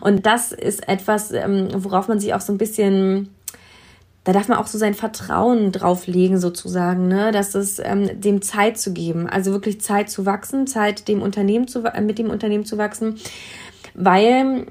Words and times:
Und 0.00 0.26
das 0.26 0.52
ist 0.52 0.88
etwas, 0.88 1.32
ähm, 1.32 1.68
worauf 1.74 2.08
man 2.08 2.18
sich 2.18 2.34
auch 2.34 2.40
so 2.40 2.52
ein 2.52 2.58
bisschen 2.58 3.28
da 4.24 4.32
darf 4.32 4.48
man 4.48 4.58
auch 4.58 4.68
so 4.68 4.78
sein 4.78 4.94
Vertrauen 4.94 5.72
drauflegen, 5.72 6.38
sozusagen, 6.38 7.08
ne? 7.08 7.32
dass 7.32 7.54
es 7.54 7.80
ähm, 7.80 8.20
dem 8.20 8.40
Zeit 8.40 8.78
zu 8.78 8.92
geben, 8.92 9.28
also 9.28 9.50
wirklich 9.50 9.80
Zeit 9.80 10.10
zu 10.10 10.24
wachsen, 10.26 10.66
Zeit 10.66 11.08
dem 11.08 11.22
Unternehmen 11.22 11.66
zu, 11.66 11.84
äh, 11.84 12.00
mit 12.00 12.18
dem 12.18 12.30
Unternehmen 12.30 12.64
zu 12.64 12.78
wachsen, 12.78 13.16
weil 13.94 14.66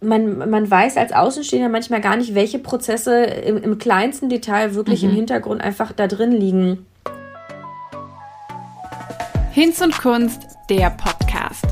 man, 0.00 0.38
man 0.50 0.70
weiß 0.70 0.96
als 0.96 1.12
Außenstehender 1.12 1.68
manchmal 1.68 2.00
gar 2.00 2.16
nicht, 2.16 2.34
welche 2.34 2.58
Prozesse 2.58 3.24
im, 3.24 3.58
im 3.58 3.78
kleinsten 3.78 4.30
Detail 4.30 4.74
wirklich 4.74 5.02
mhm. 5.02 5.10
im 5.10 5.16
Hintergrund 5.16 5.60
einfach 5.60 5.92
da 5.92 6.06
drin 6.06 6.32
liegen. 6.32 6.86
Hinz 9.52 9.80
und 9.82 9.98
Kunst, 9.98 10.42
der 10.70 10.90
Podcast. 10.90 11.64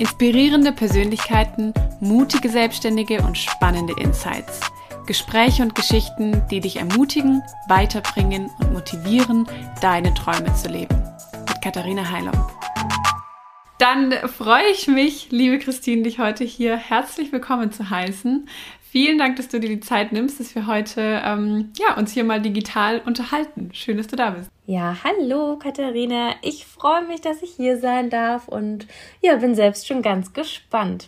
Inspirierende 0.00 0.72
Persönlichkeiten, 0.72 1.74
mutige 2.00 2.48
Selbstständige 2.48 3.20
und 3.20 3.36
spannende 3.36 3.92
Insights. 4.00 4.60
Gespräche 5.06 5.62
und 5.62 5.74
Geschichten, 5.74 6.42
die 6.50 6.60
dich 6.60 6.76
ermutigen, 6.76 7.42
weiterbringen 7.68 8.50
und 8.60 8.72
motivieren, 8.72 9.46
deine 9.82 10.14
Träume 10.14 10.54
zu 10.54 10.70
leben. 10.70 10.96
Mit 11.46 11.60
Katharina 11.62 12.10
Heilung. 12.10 12.32
Dann 13.76 14.12
freue 14.26 14.70
ich 14.72 14.88
mich, 14.88 15.28
liebe 15.32 15.58
Christine, 15.58 16.04
dich 16.04 16.18
heute 16.18 16.44
hier 16.44 16.78
herzlich 16.78 17.30
willkommen 17.30 17.70
zu 17.70 17.90
heißen. 17.90 18.48
Vielen 18.90 19.18
Dank, 19.18 19.36
dass 19.36 19.46
du 19.46 19.60
dir 19.60 19.68
die 19.68 19.78
Zeit 19.78 20.10
nimmst, 20.10 20.40
dass 20.40 20.56
wir 20.56 20.66
heute 20.66 21.22
ähm, 21.24 21.70
ja, 21.78 21.96
uns 21.96 22.10
hier 22.10 22.24
mal 22.24 22.42
digital 22.42 23.00
unterhalten. 23.06 23.70
Schön, 23.72 23.98
dass 23.98 24.08
du 24.08 24.16
da 24.16 24.30
bist. 24.30 24.50
Ja, 24.66 24.96
hallo 25.04 25.56
Katharina. 25.60 26.34
Ich 26.42 26.66
freue 26.66 27.06
mich, 27.06 27.20
dass 27.20 27.40
ich 27.40 27.52
hier 27.52 27.78
sein 27.78 28.10
darf 28.10 28.48
und 28.48 28.88
ja, 29.22 29.36
bin 29.36 29.54
selbst 29.54 29.86
schon 29.86 30.02
ganz 30.02 30.32
gespannt. 30.32 31.06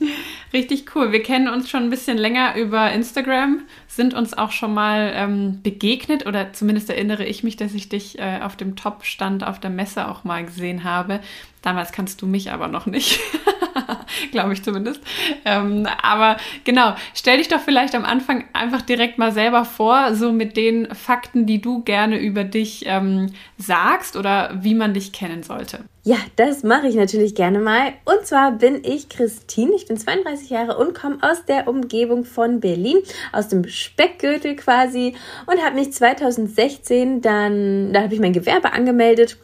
Richtig 0.52 0.94
cool. 0.94 1.12
Wir 1.12 1.22
kennen 1.22 1.48
uns 1.48 1.68
schon 1.68 1.84
ein 1.84 1.90
bisschen 1.90 2.18
länger 2.18 2.56
über 2.56 2.90
Instagram, 2.92 3.62
sind 3.86 4.14
uns 4.14 4.36
auch 4.36 4.52
schon 4.52 4.72
mal 4.72 5.12
ähm, 5.14 5.60
begegnet 5.62 6.26
oder 6.26 6.52
zumindest 6.52 6.90
erinnere 6.90 7.24
ich 7.24 7.42
mich, 7.42 7.56
dass 7.56 7.74
ich 7.74 7.88
dich 7.88 8.18
äh, 8.18 8.40
auf 8.42 8.56
dem 8.56 8.76
Top-Stand 8.76 9.44
auf 9.44 9.60
der 9.60 9.70
Messe 9.70 10.08
auch 10.08 10.24
mal 10.24 10.44
gesehen 10.44 10.84
habe. 10.84 11.20
Damals 11.62 11.92
kannst 11.92 12.22
du 12.22 12.26
mich 12.26 12.52
aber 12.52 12.68
noch 12.68 12.86
nicht. 12.86 13.20
Glaube 14.32 14.52
ich 14.52 14.62
zumindest. 14.62 15.02
Ähm, 15.44 15.86
aber 16.02 16.36
genau, 16.64 16.94
stell 17.14 17.38
dich 17.38 17.48
doch 17.48 17.60
vielleicht 17.60 17.94
am 17.94 18.04
Anfang 18.04 18.44
einfach 18.52 18.82
direkt 18.82 19.18
mal 19.18 19.32
selber 19.32 19.64
vor, 19.64 20.14
so 20.14 20.32
mit 20.32 20.56
den 20.56 20.94
Fakten, 20.94 21.46
die 21.46 21.60
du 21.60 21.82
gerne 21.82 22.18
über 22.18 22.44
dich 22.44 22.84
ähm, 22.86 23.32
sagst 23.56 24.16
oder 24.16 24.50
wie 24.62 24.74
man 24.74 24.94
dich 24.94 25.12
kennen 25.12 25.42
sollte. 25.42 25.80
Ja, 26.08 26.16
das 26.36 26.62
mache 26.62 26.88
ich 26.88 26.94
natürlich 26.94 27.34
gerne 27.34 27.58
mal. 27.58 27.92
Und 28.06 28.24
zwar 28.24 28.52
bin 28.52 28.82
ich 28.82 29.10
Christine, 29.10 29.74
ich 29.74 29.84
bin 29.84 29.98
32 29.98 30.48
Jahre 30.48 30.78
und 30.78 30.94
komme 30.94 31.18
aus 31.20 31.44
der 31.44 31.68
Umgebung 31.68 32.24
von 32.24 32.60
Berlin, 32.60 32.96
aus 33.30 33.48
dem 33.48 33.68
Speckgürtel 33.68 34.56
quasi. 34.56 35.14
Und 35.44 35.62
habe 35.62 35.74
mich 35.74 35.92
2016 35.92 37.20
dann, 37.20 37.92
da 37.92 38.04
habe 38.04 38.14
ich 38.14 38.20
mein 38.20 38.32
Gewerbe 38.32 38.72
angemeldet 38.72 39.36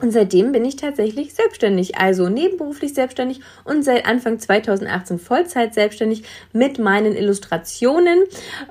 und 0.00 0.10
seitdem 0.10 0.52
bin 0.52 0.64
ich 0.64 0.76
tatsächlich 0.76 1.32
selbstständig, 1.32 1.96
also 1.96 2.28
nebenberuflich 2.28 2.92
selbstständig 2.92 3.40
und 3.64 3.82
seit 3.82 4.04
Anfang 4.06 4.38
2018 4.38 5.18
Vollzeit 5.18 5.72
selbstständig 5.72 6.24
mit 6.52 6.78
meinen 6.78 7.16
Illustrationen. 7.16 8.24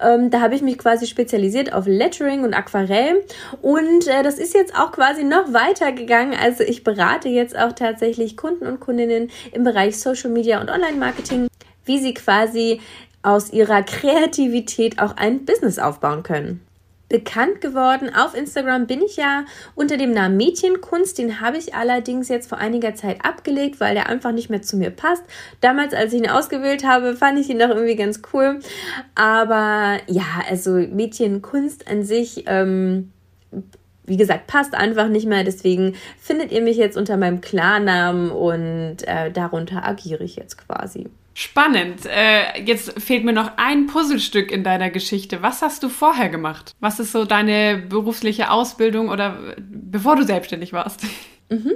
Ähm, 0.04 0.30
da 0.30 0.42
habe 0.42 0.54
ich 0.54 0.62
mich 0.62 0.78
quasi 0.78 1.08
spezialisiert 1.08 1.74
auf 1.74 1.88
Lettering 1.88 2.44
und 2.44 2.54
Aquarell 2.54 3.24
und 3.62 4.08
äh, 4.08 4.22
das 4.22 4.38
ist 4.38 4.54
jetzt 4.54 4.76
auch 4.76 4.92
quasi 4.92 5.24
noch 5.24 5.52
weiter 5.52 5.92
gegangen. 5.92 6.36
Also 6.40 6.64
ich 6.64 6.84
berate 6.84 7.30
jetzt 7.30 7.58
auch 7.58 7.72
tatsächlich 7.72 8.38
Kunden 8.38 8.68
und 8.68 8.80
Kundinnen 8.80 9.32
im 9.52 9.64
Bereich 9.64 10.00
Social 10.00 10.30
Media 10.30 10.62
und 10.62 10.70
Online 10.70 10.98
Marketing, 10.98 11.48
wie 11.86 11.98
sie 11.98 12.14
quasi 12.14 12.82
aus 13.24 13.52
ihrer 13.52 13.82
Kreativität 13.82 15.00
auch 15.00 15.18
ein 15.18 15.46
Business 15.46 15.80
aufbauen 15.80 16.22
können 16.22 16.62
bekannt 17.10 17.62
geworden. 17.62 18.10
Auf 18.14 18.36
Instagram 18.36 18.88
bin 18.88 19.02
ich 19.02 19.18
ja 19.18 19.46
unter 19.76 19.98
dem 19.98 20.12
Namen 20.12 20.38
Mädchenkunst. 20.38 21.18
Den 21.18 21.40
habe 21.42 21.58
ich 21.58 21.76
allerdings 21.76 22.30
jetzt 22.30 22.50
vor 22.50 22.58
einiger 22.58 22.96
Zeit 22.96 23.24
abgelegt, 23.24 23.80
weil 23.80 23.94
der 23.94 24.10
einfach 24.10 24.32
nicht 24.32 24.50
mehr 24.50 24.62
zu 24.62 24.78
mir 24.78 24.90
passt. 24.90 25.24
Damals, 25.62 25.94
als 25.94 26.14
ich 26.14 26.20
ihn 26.20 26.30
ausgewählt 26.30 26.86
habe, 26.86 27.16
fand 27.16 27.40
ich 27.40 27.50
ihn 27.50 27.60
doch 27.60 27.70
irgendwie 27.70 27.96
ganz 27.96 28.22
cool. 28.34 28.60
Aber 29.14 30.00
ja, 30.08 30.26
also 30.50 30.72
Mädchenkunst 30.72 31.88
an 31.88 32.04
sich. 32.04 32.44
Ähm, 32.48 33.12
wie 34.08 34.18
gesagt, 34.18 34.48
passt 34.48 34.76
einfach 34.76 35.08
nicht 35.08 35.28
mehr. 35.28 35.44
Deswegen 35.44 35.96
findet 36.20 36.52
ihr 36.52 36.62
mich 36.62 36.78
jetzt 36.78 36.98
unter 36.98 37.18
meinem 37.18 37.42
Klarnamen 37.42 38.30
und 38.30 38.98
äh, 39.08 39.32
darunter 39.32 39.84
agiere 39.84 40.24
ich 40.24 40.36
jetzt 40.36 40.58
quasi. 40.58 41.10
Spannend. 41.38 42.06
Äh, 42.06 42.62
jetzt 42.64 42.98
fehlt 43.02 43.26
mir 43.26 43.34
noch 43.34 43.58
ein 43.58 43.88
Puzzlestück 43.88 44.54
in 44.54 44.64
deiner 44.64 44.90
Geschichte. 44.90 45.42
Was 45.42 45.62
hast 45.62 45.84
du 45.84 45.90
vorher 45.90 46.30
gemacht? 46.30 46.74
Was 46.80 47.02
ist 47.02 47.12
so 47.12 47.26
deine 47.26 47.78
berufliche 47.78 48.52
Ausbildung 48.52 49.10
oder 49.10 49.38
bevor 49.60 50.16
du 50.16 50.24
selbstständig 50.24 50.74
warst? 50.74 51.02
Mhm. 51.48 51.74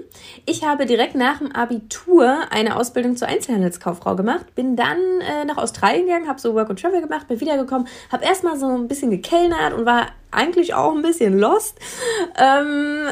Ich 0.47 0.65
habe 0.65 0.87
direkt 0.87 1.13
nach 1.13 1.37
dem 1.37 1.51
Abitur 1.51 2.39
eine 2.49 2.75
Ausbildung 2.75 3.15
zur 3.15 3.27
Einzelhandelskauffrau 3.27 4.15
gemacht, 4.15 4.55
bin 4.55 4.75
dann 4.75 4.97
äh, 5.21 5.45
nach 5.45 5.57
Australien 5.57 6.07
gegangen, 6.07 6.27
habe 6.27 6.39
so 6.39 6.55
Work 6.55 6.71
and 6.71 6.81
Travel 6.81 7.01
gemacht, 7.01 7.27
bin 7.27 7.39
wiedergekommen, 7.39 7.87
habe 8.11 8.25
erstmal 8.25 8.57
so 8.57 8.65
ein 8.65 8.87
bisschen 8.87 9.11
gekellnert 9.11 9.73
und 9.73 9.85
war 9.85 10.07
eigentlich 10.31 10.73
auch 10.73 10.93
ein 10.93 11.01
bisschen 11.01 11.37
lost. 11.37 11.79
Ähm, 12.37 13.07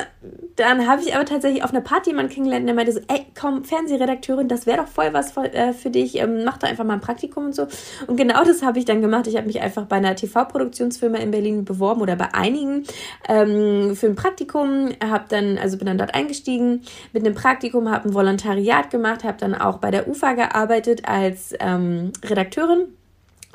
dann 0.56 0.88
habe 0.88 1.02
ich 1.02 1.16
aber 1.16 1.26
tatsächlich 1.26 1.64
auf 1.64 1.72
einer 1.72 1.82
Party 1.82 2.10
jemanden 2.10 2.32
kennengelernt, 2.32 2.68
der 2.68 2.76
meinte 2.76 2.92
so, 2.92 3.00
ey, 3.08 3.26
komm, 3.40 3.64
Fernsehredakteurin, 3.64 4.48
das 4.48 4.66
wäre 4.66 4.78
doch 4.78 4.88
voll 4.88 5.14
was 5.14 5.32
für, 5.32 5.54
äh, 5.54 5.74
für 5.74 5.90
dich, 5.90 6.16
ähm, 6.16 6.44
mach 6.44 6.58
doch 6.58 6.68
einfach 6.68 6.84
mal 6.84 6.94
ein 6.94 7.02
Praktikum 7.02 7.46
und 7.46 7.56
so. 7.56 7.68
Und 8.08 8.18
genau 8.18 8.44
das 8.44 8.64
habe 8.64 8.80
ich 8.80 8.86
dann 8.86 9.02
gemacht. 9.02 9.28
Ich 9.28 9.36
habe 9.36 9.48
mich 9.48 9.62
einfach 9.62 9.86
bei 9.86 9.98
einer 9.98 10.16
TV-Produktionsfirma 10.16 11.18
in 11.18 11.32
Berlin 11.32 11.66
beworben 11.66 12.02
oder 12.02 12.16
bei 12.16 12.34
einigen 12.34 12.84
ähm, 13.28 13.96
für 13.96 14.08
ein 14.08 14.16
Praktikum, 14.16 14.90
habe 15.04 15.26
dann, 15.30 15.58
also 15.58 15.78
bin 15.78 15.88
dann 15.88 15.98
dort 15.98 16.14
eingestiegen 16.14 16.82
mit 17.14 17.26
einem 17.26 17.36
Praktikum, 17.36 17.90
habe 17.90 18.10
ein 18.10 18.14
Volontariat 18.14 18.90
gemacht, 18.90 19.24
habe 19.24 19.38
dann 19.40 19.56
auch 19.56 19.78
bei 19.78 19.92
der 19.92 20.08
UFA 20.08 20.34
gearbeitet 20.34 21.08
als 21.08 21.54
ähm, 21.60 22.12
Redakteurin 22.24 22.88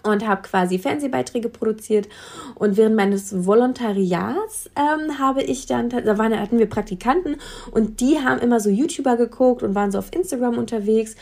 und 0.03 0.27
habe 0.27 0.43
quasi 0.43 0.79
Fernsehbeiträge 0.79 1.49
produziert. 1.49 2.09
Und 2.55 2.77
während 2.77 2.97
meines 2.97 3.47
Volontariats 3.47 4.71
ähm, 4.77 5.19
habe 5.19 5.43
ich 5.43 5.67
dann, 5.67 5.89
da 5.91 6.19
waren, 6.19 6.39
hatten 6.39 6.59
wir 6.59 6.69
Praktikanten 6.69 7.37
und 7.71 8.01
die 8.01 8.19
haben 8.19 8.41
immer 8.41 8.61
so 8.61 8.71
YouTuber 8.71 9.17
geguckt 9.17 9.63
und 9.63 9.75
waren 9.75 9.91
so 9.93 9.99
auf 9.99 10.15
Instagram 10.15 10.59
unterwegs. 10.59 11.17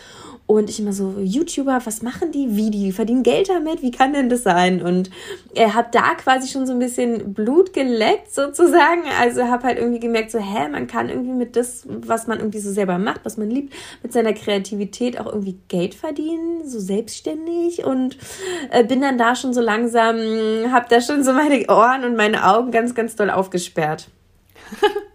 Und 0.51 0.69
ich 0.69 0.81
immer 0.81 0.93
so, 0.93 1.15
YouTuber, 1.23 1.81
was 1.85 2.03
machen 2.03 2.33
die? 2.33 2.57
Wie? 2.57 2.73
Die 2.73 2.91
verdienen 2.91 3.23
Geld 3.23 3.49
damit? 3.49 3.83
Wie 3.83 3.93
kann 3.93 4.13
denn 4.13 4.29
das 4.29 4.43
sein? 4.43 4.83
Und 4.83 5.09
er 5.55 5.75
hat 5.75 5.95
da 5.95 6.17
quasi 6.17 6.49
schon 6.49 6.67
so 6.67 6.73
ein 6.73 6.81
bisschen 6.81 7.35
Blut 7.35 7.73
geleckt 7.73 8.35
sozusagen. 8.35 9.03
Also 9.21 9.45
habe 9.45 9.63
halt 9.63 9.79
irgendwie 9.79 10.01
gemerkt, 10.01 10.33
so, 10.33 10.41
hä, 10.41 10.67
man 10.69 10.89
kann 10.89 11.09
irgendwie 11.09 11.35
mit 11.35 11.55
das, 11.55 11.85
was 11.87 12.27
man 12.27 12.41
irgendwie 12.41 12.59
so 12.59 12.73
selber 12.73 12.99
macht, 12.99 13.21
was 13.23 13.37
man 13.37 13.49
liebt, 13.49 13.73
mit 14.03 14.13
seiner 14.13 14.33
Kreativität 14.33 15.21
auch 15.21 15.27
irgendwie 15.27 15.57
Geld 15.69 15.95
verdienen, 15.95 16.69
so 16.69 16.81
selbstständig. 16.81 17.85
Und 17.85 18.19
äh, 18.73 18.83
bin 18.83 19.03
dann 19.03 19.19
da 19.19 19.37
schon 19.37 19.55
so 19.55 19.61
langsam, 19.61 20.17
habe 20.73 20.87
da 20.89 21.01
schon 21.01 21.23
so 21.23 21.33
meine 21.33 21.65
Ohren 21.69 22.03
und 22.03 22.17
meine 22.17 22.45
Augen 22.45 22.73
ganz, 22.73 22.97
ganz 22.97 23.15
doll 23.15 23.31
aufgesperrt. 23.31 24.09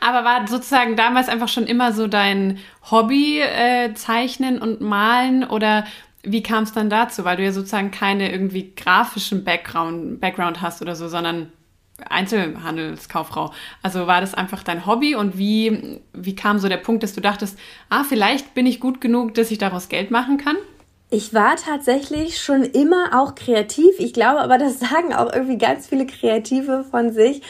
Aber 0.00 0.24
war 0.24 0.46
sozusagen 0.46 0.96
damals 0.96 1.28
einfach 1.28 1.48
schon 1.48 1.66
immer 1.66 1.92
so 1.92 2.06
dein 2.06 2.58
Hobby, 2.90 3.40
äh, 3.40 3.94
Zeichnen 3.94 4.58
und 4.58 4.80
Malen 4.80 5.44
oder 5.44 5.84
wie 6.22 6.42
kam 6.42 6.64
es 6.64 6.72
dann 6.72 6.90
dazu? 6.90 7.24
Weil 7.24 7.36
du 7.36 7.44
ja 7.44 7.52
sozusagen 7.52 7.90
keine 7.90 8.30
irgendwie 8.30 8.72
grafischen 8.74 9.44
Background, 9.44 10.20
Background 10.20 10.60
hast 10.60 10.82
oder 10.82 10.96
so, 10.96 11.08
sondern 11.08 11.52
Einzelhandelskauffrau. 12.08 13.52
Also 13.82 14.06
war 14.06 14.20
das 14.20 14.34
einfach 14.34 14.62
dein 14.62 14.86
Hobby 14.86 15.14
und 15.14 15.38
wie, 15.38 16.00
wie 16.12 16.34
kam 16.34 16.58
so 16.58 16.68
der 16.68 16.76
Punkt, 16.76 17.02
dass 17.02 17.14
du 17.14 17.20
dachtest, 17.20 17.58
ah, 17.88 18.04
vielleicht 18.04 18.54
bin 18.54 18.66
ich 18.66 18.80
gut 18.80 19.00
genug, 19.00 19.34
dass 19.34 19.50
ich 19.50 19.58
daraus 19.58 19.88
Geld 19.88 20.10
machen 20.10 20.36
kann? 20.36 20.56
Ich 21.16 21.32
war 21.32 21.56
tatsächlich 21.56 22.42
schon 22.42 22.62
immer 22.62 23.18
auch 23.18 23.34
kreativ. 23.34 23.98
Ich 23.98 24.12
glaube 24.12 24.38
aber, 24.40 24.58
das 24.58 24.78
sagen 24.80 25.14
auch 25.14 25.32
irgendwie 25.32 25.56
ganz 25.56 25.86
viele 25.86 26.04
Kreative 26.04 26.84
von 26.90 27.10
sich. 27.10 27.40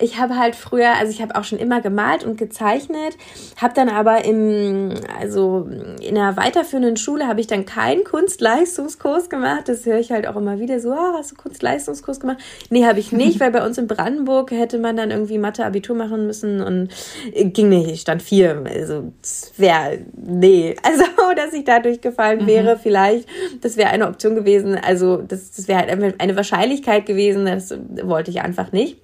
Ich 0.00 0.18
habe 0.18 0.36
halt 0.36 0.56
früher, 0.56 0.96
also 0.98 1.12
ich 1.12 1.22
habe 1.22 1.36
auch 1.36 1.44
schon 1.44 1.60
immer 1.60 1.80
gemalt 1.80 2.24
und 2.24 2.36
gezeichnet, 2.36 3.16
habe 3.60 3.74
dann 3.74 3.88
aber 3.88 4.24
im, 4.24 4.92
also 5.20 5.68
in 6.00 6.18
einer 6.18 6.36
weiterführenden 6.36 6.96
Schule 6.96 7.28
habe 7.28 7.40
ich 7.40 7.46
dann 7.46 7.64
keinen 7.64 8.02
Kunstleistungskurs 8.02 9.30
gemacht. 9.30 9.68
Das 9.68 9.86
höre 9.86 10.00
ich 10.00 10.10
halt 10.10 10.26
auch 10.26 10.34
immer 10.34 10.58
wieder 10.58 10.80
so, 10.80 10.90
ah, 10.90 11.14
hast 11.16 11.30
du 11.30 11.36
Kunstleistungskurs 11.36 12.18
gemacht? 12.18 12.38
Nee, 12.70 12.86
habe 12.86 12.98
ich 12.98 13.12
nicht, 13.12 13.38
weil 13.38 13.52
bei 13.52 13.64
uns 13.64 13.78
in 13.78 13.86
Brandenburg 13.86 14.50
hätte 14.50 14.78
man 14.78 14.96
dann 14.96 15.12
irgendwie 15.12 15.38
Mathe-Abitur 15.38 15.94
machen 15.94 16.26
müssen 16.26 16.60
und 16.60 16.88
ging 17.32 17.68
nicht. 17.68 17.88
Ich 17.88 18.00
stand 18.00 18.20
vier. 18.20 18.64
Also 18.68 19.12
wäre, 19.56 20.00
nee. 20.12 20.74
Also, 20.84 21.04
dass 21.36 21.54
ich 21.54 21.64
da 21.64 21.78
durchgefallen 21.78 22.46
wäre, 22.46 22.74
mhm. 22.74 22.80
vielleicht 22.80 23.11
vielleicht. 23.12 23.28
Das 23.62 23.76
wäre 23.76 23.90
eine 23.90 24.08
Option 24.08 24.34
gewesen. 24.34 24.74
Also 24.74 25.18
das, 25.18 25.52
das 25.52 25.68
wäre 25.68 25.80
halt 25.80 26.20
eine 26.20 26.36
Wahrscheinlichkeit 26.36 27.06
gewesen. 27.06 27.46
Das 27.46 27.74
wollte 28.02 28.30
ich 28.30 28.40
einfach 28.40 28.72
nicht. 28.72 28.98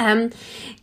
Ähm, 0.00 0.30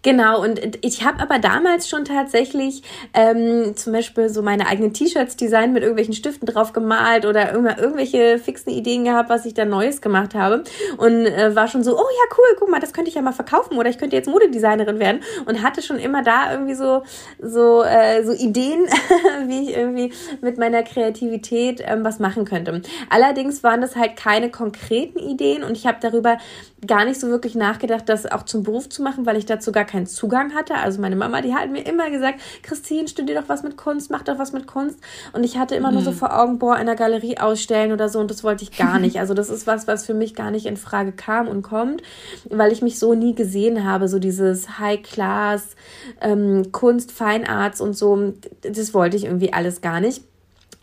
genau, 0.01 0.43
und 0.43 0.59
ich 0.81 1.05
habe 1.05 1.21
aber 1.21 1.39
damals 1.39 1.87
schon 1.87 2.03
tatsächlich 2.03 2.83
ähm, 3.13 3.75
zum 3.77 3.93
Beispiel 3.93 4.27
so 4.27 4.41
meine 4.41 4.67
eigenen 4.67 4.93
T-Shirts 4.93 5.37
designt 5.37 5.73
mit 5.73 5.83
irgendwelchen 5.83 6.13
Stiften 6.13 6.45
drauf 6.45 6.73
gemalt 6.73 7.25
oder 7.25 7.53
irgendwelche 7.53 8.37
fixen 8.39 8.71
Ideen 8.71 9.05
gehabt, 9.05 9.29
was 9.29 9.45
ich 9.45 9.53
da 9.53 9.63
Neues 9.63 10.01
gemacht 10.01 10.35
habe. 10.35 10.65
Und 10.97 11.25
äh, 11.25 11.55
war 11.55 11.69
schon 11.69 11.83
so, 11.83 11.95
oh 11.95 12.01
ja, 12.01 12.37
cool, 12.37 12.57
guck 12.59 12.69
mal, 12.69 12.81
das 12.81 12.91
könnte 12.91 13.07
ich 13.09 13.15
ja 13.15 13.21
mal 13.21 13.31
verkaufen 13.31 13.77
oder 13.77 13.89
ich 13.89 13.97
könnte 13.97 14.17
jetzt 14.17 14.27
Modedesignerin 14.27 14.99
werden. 14.99 15.21
Und 15.45 15.63
hatte 15.63 15.81
schon 15.81 15.97
immer 15.97 16.21
da 16.21 16.51
irgendwie 16.51 16.75
so, 16.75 17.03
so, 17.41 17.83
äh, 17.83 18.23
so 18.25 18.33
Ideen, 18.33 18.85
wie 19.47 19.69
ich 19.69 19.77
irgendwie 19.77 20.11
mit 20.41 20.57
meiner 20.57 20.83
Kreativität 20.83 21.81
ähm, 21.85 22.03
was 22.03 22.19
machen 22.19 22.43
könnte. 22.43 22.81
Allerdings 23.09 23.63
waren 23.63 23.79
das 23.79 23.95
halt 23.95 24.17
keine 24.17 24.51
konkreten 24.51 25.19
Ideen 25.19 25.63
und 25.63 25.77
ich 25.77 25.85
habe 25.87 25.99
darüber 26.01 26.37
gar 26.85 27.05
nicht 27.05 27.19
so 27.19 27.29
wirklich 27.29 27.55
nachgedacht, 27.55 28.07
das 28.07 28.29
auch 28.31 28.43
zum 28.43 28.63
Beruf 28.63 28.89
zu 28.89 29.01
machen, 29.05 29.25
weil 29.25 29.37
ich 29.37 29.45
dazu 29.45 29.71
gar 29.71 29.85
keinen 29.85 30.07
Zugang 30.07 30.53
hatte. 30.53 30.75
Also 30.75 30.99
meine 30.99 31.15
Mama, 31.15 31.41
die 31.41 31.55
hat 31.55 31.71
mir 31.71 31.85
immer 31.85 32.09
gesagt, 32.09 32.41
Christine, 32.61 33.07
studier 33.07 33.39
doch 33.39 33.47
was 33.47 33.63
mit 33.63 33.77
Kunst, 33.77 34.11
mach 34.11 34.23
doch 34.23 34.37
was 34.37 34.51
mit 34.51 34.67
Kunst. 34.67 34.99
Und 35.31 35.45
ich 35.45 35.57
hatte 35.57 35.75
immer 35.75 35.87
mhm. 35.89 35.93
nur 35.93 36.03
so 36.03 36.11
mhm. 36.11 36.15
vor 36.15 36.37
Augen, 36.37 36.59
boah, 36.59 36.77
in 36.77 36.87
der 36.87 36.95
Galerie 36.95 37.37
ausstellen 37.37 37.93
oder 37.93 38.09
so 38.09 38.19
und 38.19 38.29
das 38.29 38.43
wollte 38.43 38.63
ich 38.63 38.77
gar 38.77 38.99
nicht. 39.05 39.19
Also 39.19 39.33
das 39.33 39.49
ist 39.49 39.65
was, 39.65 39.87
was 39.87 40.05
für 40.05 40.13
mich 40.13 40.35
gar 40.35 40.51
nicht 40.51 40.65
in 40.65 40.75
Frage 40.75 41.13
kam 41.13 41.47
und 41.47 41.61
kommt, 41.61 42.01
weil 42.49 42.73
ich 42.73 42.81
mich 42.81 42.99
so 42.99 43.13
nie 43.13 43.33
gesehen 43.33 43.85
habe, 43.85 44.09
so 44.09 44.19
dieses 44.19 44.79
High-Class, 44.79 45.75
ähm, 46.19 46.73
Kunst, 46.73 47.13
Fine 47.13 47.47
Arts 47.47 47.79
und 47.79 47.93
so, 47.93 48.33
das 48.61 48.93
wollte 48.93 49.15
ich 49.15 49.25
irgendwie 49.25 49.53
alles 49.53 49.79
gar 49.79 50.01
nicht 50.01 50.23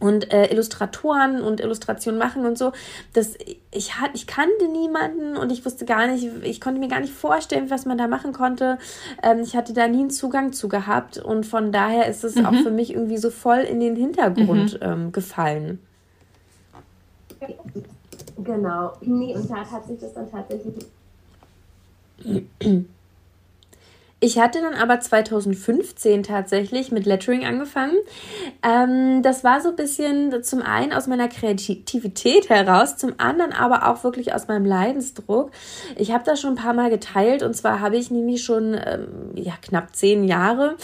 und 0.03 0.33
äh, 0.33 0.51
Illustratoren 0.51 1.43
und 1.43 1.61
Illustrationen 1.61 2.19
machen 2.19 2.45
und 2.45 2.59
so. 2.59 2.73
Das, 3.13 3.35
ich, 3.71 4.01
hat, 4.01 4.11
ich 4.15 4.27
kannte 4.27 4.69
niemanden 4.69 5.37
und 5.37 5.53
ich 5.53 5.65
wusste 5.65 5.85
gar 5.85 6.09
nicht, 6.09 6.29
ich 6.43 6.61
konnte 6.61 6.81
mir 6.81 6.89
gar 6.89 7.01
nicht 7.01 7.13
vorstellen, 7.13 7.71
was 7.71 7.87
man 7.87 7.99
da 7.99 8.09
machen 8.09 8.33
konnte. 8.33 8.79
Ähm, 9.23 9.41
ich 9.41 9.57
hatte 9.57 9.73
da 9.73 9.87
nie 9.87 10.01
einen 10.01 10.11
Zugang 10.11 10.53
zu 10.53 10.69
gehabt 10.69 11.19
und 11.19 11.47
von 11.47 11.71
daher 11.71 12.09
ist 12.09 12.25
es 12.25 12.35
mhm. 12.35 12.47
auch 12.47 12.55
für 12.55 12.73
mich 12.73 12.93
irgendwie 12.93 13.17
so 13.17 13.31
voll 13.31 13.61
in 13.61 13.79
den 13.79 13.95
Hintergrund 13.95 14.75
mhm. 14.75 14.79
ähm, 14.83 15.13
gefallen. 15.13 15.79
Genau. 18.39 18.93
Nee, 19.03 19.35
und 19.37 19.49
da 19.49 19.65
hat 19.65 19.87
sich 19.87 20.01
das 20.01 20.15
dann 20.15 20.31
tatsächlich 20.31 20.75
Ich 24.25 24.39
hatte 24.39 24.61
dann 24.61 24.75
aber 24.75 25.01
2015 25.01 26.23
tatsächlich 26.23 26.93
mit 26.93 27.07
Lettering 27.07 27.45
angefangen. 27.45 27.97
Ähm, 28.63 29.21
das 29.23 29.43
war 29.43 29.61
so 29.61 29.71
ein 29.71 29.77
bisschen 29.77 30.45
zum 30.45 30.63
einen 30.63 30.93
aus 30.93 31.09
meiner 31.09 31.27
Kreativität 31.27 32.49
heraus, 32.49 32.97
zum 32.97 33.15
anderen 33.19 33.53
aber 33.53 33.89
auch 33.89 34.05
wirklich 34.05 34.33
aus 34.33 34.47
meinem 34.47 34.65
Leidensdruck. 34.65 35.51
Ich 35.97 36.13
habe 36.13 36.23
das 36.25 36.41
schon 36.41 36.51
ein 36.51 36.63
paar 36.63 36.73
Mal 36.73 36.89
geteilt 36.89 37.43
und 37.43 37.57
zwar 37.57 37.81
habe 37.81 37.97
ich 37.97 38.13
nämlich 38.13 38.45
schon 38.45 38.75
ähm, 38.75 39.33
ja, 39.35 39.55
knapp 39.61 39.97
zehn 39.97 40.23
Jahre 40.23 40.77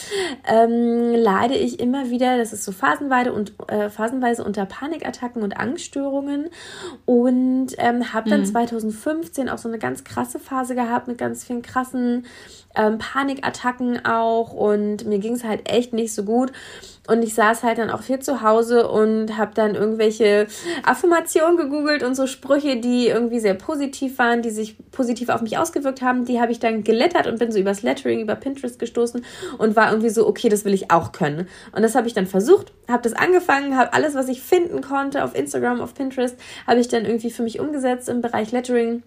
ähm, 0.45 1.15
leide 1.15 1.55
ich 1.55 1.79
immer 1.79 2.11
wieder, 2.11 2.39
das 2.39 2.53
ist 2.53 2.65
so 2.65 2.73
phasenweise 2.73 3.33
und 3.33 3.53
äh, 3.69 3.89
phasenweise 3.89 4.43
unter 4.43 4.67
Panikattacken 4.67 5.43
und 5.43 5.57
Angststörungen 5.57 6.49
und 7.07 7.69
ähm, 7.79 8.13
habe 8.13 8.31
dann 8.31 8.41
mhm. 8.41 8.47
2015 8.47 9.49
auch 9.49 9.59
so 9.59 9.69
eine 9.69 9.79
ganz 9.79 10.03
krasse 10.03 10.41
Phase 10.41 10.75
gehabt 10.75 11.07
mit 11.07 11.19
ganz 11.19 11.45
vielen 11.45 11.63
krassen 11.63 12.27
ähm, 12.77 12.99
Panikattacken 12.99 14.05
auch 14.05 14.53
und 14.53 15.07
mir 15.07 15.19
ging 15.19 15.35
es 15.35 15.45
halt 15.45 15.71
echt 15.71 15.93
nicht 15.93 16.15
so 16.15 16.25
gut. 16.25 16.53
Und 17.09 17.23
ich 17.23 17.35
saß 17.35 17.63
halt 17.63 17.79
dann 17.79 17.91
auch 17.91 18.03
hier 18.03 18.21
zu 18.21 18.43
Hause 18.43 18.87
und 18.87 19.39
habe 19.39 19.53
dann 19.55 19.75
irgendwelche 19.75 20.47
Affirmationen 20.85 21.57
gegoogelt 21.57 22.03
und 22.03 22.15
so 22.15 22.27
Sprüche, 22.27 22.77
die 22.77 23.09
irgendwie 23.09 23.41
sehr 23.41 23.55
positiv 23.55 24.19
waren, 24.19 24.43
die 24.43 24.51
sich 24.51 24.77
positiv 24.91 25.31
auf 25.31 25.41
mich 25.41 25.57
ausgewirkt 25.57 26.03
haben. 26.03 26.27
Die 26.27 26.39
habe 26.39 26.53
ich 26.53 26.61
dann 26.61 26.85
gelettert 26.85 27.27
und 27.27 27.39
bin 27.39 27.51
so 27.51 27.59
übers 27.59 27.83
Lettering, 27.83 28.21
über 28.21 28.35
Pinterest 28.35 28.79
gestoßen 28.79 29.25
und 29.57 29.75
war 29.75 29.91
irgendwie 29.91 30.11
so, 30.11 30.27
okay, 30.27 30.51
das 30.51 30.67
will 30.67 30.75
ich 30.75 30.91
auch 30.91 31.13
können. 31.13 31.49
Und 31.73 31.81
das 31.81 31.95
habe 31.95 32.07
ich 32.07 32.13
dann 32.13 32.27
versucht, 32.27 32.73
habe 32.89 33.03
das 33.03 33.15
angefangen, 33.15 33.79
habe 33.79 33.95
alles, 33.95 34.15
was 34.15 34.29
ich 34.29 34.43
finden 34.43 34.83
konnte 34.83 35.25
auf 35.25 35.35
Instagram, 35.35 35.81
auf 35.81 35.95
Pinterest, 35.95 36.37
habe 36.67 36.81
ich 36.81 36.89
dann 36.89 37.07
irgendwie 37.07 37.31
für 37.31 37.43
mich 37.43 37.59
umgesetzt 37.59 38.11
im 38.11 38.21
Bereich 38.21 38.53
Lettering 38.53 39.03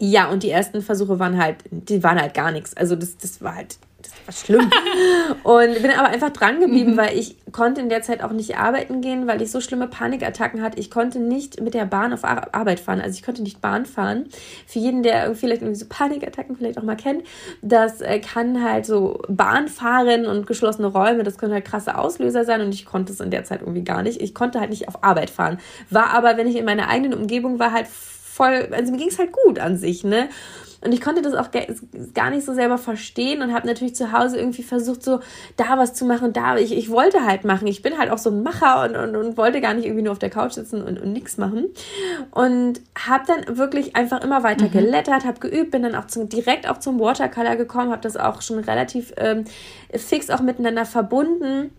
ja, 0.00 0.30
und 0.30 0.42
die 0.44 0.50
ersten 0.50 0.80
Versuche 0.80 1.18
waren 1.18 1.42
halt, 1.42 1.56
die 1.70 2.02
waren 2.04 2.20
halt 2.20 2.34
gar 2.34 2.52
nichts. 2.52 2.76
Also 2.76 2.94
das, 2.94 3.16
das 3.16 3.42
war 3.42 3.56
halt, 3.56 3.78
das 4.00 4.12
war 4.26 4.32
schlimm. 4.32 4.70
und 5.42 5.82
bin 5.82 5.90
aber 5.90 6.08
einfach 6.08 6.30
dran 6.30 6.60
geblieben, 6.60 6.92
mhm. 6.92 6.96
weil 6.96 7.18
ich 7.18 7.36
konnte 7.50 7.80
in 7.80 7.88
der 7.88 8.02
Zeit 8.02 8.22
auch 8.22 8.30
nicht 8.30 8.56
arbeiten 8.56 9.00
gehen, 9.00 9.26
weil 9.26 9.42
ich 9.42 9.50
so 9.50 9.60
schlimme 9.60 9.88
Panikattacken 9.88 10.62
hatte. 10.62 10.78
Ich 10.78 10.92
konnte 10.92 11.18
nicht 11.18 11.60
mit 11.60 11.74
der 11.74 11.84
Bahn 11.84 12.12
auf 12.12 12.24
Arbeit 12.24 12.78
fahren. 12.78 13.00
Also 13.00 13.16
ich 13.16 13.24
konnte 13.24 13.42
nicht 13.42 13.60
Bahn 13.60 13.86
fahren. 13.86 14.26
Für 14.68 14.78
jeden, 14.78 15.02
der 15.02 15.34
vielleicht 15.34 15.62
irgendwie 15.62 15.80
so 15.80 15.86
Panikattacken 15.88 16.56
vielleicht 16.56 16.78
auch 16.78 16.84
mal 16.84 16.94
kennt, 16.94 17.24
das 17.60 18.00
äh, 18.00 18.20
kann 18.20 18.62
halt 18.62 18.86
so 18.86 19.20
Bahnfahren 19.28 20.26
und 20.26 20.46
geschlossene 20.46 20.86
Räume, 20.86 21.24
das 21.24 21.38
können 21.38 21.52
halt 21.52 21.64
krasse 21.64 21.98
Auslöser 21.98 22.44
sein 22.44 22.60
und 22.60 22.72
ich 22.72 22.86
konnte 22.86 23.12
es 23.12 23.18
in 23.18 23.32
der 23.32 23.42
Zeit 23.42 23.62
irgendwie 23.62 23.82
gar 23.82 24.04
nicht. 24.04 24.20
Ich 24.22 24.32
konnte 24.32 24.60
halt 24.60 24.70
nicht 24.70 24.86
auf 24.86 25.02
Arbeit 25.02 25.30
fahren. 25.30 25.58
War 25.90 26.10
aber, 26.10 26.36
wenn 26.36 26.46
ich 26.46 26.54
in 26.54 26.64
meiner 26.64 26.88
eigenen 26.88 27.14
Umgebung 27.14 27.58
war, 27.58 27.72
halt 27.72 27.88
voll, 28.38 28.68
also 28.70 28.92
mir 28.92 28.98
ging 28.98 29.08
es 29.08 29.18
halt 29.18 29.32
gut 29.32 29.58
an 29.58 29.76
sich, 29.76 30.04
ne? 30.04 30.28
Und 30.80 30.92
ich 30.92 31.00
konnte 31.00 31.22
das 31.22 31.34
auch 31.34 31.48
gar 32.14 32.30
nicht 32.30 32.46
so 32.46 32.54
selber 32.54 32.78
verstehen 32.78 33.42
und 33.42 33.52
habe 33.52 33.66
natürlich 33.66 33.96
zu 33.96 34.12
Hause 34.12 34.38
irgendwie 34.38 34.62
versucht, 34.62 35.02
so 35.02 35.18
da 35.56 35.76
was 35.76 35.92
zu 35.92 36.04
machen, 36.04 36.32
da. 36.32 36.56
Ich, 36.56 36.70
ich 36.70 36.88
wollte 36.88 37.24
halt 37.26 37.42
machen. 37.42 37.66
Ich 37.66 37.82
bin 37.82 37.98
halt 37.98 38.12
auch 38.12 38.18
so 38.18 38.30
ein 38.30 38.44
Macher 38.44 38.84
und, 38.84 38.94
und, 38.94 39.16
und 39.16 39.36
wollte 39.36 39.60
gar 39.60 39.74
nicht 39.74 39.86
irgendwie 39.86 40.04
nur 40.04 40.12
auf 40.12 40.20
der 40.20 40.30
Couch 40.30 40.52
sitzen 40.52 40.80
und, 40.80 41.00
und 41.00 41.12
nichts 41.12 41.36
machen. 41.36 41.66
Und 42.30 42.80
habe 42.96 43.24
dann 43.26 43.58
wirklich 43.58 43.96
einfach 43.96 44.22
immer 44.22 44.44
weiter 44.44 44.66
mhm. 44.66 44.70
gelettert, 44.70 45.24
habe 45.24 45.40
geübt, 45.40 45.72
bin 45.72 45.82
dann 45.82 45.96
auch 45.96 46.06
zum, 46.06 46.28
direkt 46.28 46.68
auch 46.68 46.78
zum 46.78 47.00
Watercolor 47.00 47.56
gekommen, 47.56 47.90
habe 47.90 48.02
das 48.02 48.16
auch 48.16 48.40
schon 48.40 48.60
relativ 48.60 49.12
ähm, 49.16 49.46
fix 49.92 50.30
auch 50.30 50.42
miteinander 50.42 50.84
verbunden 50.84 51.72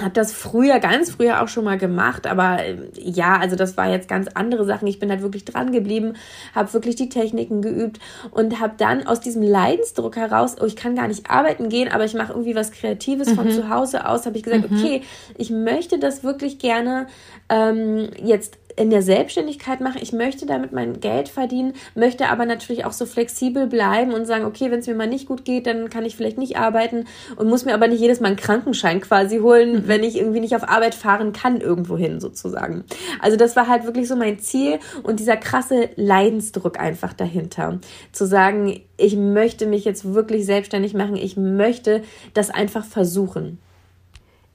habe 0.00 0.12
das 0.12 0.32
früher, 0.32 0.78
ganz 0.78 1.10
früher 1.10 1.42
auch 1.42 1.48
schon 1.48 1.64
mal 1.64 1.78
gemacht, 1.78 2.26
aber 2.26 2.64
äh, 2.64 2.76
ja, 2.94 3.36
also 3.36 3.56
das 3.56 3.76
war 3.76 3.90
jetzt 3.90 4.08
ganz 4.08 4.28
andere 4.34 4.64
Sachen. 4.64 4.86
Ich 4.86 4.98
bin 4.98 5.10
halt 5.10 5.22
wirklich 5.22 5.44
dran 5.44 5.72
geblieben, 5.72 6.14
habe 6.54 6.72
wirklich 6.72 6.96
die 6.96 7.08
Techniken 7.08 7.62
geübt 7.62 7.98
und 8.30 8.60
habe 8.60 8.74
dann 8.76 9.06
aus 9.06 9.20
diesem 9.20 9.42
Leidensdruck 9.42 10.16
heraus, 10.16 10.56
oh, 10.60 10.64
ich 10.64 10.76
kann 10.76 10.94
gar 10.94 11.08
nicht 11.08 11.30
arbeiten 11.30 11.68
gehen, 11.68 11.90
aber 11.90 12.04
ich 12.04 12.14
mache 12.14 12.32
irgendwie 12.32 12.54
was 12.54 12.70
Kreatives 12.70 13.30
mhm. 13.30 13.34
von 13.34 13.50
zu 13.50 13.68
Hause 13.68 14.06
aus, 14.06 14.26
habe 14.26 14.36
ich 14.36 14.42
gesagt, 14.42 14.70
mhm. 14.70 14.78
okay, 14.78 15.02
ich 15.36 15.50
möchte 15.50 15.98
das 15.98 16.22
wirklich 16.22 16.58
gerne 16.58 17.06
ähm, 17.48 18.10
jetzt 18.22 18.58
in 18.78 18.90
der 18.90 19.02
Selbstständigkeit 19.02 19.80
mache. 19.80 19.98
Ich 19.98 20.12
möchte 20.12 20.46
damit 20.46 20.72
mein 20.72 21.00
Geld 21.00 21.28
verdienen, 21.28 21.72
möchte 21.94 22.28
aber 22.28 22.46
natürlich 22.46 22.84
auch 22.84 22.92
so 22.92 23.06
flexibel 23.06 23.66
bleiben 23.66 24.14
und 24.14 24.24
sagen, 24.24 24.44
okay, 24.44 24.70
wenn 24.70 24.78
es 24.78 24.86
mir 24.86 24.94
mal 24.94 25.08
nicht 25.08 25.26
gut 25.26 25.44
geht, 25.44 25.66
dann 25.66 25.90
kann 25.90 26.04
ich 26.04 26.16
vielleicht 26.16 26.38
nicht 26.38 26.56
arbeiten 26.56 27.06
und 27.36 27.48
muss 27.48 27.64
mir 27.64 27.74
aber 27.74 27.88
nicht 27.88 28.00
jedes 28.00 28.20
Mal 28.20 28.28
einen 28.28 28.36
Krankenschein 28.36 29.00
quasi 29.00 29.38
holen, 29.38 29.72
mhm. 29.72 29.88
wenn 29.88 30.04
ich 30.04 30.16
irgendwie 30.16 30.40
nicht 30.40 30.54
auf 30.54 30.68
Arbeit 30.68 30.94
fahren 30.94 31.32
kann, 31.32 31.60
irgendwohin 31.60 32.20
sozusagen. 32.20 32.84
Also 33.20 33.36
das 33.36 33.56
war 33.56 33.66
halt 33.66 33.84
wirklich 33.84 34.06
so 34.06 34.14
mein 34.14 34.38
Ziel 34.38 34.78
und 35.02 35.18
dieser 35.18 35.36
krasse 35.36 35.90
Leidensdruck 35.96 36.78
einfach 36.78 37.12
dahinter. 37.12 37.80
Zu 38.12 38.26
sagen, 38.26 38.80
ich 38.96 39.16
möchte 39.16 39.66
mich 39.66 39.84
jetzt 39.84 40.14
wirklich 40.14 40.46
selbstständig 40.46 40.94
machen, 40.94 41.16
ich 41.16 41.36
möchte 41.36 42.02
das 42.34 42.50
einfach 42.50 42.84
versuchen 42.84 43.58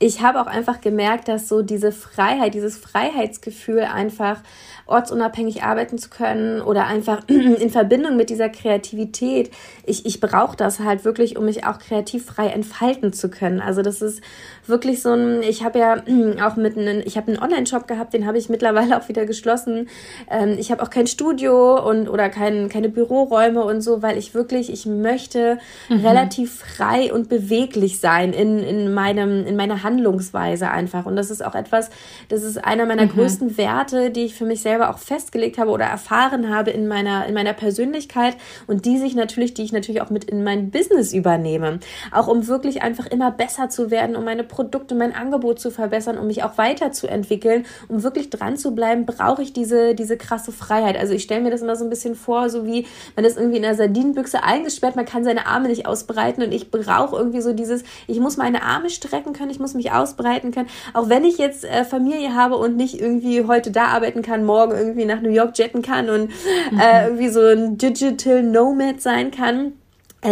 ich 0.04 0.22
habe 0.22 0.42
auch 0.42 0.48
einfach 0.48 0.82
gemerkt, 0.82 1.30
dass 1.30 1.48
so 1.48 1.62
diese 1.62 1.94
Freiheit, 1.94 2.54
dieses 2.54 2.78
Freiheitsgefühl 2.78 3.84
einfach 3.84 4.42
ortsunabhängig 4.86 5.64
arbeiten 5.64 5.98
zu 5.98 6.10
können 6.10 6.60
oder 6.60 6.88
einfach 6.88 7.26
in 7.30 7.70
Verbindung 7.70 8.18
mit 8.18 8.30
dieser 8.30 8.50
Kreativität. 8.50 9.50
Ich, 9.86 10.06
ich 10.06 10.20
brauche 10.20 10.58
das 10.58 10.82
halt 10.82 11.06
wirklich, 11.06 11.38
um 11.38 11.46
mich 11.46 11.66
auch 11.66 11.80
kreativ 11.80 12.26
frei 12.26 12.48
entfalten 12.48 13.14
zu 13.14 13.30
können. 13.30 13.62
Also 13.62 13.82
das 13.82 14.02
ist 14.02 14.22
wirklich 14.66 15.02
so 15.02 15.14
ein, 15.14 15.44
ich 15.44 15.64
habe 15.64 15.80
ja 15.80 15.98
auch 16.48 16.56
mit 16.56 16.78
einem, 16.78 17.02
ich 17.06 17.18
habe 17.18 17.28
einen 17.32 17.42
Online-Shop 17.42 17.88
gehabt, 17.88 18.14
den 18.14 18.26
habe 18.26 18.38
ich 18.38 18.50
mittlerweile 18.50 18.98
auch 19.02 19.10
wieder 19.10 19.26
geschlossen. 19.26 19.90
Ähm, 20.30 20.56
ich 20.58 20.72
habe 20.72 20.82
auch 20.84 20.90
kein 20.90 21.08
Studio 21.08 21.88
und 21.88 22.10
oder 22.10 22.30
kein, 22.30 22.70
keine 22.70 22.90
Büroräume 22.90 23.64
und 23.64 23.82
so, 23.82 24.02
weil 24.02 24.18
ich 24.18 24.34
wirklich, 24.34 24.72
ich 24.72 24.86
möchte 24.86 25.60
mhm. 25.90 26.06
relativ 26.06 26.60
frei 26.60 27.14
und 27.14 27.30
beweglich 27.30 28.00
sein 28.00 28.34
in, 28.34 28.60
in 28.60 28.94
meinem, 28.94 29.46
in 29.46 29.56
meiner 29.56 29.84
Handlungsweise 29.84 30.70
einfach. 30.70 31.06
Und 31.06 31.16
das 31.16 31.32
ist 31.32 31.44
auch 31.44 31.56
etwas, 31.56 31.90
das 32.30 32.44
ist 32.44 32.64
einer 32.64 32.86
meiner 32.86 33.06
mhm. 33.06 33.10
größten 33.10 33.58
Werte, 33.58 34.12
die 34.12 34.26
ich 34.26 34.36
für 34.36 34.46
mich 34.46 34.62
selber 34.62 34.90
auch 34.90 34.98
festgelegt 34.98 35.58
habe 35.58 35.72
oder 35.72 35.86
erfahren 35.86 36.54
habe 36.54 36.72
in 36.72 36.88
meiner, 36.88 37.26
in 37.26 37.34
meiner 37.34 37.54
Persönlichkeit 37.54 38.38
und 38.68 38.86
die 38.86 38.98
sich 38.98 39.16
natürlich, 39.16 39.54
die 39.54 39.64
ich 39.64 39.74
natürlich 39.74 40.02
auch 40.02 40.10
mit 40.10 40.26
in 40.26 40.44
mein 40.44 40.72
Business 40.72 41.14
übernehme. 41.14 41.80
Auch 42.12 42.28
um 42.28 42.48
wirklich 42.48 42.82
einfach 42.82 43.08
immer 43.08 43.32
besser 43.32 43.70
zu 43.70 43.92
werden, 43.92 44.16
um 44.16 44.24
meine 44.24 44.44
Produkte, 44.54 44.94
mein 44.94 45.16
Angebot 45.16 45.60
zu 45.60 45.72
verbessern, 45.72 46.20
um 46.20 46.28
mich 46.28 46.44
auch 46.44 46.60
weiterzuentwickeln, 46.60 47.66
um 47.88 48.04
wirklich 48.04 48.30
dran 48.30 48.56
zu 48.56 48.76
bleiben, 48.76 49.08
brauche 49.08 49.42
ich 49.42 49.52
diese, 49.52 49.96
diese 49.96 50.16
krasse 50.16 50.52
Freiheit. 50.52 50.96
Also 50.96 51.14
ich 51.14 51.24
stelle 51.24 51.42
mir 51.42 51.50
das 51.50 51.64
immer 51.64 51.76
so 51.76 51.84
ein 51.84 51.90
bisschen 51.90 52.14
vor, 52.14 52.50
so 52.50 52.66
wie 52.68 52.86
man 53.16 53.26
ist 53.26 53.38
irgendwie 53.38 53.58
in 53.58 53.66
einer 53.66 53.74
Sardinenbüchse 53.74 54.44
eingesperrt, 54.44 54.96
man 54.96 55.06
kann 55.06 55.24
seine 55.24 55.48
Arme 55.48 55.70
nicht 55.70 55.88
ausbreiten 55.88 56.44
und 56.44 56.52
ich 56.52 56.70
brauche 56.70 57.16
irgendwie 57.16 57.42
so 57.42 57.54
dieses, 57.54 57.84
ich 58.06 58.20
muss 58.20 58.38
meine 58.38 58.62
Arme 58.62 58.92
strecken 58.92 59.34
können, 59.34 59.50
ich 59.50 59.60
muss 59.60 59.74
mich 59.74 59.92
ausbreiten 59.92 60.52
können, 60.52 60.70
auch 60.94 61.10
wenn 61.10 61.24
ich 61.24 61.40
jetzt 61.40 61.66
äh, 61.66 61.84
Familie 61.84 62.36
habe 62.36 62.58
und 62.58 62.76
nicht 62.76 63.02
irgendwie 63.02 63.46
heute 63.46 63.72
da 63.72 63.86
arbeiten 63.86 64.22
kann, 64.22 64.46
morgen 64.46 64.74
irgendwie 64.74 65.06
nach 65.06 65.22
New 65.22 65.32
York 65.32 65.58
jetten 65.58 65.82
kann 65.82 66.10
und 66.12 66.30
äh, 66.30 66.72
mhm. 66.72 66.80
irgendwie 67.08 67.30
so 67.30 67.42
ein 67.42 67.80
Digital 67.80 68.44
Nomad 68.44 69.02
sein 69.02 69.32
kann 69.32 69.74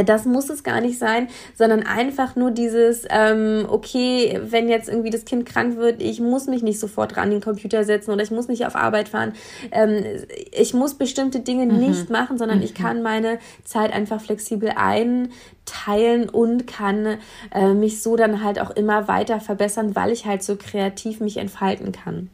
das 0.05 0.25
muss 0.25 0.49
es 0.49 0.63
gar 0.63 0.81
nicht 0.81 0.97
sein, 0.97 1.27
sondern 1.55 1.83
einfach 1.83 2.35
nur 2.35 2.51
dieses, 2.51 3.05
ähm, 3.09 3.65
okay, 3.69 4.39
wenn 4.43 4.69
jetzt 4.69 4.89
irgendwie 4.89 5.09
das 5.09 5.25
Kind 5.25 5.45
krank 5.45 5.77
wird, 5.77 6.01
ich 6.01 6.19
muss 6.19 6.47
mich 6.47 6.63
nicht 6.63 6.79
sofort 6.79 7.17
ran 7.17 7.29
den 7.29 7.41
Computer 7.41 7.83
setzen 7.83 8.11
oder 8.11 8.23
ich 8.23 8.31
muss 8.31 8.47
nicht 8.47 8.65
auf 8.65 8.75
Arbeit 8.75 9.09
fahren. 9.09 9.33
Ähm, 9.71 10.03
ich 10.51 10.73
muss 10.73 10.95
bestimmte 10.95 11.41
Dinge 11.41 11.65
mhm. 11.65 11.79
nicht 11.79 12.09
machen, 12.09 12.37
sondern 12.37 12.59
mhm. 12.59 12.63
ich 12.63 12.73
kann 12.73 13.01
meine 13.01 13.39
Zeit 13.63 13.93
einfach 13.93 14.21
flexibel 14.21 14.73
einteilen 14.75 16.29
und 16.29 16.67
kann 16.67 17.17
äh, 17.53 17.73
mich 17.73 18.01
so 18.01 18.15
dann 18.15 18.43
halt 18.43 18.59
auch 18.59 18.71
immer 18.71 19.07
weiter 19.07 19.39
verbessern, 19.39 19.95
weil 19.95 20.11
ich 20.11 20.25
halt 20.25 20.43
so 20.43 20.55
kreativ 20.55 21.19
mich 21.19 21.37
entfalten 21.37 21.91
kann. 21.91 22.29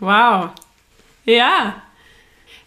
Wow. 0.00 0.50
Ja. 1.24 1.82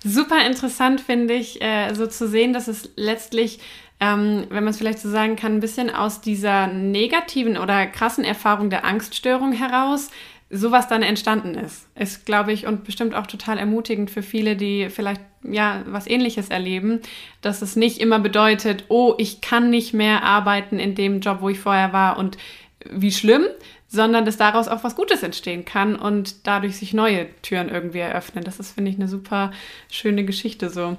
Super 0.03 0.45
interessant 0.45 1.01
finde 1.01 1.33
ich, 1.33 1.61
äh, 1.61 1.93
so 1.93 2.05
zu 2.05 2.27
sehen, 2.27 2.53
dass 2.53 2.67
es 2.67 2.91
letztlich 2.95 3.59
ähm, 3.99 4.45
wenn 4.49 4.63
man 4.63 4.71
es 4.71 4.77
vielleicht 4.77 4.99
so 4.99 5.09
sagen 5.09 5.35
kann, 5.35 5.55
ein 5.55 5.59
bisschen 5.61 5.89
aus 5.89 6.21
dieser 6.21 6.67
negativen 6.67 7.57
oder 7.57 7.85
krassen 7.85 8.23
Erfahrung 8.23 8.69
der 8.69 8.85
Angststörung 8.85 9.53
heraus 9.53 10.09
sowas 10.49 10.87
dann 10.87 11.01
entstanden 11.01 11.55
ist. 11.55 11.87
Ist, 11.95 12.25
glaube 12.25 12.53
ich, 12.53 12.67
und 12.67 12.83
bestimmt 12.83 13.15
auch 13.15 13.27
total 13.27 13.57
ermutigend 13.57 14.11
für 14.11 14.21
viele, 14.21 14.55
die 14.55 14.89
vielleicht 14.89 15.21
ja 15.43 15.83
was 15.87 16.07
ähnliches 16.07 16.49
erleben, 16.49 17.01
dass 17.41 17.61
es 17.61 17.75
nicht 17.75 17.99
immer 17.99 18.19
bedeutet, 18.19 18.85
oh, 18.89 19.15
ich 19.17 19.41
kann 19.41 19.69
nicht 19.69 19.93
mehr 19.93 20.23
arbeiten 20.23 20.79
in 20.79 20.95
dem 20.95 21.19
Job, 21.19 21.39
wo 21.41 21.49
ich 21.49 21.59
vorher 21.59 21.93
war 21.93 22.17
und 22.17 22.37
wie 22.89 23.11
schlimm, 23.11 23.43
sondern 23.87 24.25
dass 24.25 24.37
daraus 24.37 24.67
auch 24.67 24.83
was 24.83 24.95
Gutes 24.95 25.23
entstehen 25.23 25.65
kann 25.65 25.95
und 25.95 26.45
dadurch 26.47 26.77
sich 26.77 26.93
neue 26.93 27.27
Türen 27.41 27.69
irgendwie 27.69 27.99
eröffnen. 27.99 28.43
Das 28.43 28.59
ist, 28.59 28.73
finde 28.73 28.91
ich, 28.91 28.97
eine 28.97 29.07
super 29.07 29.51
schöne 29.89 30.25
Geschichte 30.25 30.69
so. 30.69 30.97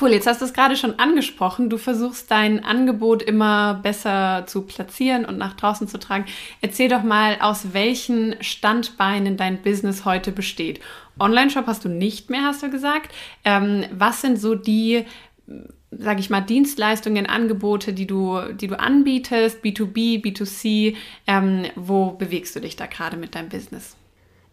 Cool, 0.00 0.10
jetzt 0.10 0.26
hast 0.26 0.40
du 0.40 0.46
es 0.46 0.52
gerade 0.52 0.76
schon 0.76 0.98
angesprochen. 0.98 1.68
Du 1.68 1.76
versuchst 1.76 2.30
dein 2.30 2.64
Angebot 2.64 3.22
immer 3.22 3.74
besser 3.74 4.44
zu 4.46 4.62
platzieren 4.62 5.24
und 5.24 5.38
nach 5.38 5.54
draußen 5.54 5.86
zu 5.86 5.98
tragen. 5.98 6.24
Erzähl 6.60 6.88
doch 6.88 7.02
mal, 7.02 7.38
aus 7.40 7.72
welchen 7.72 8.36
Standbeinen 8.42 9.36
dein 9.36 9.60
Business 9.62 10.04
heute 10.04 10.32
besteht. 10.32 10.80
Online-Shop 11.20 11.66
hast 11.66 11.84
du 11.84 11.88
nicht 11.88 12.30
mehr, 12.30 12.42
hast 12.42 12.62
du 12.62 12.70
gesagt. 12.70 13.12
Ähm, 13.44 13.84
was 13.92 14.22
sind 14.22 14.40
so 14.40 14.54
die, 14.54 15.04
sage 15.90 16.20
ich 16.20 16.30
mal, 16.30 16.40
Dienstleistungen, 16.40 17.26
Angebote, 17.26 17.92
die 17.92 18.06
du, 18.06 18.40
die 18.52 18.68
du 18.68 18.78
anbietest, 18.78 19.62
B2B, 19.62 20.22
B2C? 20.24 20.96
Ähm, 21.26 21.66
wo 21.76 22.12
bewegst 22.12 22.56
du 22.56 22.60
dich 22.60 22.76
da 22.76 22.86
gerade 22.86 23.16
mit 23.18 23.34
deinem 23.34 23.50
Business? 23.50 23.96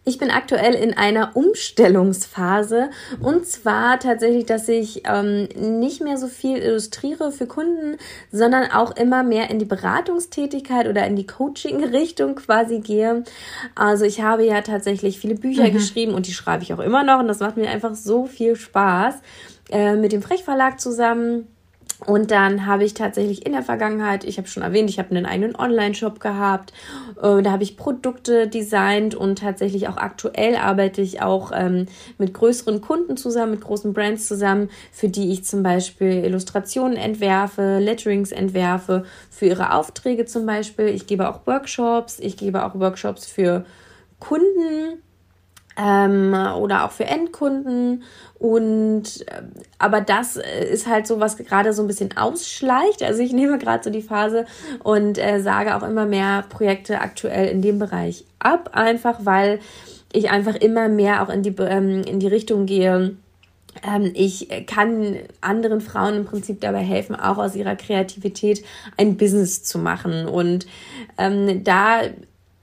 Ich 0.04 0.16
bin 0.16 0.30
aktuell 0.30 0.74
in 0.74 0.96
einer 0.96 1.36
Umstellungsphase 1.36 2.88
und 3.20 3.46
zwar 3.46 4.00
tatsächlich, 4.00 4.46
dass 4.46 4.66
ich 4.66 5.02
ähm, 5.06 5.48
nicht 5.54 6.00
mehr 6.00 6.16
so 6.16 6.26
viel 6.26 6.56
illustriere 6.56 7.30
für 7.32 7.46
Kunden, 7.46 7.98
sondern 8.32 8.70
auch 8.70 8.96
immer 8.96 9.22
mehr 9.22 9.50
in 9.50 9.58
die 9.58 9.66
Beratungstätigkeit 9.66 10.88
oder 10.88 11.06
in 11.06 11.16
die 11.16 11.26
Coaching-Richtung 11.26 12.34
quasi 12.36 12.80
gehe. 12.80 13.24
Also 13.74 14.06
ich 14.06 14.22
habe 14.22 14.44
ja 14.44 14.62
tatsächlich 14.62 15.18
viele 15.18 15.34
Bücher 15.34 15.64
mhm. 15.64 15.72
geschrieben 15.72 16.14
und 16.14 16.26
die 16.26 16.32
schreibe 16.32 16.62
ich 16.62 16.72
auch 16.72 16.80
immer 16.80 17.04
noch 17.04 17.20
und 17.20 17.28
das 17.28 17.40
macht 17.40 17.58
mir 17.58 17.68
einfach 17.68 17.94
so 17.94 18.24
viel 18.24 18.56
Spaß 18.56 19.16
äh, 19.70 19.96
mit 19.96 20.12
dem 20.12 20.22
Frechverlag 20.22 20.80
zusammen 20.80 21.46
und 22.06 22.30
dann 22.30 22.66
habe 22.66 22.84
ich 22.84 22.94
tatsächlich 22.94 23.44
in 23.44 23.52
der 23.52 23.62
Vergangenheit, 23.62 24.24
ich 24.24 24.38
habe 24.38 24.48
schon 24.48 24.62
erwähnt, 24.62 24.88
ich 24.88 24.98
habe 24.98 25.10
einen 25.10 25.26
eigenen 25.26 25.54
Online-Shop 25.54 26.18
gehabt. 26.18 26.72
Äh, 27.20 27.42
da 27.42 27.52
habe 27.52 27.62
ich 27.62 27.76
Produkte 27.76 28.48
designt 28.48 29.14
und 29.14 29.40
tatsächlich 29.40 29.88
auch 29.88 29.98
aktuell 29.98 30.56
arbeite 30.56 31.02
ich 31.02 31.20
auch 31.20 31.52
ähm, 31.54 31.86
mit 32.16 32.32
größeren 32.32 32.80
Kunden 32.80 33.16
zusammen, 33.16 33.52
mit 33.52 33.60
großen 33.60 33.92
Brands 33.92 34.26
zusammen, 34.26 34.70
für 34.92 35.08
die 35.08 35.30
ich 35.30 35.44
zum 35.44 35.62
Beispiel 35.62 36.24
Illustrationen 36.24 36.96
entwerfe, 36.96 37.78
Letterings 37.78 38.32
entwerfe, 38.32 39.04
für 39.28 39.46
ihre 39.46 39.74
Aufträge 39.74 40.24
zum 40.24 40.46
Beispiel. 40.46 40.88
Ich 40.88 41.06
gebe 41.06 41.28
auch 41.28 41.46
Workshops, 41.46 42.18
ich 42.18 42.36
gebe 42.36 42.64
auch 42.64 42.74
Workshops 42.78 43.26
für 43.26 43.64
Kunden 44.18 45.02
ähm, 45.76 46.34
oder 46.56 46.84
auch 46.84 46.92
für 46.92 47.04
Endkunden. 47.04 48.02
Und 48.38 49.26
äh, 49.28 49.42
aber 49.78 50.00
das 50.00 50.36
äh, 50.36 50.64
ist 50.70 50.86
halt 50.86 51.06
so, 51.06 51.20
was 51.20 51.36
gerade 51.36 51.72
so 51.72 51.82
ein 51.82 51.88
bisschen 51.88 52.16
ausschleicht. 52.16 53.02
Also 53.02 53.22
ich 53.22 53.32
nehme 53.34 53.58
gerade 53.58 53.84
so 53.84 53.90
die 53.90 54.02
Phase 54.02 54.46
und 54.82 55.18
äh, 55.18 55.40
sage 55.40 55.76
auch 55.76 55.82
immer 55.82 56.06
mehr 56.06 56.44
Projekte 56.48 57.00
aktuell 57.00 57.48
in 57.48 57.62
dem 57.62 57.78
Bereich 57.78 58.24
ab, 58.38 58.70
einfach 58.72 59.20
weil 59.24 59.60
ich 60.12 60.30
einfach 60.30 60.56
immer 60.56 60.88
mehr 60.88 61.22
auch 61.22 61.28
in 61.28 61.42
die, 61.42 61.54
ähm, 61.58 62.02
in 62.02 62.18
die 62.18 62.26
Richtung 62.26 62.66
gehe. 62.66 63.16
Ähm, 63.86 64.10
ich 64.14 64.48
kann 64.66 65.16
anderen 65.40 65.80
Frauen 65.80 66.16
im 66.16 66.24
Prinzip 66.24 66.60
dabei 66.60 66.80
helfen, 66.80 67.14
auch 67.14 67.38
aus 67.38 67.54
ihrer 67.54 67.76
Kreativität 67.76 68.64
ein 68.96 69.16
Business 69.16 69.62
zu 69.62 69.78
machen. 69.78 70.26
Und 70.26 70.66
ähm, 71.18 71.62
da 71.62 72.00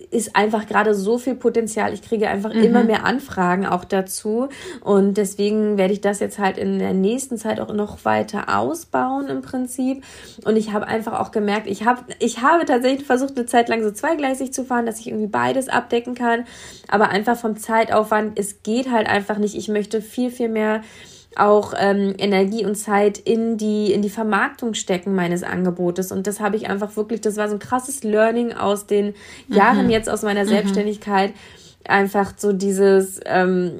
ist 0.10 0.36
einfach 0.36 0.68
gerade 0.68 0.94
so 0.96 1.18
viel 1.18 1.36
Potenzial. 1.36 1.94
Ich 1.94 2.02
kriege 2.02 2.30
einfach 2.30 2.54
mhm. 2.54 2.64
immer 2.64 2.84
mehr 2.84 3.06
Anfragen 3.06 3.66
auch 3.66 3.84
dazu. 3.84 4.50
Und 4.82 5.18
deswegen 5.18 5.78
werde 5.78 5.94
ich 5.94 6.02
das 6.02 6.20
jetzt 6.20 6.40
halt 6.40 6.58
in 6.58 6.80
der 6.80 6.94
nächsten 6.94 7.38
Zeit 7.38 7.60
auch 7.60 7.74
noch 7.74 8.06
weiter 8.06 8.58
ausbauen 8.58 9.28
im 9.28 9.42
Prinzip. 9.42 10.04
Und 10.46 10.56
ich 10.56 10.72
habe 10.72 10.88
einfach 10.88 11.20
auch 11.20 11.32
gemerkt, 11.32 11.68
ich 11.68 11.86
habe, 11.86 12.02
ich 12.20 12.42
habe 12.42 12.66
tatsächlich 12.66 13.06
versucht, 13.06 13.38
eine 13.38 13.46
Zeit 13.46 13.70
lang 13.70 13.84
so 13.84 13.92
zweigleisig 13.92 14.54
zu 14.54 14.64
fahren, 14.64 14.86
dass 14.86 15.00
ich 15.00 15.08
irgendwie 15.08 15.28
beides 15.28 15.70
abdecken 15.70 16.16
kann. 16.16 16.46
Aber 16.88 17.10
einfach 17.10 17.38
vom 17.38 17.58
Zeitaufwand, 17.58 18.40
es 18.40 18.64
geht 18.64 18.92
halt 18.92 19.08
einfach 19.08 19.38
nicht. 19.38 19.56
Ich 19.56 19.68
möchte 19.68 20.02
viel, 20.02 20.32
viel 20.32 20.50
mehr 20.50 20.82
auch 21.38 21.74
ähm, 21.78 22.16
Energie 22.18 22.66
und 22.66 22.76
Zeit 22.76 23.18
in 23.18 23.58
die, 23.58 23.92
in 23.94 24.02
die 24.02 24.10
Vermarktung 24.10 24.74
stecken 24.74 25.16
meines 25.16 25.44
Angebotes. 25.44 26.12
Und 26.12 26.28
das 26.28 26.40
habe 26.40 26.56
ich 26.56 26.70
einfach 26.70 26.96
wirklich, 26.96 27.22
das 27.22 27.38
war 27.38 27.48
so 27.48 27.56
ein 27.56 27.60
krasses 27.60 28.04
Learning 28.04 28.54
aus 28.54 28.88
den 28.88 29.14
Jahren 29.48 29.86
mhm. 29.86 29.92
jetzt 29.92 30.10
aus 30.10 30.24
meiner 30.24 30.44
mhm. 30.44 30.50
Selbstständigkeit. 30.50 31.34
Einfach 31.88 32.34
so 32.38 32.54
dieses, 32.54 33.20
ähm, 33.26 33.74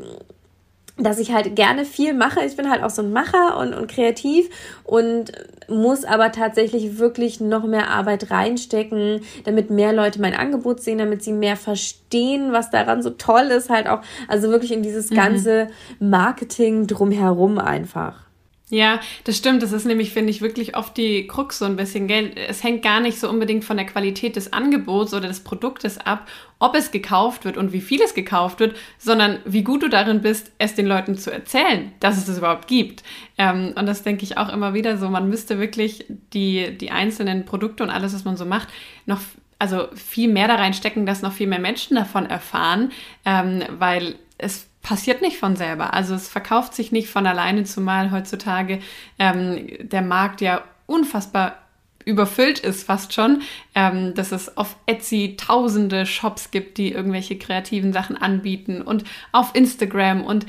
dass 0.98 1.20
ich 1.20 1.32
halt 1.32 1.56
gerne 1.56 1.86
viel 1.86 2.14
mache. 2.14 2.44
Ich 2.44 2.58
bin 2.58 2.70
halt 2.70 2.84
auch 2.84 2.90
so 2.90 3.02
ein 3.02 3.12
Macher 3.12 3.58
und, 3.58 3.74
und 3.74 3.88
kreativ 3.88 4.50
und 4.84 5.32
muss 5.70 6.06
aber 6.06 6.32
tatsächlich 6.32 6.98
wirklich 6.98 7.40
noch 7.40 7.66
mehr 7.66 7.90
Arbeit 7.90 8.32
reinstecken, 8.32 9.22
damit 9.44 9.70
mehr 9.70 9.94
Leute 9.94 10.22
mein 10.22 10.34
Angebot 10.34 10.82
sehen, 10.82 10.98
damit 10.98 11.24
sie 11.24 11.34
mehr 11.34 11.58
verstehen, 11.58 12.52
was 12.52 12.70
daran 12.70 13.02
so 13.02 13.12
toll 13.12 13.46
ist, 13.46 13.70
halt 13.70 13.88
auch, 13.88 14.02
also 14.28 14.50
wirklich 14.50 14.72
in 14.72 14.82
dieses 14.82 15.12
mhm. 15.12 15.16
ganze 15.16 15.68
Marketing 16.00 16.88
drumherum 16.88 17.60
einfach. 17.60 18.27
Ja, 18.70 19.00
das 19.24 19.38
stimmt. 19.38 19.64
Das 19.64 19.72
ist 19.72 19.86
nämlich, 19.86 20.12
finde 20.12 20.30
ich, 20.30 20.42
wirklich 20.42 20.76
oft 20.76 20.98
die 20.98 21.26
Krux 21.26 21.60
so 21.60 21.64
ein 21.64 21.78
bisschen. 21.78 22.08
Gell? 22.08 22.32
Es 22.36 22.64
hängt 22.64 22.84
gar 22.84 23.00
nicht 23.00 23.18
so 23.18 23.30
unbedingt 23.30 23.64
von 23.64 23.78
der 23.78 23.86
Qualität 23.86 24.36
des 24.36 24.52
Angebots 24.52 25.14
oder 25.14 25.30
des 25.30 25.40
Produktes 25.40 25.98
ab, 25.98 26.28
ob 26.60 26.76
es 26.76 26.92
gekauft 26.92 27.46
wird 27.46 27.56
und 27.56 27.72
wie 27.72 27.80
viel 27.80 28.02
es 28.02 28.14
gekauft 28.14 28.60
wird, 28.60 28.76
sondern 28.98 29.40
wie 29.46 29.64
gut 29.64 29.84
du 29.84 29.90
darin 29.90 30.22
bist, 30.22 30.52
es 30.58 30.76
den 30.76 30.86
Leuten 30.86 31.18
zu 31.18 31.32
erzählen, 31.32 31.94
dass 32.02 32.18
es 32.18 32.28
es 32.28 32.40
überhaupt 32.40 32.68
gibt. 32.68 33.04
Ähm, 33.38 33.74
und 33.78 33.86
das 33.86 34.04
denke 34.04 34.24
ich 34.24 34.38
auch 34.38 34.50
immer 34.50 34.74
wieder 34.74 34.98
so. 34.98 35.08
Man 35.08 35.30
müsste 35.30 35.60
wirklich 35.60 36.06
die, 36.34 36.78
die 36.78 36.92
einzelnen 36.92 37.46
Produkte 37.46 37.84
und 37.84 37.90
alles, 37.90 38.14
was 38.14 38.26
man 38.26 38.36
so 38.36 38.46
macht, 38.46 38.68
noch 39.06 39.22
also 39.60 39.88
viel 39.96 40.28
mehr 40.28 40.50
da 40.50 40.56
reinstecken, 40.56 41.06
dass 41.06 41.22
noch 41.22 41.32
viel 41.32 41.48
mehr 41.48 41.60
Menschen 41.60 41.96
davon 41.96 42.26
erfahren, 42.26 42.92
ähm, 43.26 43.64
weil 43.80 44.16
es 44.38 44.67
passiert 44.88 45.22
nicht 45.22 45.38
von 45.38 45.58
selber. 45.58 45.94
Also 45.94 46.16
es 46.16 46.30
verkauft 46.30 46.74
sich 46.74 46.94
nicht 46.94 47.10
von 47.10 47.28
alleine, 47.28 47.66
zumal 47.66 48.12
heutzutage 48.12 48.80
ähm, 49.20 49.68
der 49.82 50.02
Markt 50.02 50.40
ja 50.40 50.64
unfassbar 50.86 51.58
überfüllt 52.06 52.60
ist 52.60 52.86
fast 52.86 53.12
schon, 53.12 53.42
ähm, 53.76 54.14
dass 54.14 54.32
es 54.32 54.56
auf 54.56 54.78
Etsy 54.86 55.36
tausende 55.36 56.06
Shops 56.06 56.52
gibt, 56.52 56.78
die 56.78 56.94
irgendwelche 56.94 57.38
kreativen 57.38 57.92
Sachen 57.92 58.16
anbieten 58.16 58.82
und 58.82 59.04
auf 59.34 59.54
Instagram 59.56 60.24
und 60.24 60.46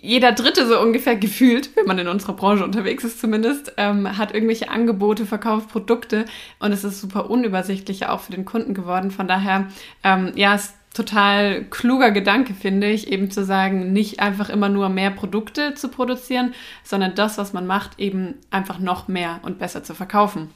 jeder 0.00 0.30
Dritte 0.30 0.68
so 0.68 0.80
ungefähr 0.80 1.16
gefühlt, 1.26 1.74
wenn 1.74 1.86
man 1.86 1.98
in 1.98 2.06
unserer 2.06 2.34
Branche 2.34 2.62
unterwegs 2.62 3.02
ist 3.02 3.18
zumindest, 3.18 3.72
ähm, 3.76 4.16
hat 4.16 4.32
irgendwelche 4.32 4.70
Angebote, 4.70 5.26
verkauft 5.26 5.68
Produkte 5.68 6.26
und 6.60 6.70
es 6.70 6.84
ist 6.84 7.00
super 7.00 7.28
unübersichtlich 7.28 8.06
auch 8.06 8.20
für 8.20 8.32
den 8.32 8.44
Kunden 8.44 8.72
geworden. 8.72 9.10
Von 9.10 9.26
daher, 9.26 9.66
ähm, 10.04 10.30
ja, 10.36 10.54
es 10.54 10.74
total 10.94 11.64
kluger 11.64 12.12
Gedanke, 12.12 12.54
finde 12.54 12.88
ich, 12.88 13.08
eben 13.08 13.30
zu 13.30 13.44
sagen, 13.44 13.92
nicht 13.92 14.20
einfach 14.20 14.48
immer 14.48 14.68
nur 14.70 14.88
mehr 14.88 15.10
Produkte 15.10 15.74
zu 15.74 15.88
produzieren, 15.88 16.54
sondern 16.84 17.14
das, 17.14 17.36
was 17.36 17.52
man 17.52 17.66
macht, 17.66 17.98
eben 17.98 18.36
einfach 18.50 18.78
noch 18.78 19.08
mehr 19.08 19.40
und 19.42 19.58
besser 19.58 19.84
zu 19.84 19.94
verkaufen. 19.94 20.50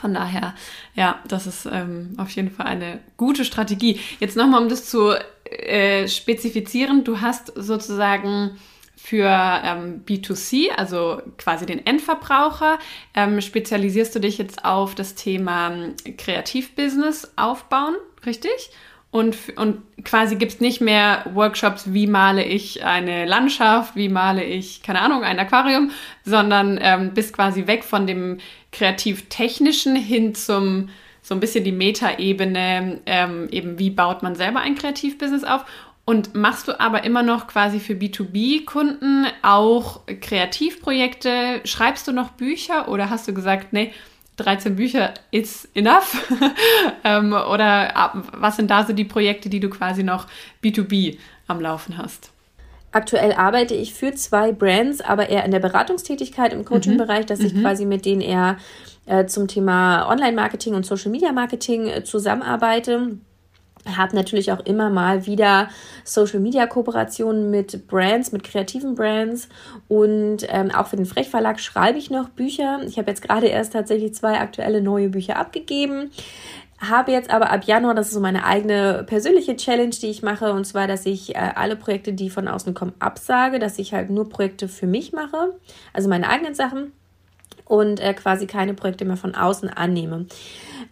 Von 0.00 0.14
daher, 0.14 0.54
ja, 0.94 1.20
das 1.28 1.46
ist 1.46 1.66
ähm, 1.70 2.14
auf 2.16 2.30
jeden 2.30 2.50
Fall 2.50 2.66
eine 2.66 3.00
gute 3.16 3.44
Strategie. 3.44 4.00
Jetzt 4.18 4.36
nochmal, 4.36 4.62
um 4.62 4.68
das 4.68 4.88
zu 4.88 5.12
äh, 5.44 6.08
spezifizieren, 6.08 7.04
du 7.04 7.20
hast 7.20 7.52
sozusagen 7.54 8.52
für 8.96 9.28
ähm, 9.28 10.04
B2C, 10.06 10.70
also 10.76 11.20
quasi 11.36 11.66
den 11.66 11.84
Endverbraucher, 11.84 12.78
ähm, 13.14 13.40
spezialisierst 13.40 14.14
du 14.14 14.20
dich 14.20 14.38
jetzt 14.38 14.64
auf 14.64 14.94
das 14.94 15.16
Thema 15.16 15.72
ähm, 15.72 15.96
Kreativbusiness 16.16 17.32
aufbauen, 17.36 17.96
richtig? 18.24 18.70
Und, 19.10 19.36
und 19.56 19.82
quasi 20.04 20.36
gibt 20.36 20.52
es 20.52 20.60
nicht 20.60 20.80
mehr 20.80 21.24
Workshops, 21.34 21.92
wie 21.92 22.06
male 22.06 22.44
ich 22.44 22.84
eine 22.84 23.24
Landschaft, 23.24 23.96
wie 23.96 24.08
male 24.08 24.44
ich, 24.44 24.82
keine 24.82 25.00
Ahnung, 25.00 25.24
ein 25.24 25.38
Aquarium, 25.38 25.90
sondern 26.24 26.78
ähm, 26.80 27.12
bist 27.12 27.32
quasi 27.32 27.66
weg 27.66 27.82
von 27.82 28.06
dem 28.06 28.38
kreativ-technischen 28.70 29.96
hin 29.96 30.34
zum 30.34 30.90
so 31.22 31.34
ein 31.34 31.40
bisschen 31.40 31.64
die 31.64 31.72
Meta-Ebene, 31.72 33.00
ähm, 33.04 33.48
eben 33.50 33.78
wie 33.78 33.90
baut 33.90 34.22
man 34.22 34.36
selber 34.36 34.60
ein 34.60 34.74
Kreativbusiness 34.74 35.44
auf. 35.44 35.64
Und 36.06 36.34
machst 36.34 36.66
du 36.66 36.80
aber 36.80 37.04
immer 37.04 37.22
noch 37.22 37.46
quasi 37.46 37.78
für 37.78 37.92
B2B-Kunden 37.92 39.26
auch 39.42 40.00
Kreativprojekte? 40.06 41.60
Schreibst 41.64 42.08
du 42.08 42.12
noch 42.12 42.30
Bücher 42.30 42.88
oder 42.88 43.10
hast 43.10 43.28
du 43.28 43.34
gesagt, 43.34 43.72
nee, 43.72 43.92
13 44.42 44.76
Bücher 44.76 45.14
is 45.30 45.68
enough? 45.74 46.16
ähm, 47.04 47.32
oder 47.32 47.96
ah, 47.96 48.22
was 48.32 48.56
sind 48.56 48.70
da 48.70 48.84
so 48.84 48.92
die 48.92 49.04
Projekte, 49.04 49.48
die 49.48 49.60
du 49.60 49.70
quasi 49.70 50.02
noch 50.02 50.26
B2B 50.62 51.18
am 51.46 51.60
Laufen 51.60 51.98
hast? 51.98 52.30
Aktuell 52.92 53.32
arbeite 53.32 53.74
ich 53.74 53.94
für 53.94 54.14
zwei 54.14 54.50
Brands, 54.50 55.00
aber 55.00 55.28
eher 55.28 55.44
in 55.44 55.52
der 55.52 55.60
Beratungstätigkeit 55.60 56.52
im 56.52 56.64
Coaching-Bereich, 56.64 57.24
dass 57.24 57.38
ich 57.38 57.54
mhm. 57.54 57.62
quasi 57.62 57.86
mit 57.86 58.04
denen 58.04 58.20
eher 58.20 58.56
äh, 59.06 59.26
zum 59.26 59.46
Thema 59.46 60.08
Online-Marketing 60.08 60.74
und 60.74 60.84
Social-Media-Marketing 60.84 61.86
äh, 61.86 62.02
zusammenarbeite 62.02 63.18
habe 63.86 64.14
natürlich 64.14 64.52
auch 64.52 64.60
immer 64.60 64.90
mal 64.90 65.26
wieder 65.26 65.68
Social 66.04 66.40
Media 66.40 66.66
Kooperationen 66.66 67.50
mit 67.50 67.86
Brands, 67.86 68.32
mit 68.32 68.44
kreativen 68.44 68.94
Brands 68.94 69.48
und 69.88 70.46
ähm, 70.48 70.70
auch 70.70 70.88
für 70.88 70.96
den 70.96 71.06
Frechverlag 71.06 71.60
schreibe 71.60 71.98
ich 71.98 72.10
noch 72.10 72.28
Bücher. 72.28 72.80
Ich 72.86 72.98
habe 72.98 73.10
jetzt 73.10 73.22
gerade 73.22 73.46
erst 73.46 73.72
tatsächlich 73.72 74.14
zwei 74.14 74.38
aktuelle 74.38 74.80
neue 74.80 75.08
Bücher 75.08 75.36
abgegeben. 75.36 76.10
Habe 76.80 77.12
jetzt 77.12 77.30
aber 77.30 77.50
ab 77.50 77.64
Januar, 77.64 77.94
das 77.94 78.08
ist 78.08 78.14
so 78.14 78.20
meine 78.20 78.44
eigene 78.44 79.04
persönliche 79.06 79.54
Challenge, 79.54 79.90
die 79.90 80.08
ich 80.08 80.22
mache, 80.22 80.52
und 80.52 80.66
zwar, 80.66 80.86
dass 80.86 81.04
ich 81.04 81.34
äh, 81.34 81.38
alle 81.54 81.76
Projekte, 81.76 82.14
die 82.14 82.30
von 82.30 82.48
außen 82.48 82.72
kommen, 82.72 82.94
absage, 83.00 83.58
dass 83.58 83.78
ich 83.78 83.92
halt 83.92 84.08
nur 84.08 84.30
Projekte 84.30 84.66
für 84.66 84.86
mich 84.86 85.12
mache, 85.12 85.54
also 85.92 86.08
meine 86.08 86.28
eigenen 86.28 86.54
Sachen 86.54 86.92
und 87.66 88.00
äh, 88.00 88.14
quasi 88.14 88.46
keine 88.46 88.72
Projekte 88.72 89.04
mehr 89.04 89.18
von 89.18 89.34
außen 89.34 89.68
annehme. 89.68 90.26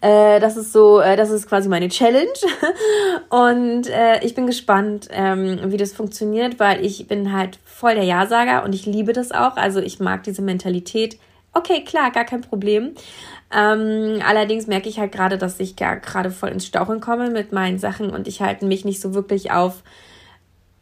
Äh, 0.00 0.38
das 0.38 0.56
ist 0.56 0.72
so, 0.72 1.00
äh, 1.00 1.16
das 1.16 1.30
ist 1.30 1.48
quasi 1.48 1.68
meine 1.68 1.88
Challenge. 1.88 2.28
Und 3.30 3.88
äh, 3.88 4.24
ich 4.24 4.34
bin 4.34 4.46
gespannt, 4.46 5.08
ähm, 5.10 5.58
wie 5.66 5.76
das 5.76 5.92
funktioniert, 5.92 6.60
weil 6.60 6.84
ich 6.84 7.08
bin 7.08 7.32
halt 7.32 7.58
voll 7.64 7.94
der 7.94 8.04
Ja-Sager 8.04 8.64
und 8.64 8.74
ich 8.74 8.86
liebe 8.86 9.12
das 9.12 9.30
auch. 9.30 9.56
Also 9.56 9.80
ich 9.80 10.00
mag 10.00 10.24
diese 10.24 10.42
Mentalität. 10.42 11.18
Okay, 11.52 11.84
klar, 11.84 12.10
gar 12.10 12.24
kein 12.24 12.40
Problem. 12.40 12.94
Ähm, 13.54 14.20
allerdings 14.26 14.66
merke 14.66 14.88
ich 14.88 14.98
halt 14.98 15.12
gerade, 15.12 15.38
dass 15.38 15.60
ich 15.60 15.76
gerade 15.76 16.30
voll 16.30 16.50
ins 16.50 16.66
Stauchen 16.66 17.00
komme 17.00 17.30
mit 17.30 17.52
meinen 17.52 17.78
Sachen 17.78 18.10
und 18.10 18.28
ich 18.28 18.42
halt 18.42 18.62
mich 18.62 18.84
nicht 18.84 19.00
so 19.00 19.14
wirklich 19.14 19.50
auf 19.52 19.82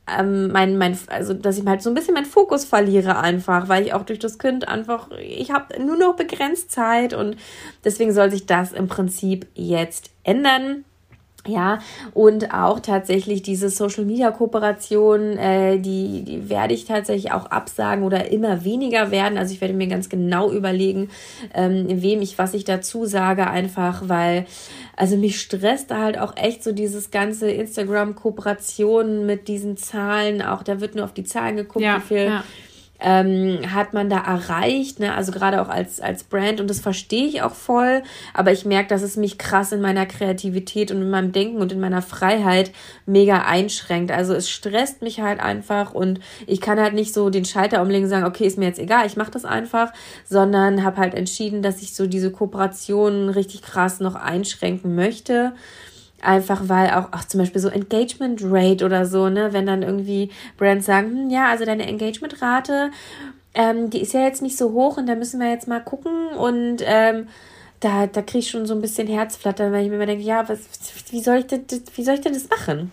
ähm, 0.06 0.52
mein, 0.52 0.78
mein, 0.78 0.98
also 1.08 1.34
dass 1.34 1.58
ich 1.58 1.66
halt 1.66 1.82
so 1.82 1.90
ein 1.90 1.94
bisschen 1.94 2.14
meinen 2.14 2.26
Fokus 2.26 2.64
verliere 2.64 3.18
einfach, 3.18 3.68
weil 3.68 3.84
ich 3.84 3.92
auch 3.92 4.04
durch 4.04 4.18
das 4.18 4.38
Kind 4.38 4.68
einfach, 4.68 5.10
ich 5.18 5.50
habe 5.50 5.82
nur 5.82 5.96
noch 5.96 6.16
begrenzt 6.16 6.70
Zeit 6.70 7.12
und 7.12 7.36
deswegen 7.84 8.12
soll 8.12 8.30
sich 8.30 8.46
das 8.46 8.72
im 8.72 8.88
Prinzip 8.88 9.46
jetzt 9.54 10.10
ändern. 10.22 10.84
Ja, 11.48 11.78
und 12.14 12.52
auch 12.52 12.80
tatsächlich 12.80 13.42
diese 13.42 13.68
Social 13.70 14.04
Media 14.04 14.30
Kooperation, 14.30 15.38
äh, 15.38 15.78
die, 15.78 16.22
die 16.22 16.48
werde 16.48 16.74
ich 16.74 16.84
tatsächlich 16.84 17.32
auch 17.32 17.46
absagen 17.46 18.04
oder 18.04 18.30
immer 18.30 18.64
weniger 18.64 19.10
werden. 19.10 19.38
Also 19.38 19.54
ich 19.54 19.60
werde 19.60 19.74
mir 19.74 19.86
ganz 19.86 20.08
genau 20.08 20.50
überlegen, 20.50 21.10
ähm, 21.54 21.86
wem 21.88 22.22
ich 22.22 22.38
was 22.38 22.54
ich 22.54 22.64
dazu 22.64 23.04
sage, 23.04 23.48
einfach 23.48 24.08
weil, 24.08 24.46
also 24.96 25.16
mich 25.16 25.40
stresst 25.40 25.92
halt 25.92 26.18
auch 26.18 26.36
echt 26.36 26.62
so 26.62 26.72
dieses 26.72 27.10
ganze 27.10 27.50
Instagram-Kooperation 27.50 29.26
mit 29.26 29.48
diesen 29.48 29.76
Zahlen. 29.76 30.42
Auch 30.42 30.62
da 30.62 30.80
wird 30.80 30.94
nur 30.94 31.04
auf 31.04 31.14
die 31.14 31.24
Zahlen 31.24 31.56
geguckt, 31.56 31.84
ja, 31.84 31.96
wie 31.96 32.00
viel. 32.00 32.24
Ja 32.24 32.44
ähm, 33.00 33.60
hat 33.74 33.92
man 33.92 34.08
da 34.08 34.18
erreicht, 34.18 35.00
ne? 35.00 35.14
also 35.14 35.32
gerade 35.32 35.60
auch 35.60 35.68
als, 35.68 36.00
als 36.00 36.24
Brand 36.24 36.60
und 36.60 36.68
das 36.68 36.80
verstehe 36.80 37.26
ich 37.26 37.42
auch 37.42 37.54
voll, 37.54 38.02
aber 38.34 38.52
ich 38.52 38.64
merke, 38.64 38.88
dass 38.88 39.02
es 39.02 39.16
mich 39.16 39.38
krass 39.38 39.72
in 39.72 39.80
meiner 39.80 40.06
Kreativität 40.06 40.90
und 40.90 41.02
in 41.02 41.10
meinem 41.10 41.32
Denken 41.32 41.58
und 41.58 41.72
in 41.72 41.80
meiner 41.80 42.02
Freiheit 42.02 42.72
mega 43.04 43.42
einschränkt. 43.42 44.10
Also 44.10 44.34
es 44.34 44.48
stresst 44.48 45.02
mich 45.02 45.20
halt 45.20 45.40
einfach 45.40 45.92
und 45.92 46.20
ich 46.46 46.60
kann 46.60 46.80
halt 46.80 46.94
nicht 46.94 47.12
so 47.12 47.30
den 47.30 47.44
Schalter 47.44 47.82
umlegen 47.82 48.04
und 48.04 48.10
sagen, 48.10 48.26
okay, 48.26 48.46
ist 48.46 48.58
mir 48.58 48.66
jetzt 48.66 48.78
egal, 48.78 49.06
ich 49.06 49.16
mache 49.16 49.30
das 49.30 49.44
einfach, 49.44 49.92
sondern 50.24 50.84
habe 50.84 50.96
halt 50.96 51.14
entschieden, 51.14 51.62
dass 51.62 51.82
ich 51.82 51.94
so 51.94 52.06
diese 52.06 52.30
Kooperation 52.30 53.28
richtig 53.28 53.62
krass 53.62 54.00
noch 54.00 54.14
einschränken 54.14 54.94
möchte. 54.94 55.52
Einfach 56.22 56.68
weil 56.68 56.90
auch, 56.90 57.12
auch 57.12 57.24
zum 57.24 57.40
Beispiel 57.40 57.60
so 57.60 57.68
Engagement 57.68 58.40
Rate 58.42 58.84
oder 58.84 59.04
so, 59.04 59.28
ne, 59.28 59.52
wenn 59.52 59.66
dann 59.66 59.82
irgendwie 59.82 60.30
Brands 60.56 60.86
sagen, 60.86 61.10
hm, 61.10 61.30
ja, 61.30 61.48
also 61.48 61.64
deine 61.64 61.86
Engagement 61.86 62.40
Rate, 62.40 62.90
ähm, 63.54 63.90
die 63.90 64.00
ist 64.00 64.14
ja 64.14 64.20
jetzt 64.20 64.42
nicht 64.42 64.56
so 64.56 64.72
hoch 64.72 64.96
und 64.96 65.06
da 65.06 65.14
müssen 65.14 65.40
wir 65.40 65.50
jetzt 65.50 65.68
mal 65.68 65.80
gucken 65.80 66.28
und 66.28 66.78
ähm, 66.84 67.28
da, 67.80 68.06
da 68.06 68.22
kriege 68.22 68.38
ich 68.38 68.50
schon 68.50 68.66
so 68.66 68.74
ein 68.74 68.80
bisschen 68.80 69.06
Herzflattern, 69.06 69.72
weil 69.72 69.84
ich 69.84 69.90
mir 69.90 69.96
immer 69.96 70.06
denke, 70.06 70.24
ja, 70.24 70.48
was, 70.48 70.60
wie 71.10 71.20
soll 71.20 71.38
ich 71.38 71.46
das, 71.46 71.60
wie 71.94 72.02
soll 72.02 72.14
ich 72.14 72.22
denn 72.22 72.34
das 72.34 72.48
machen? 72.48 72.92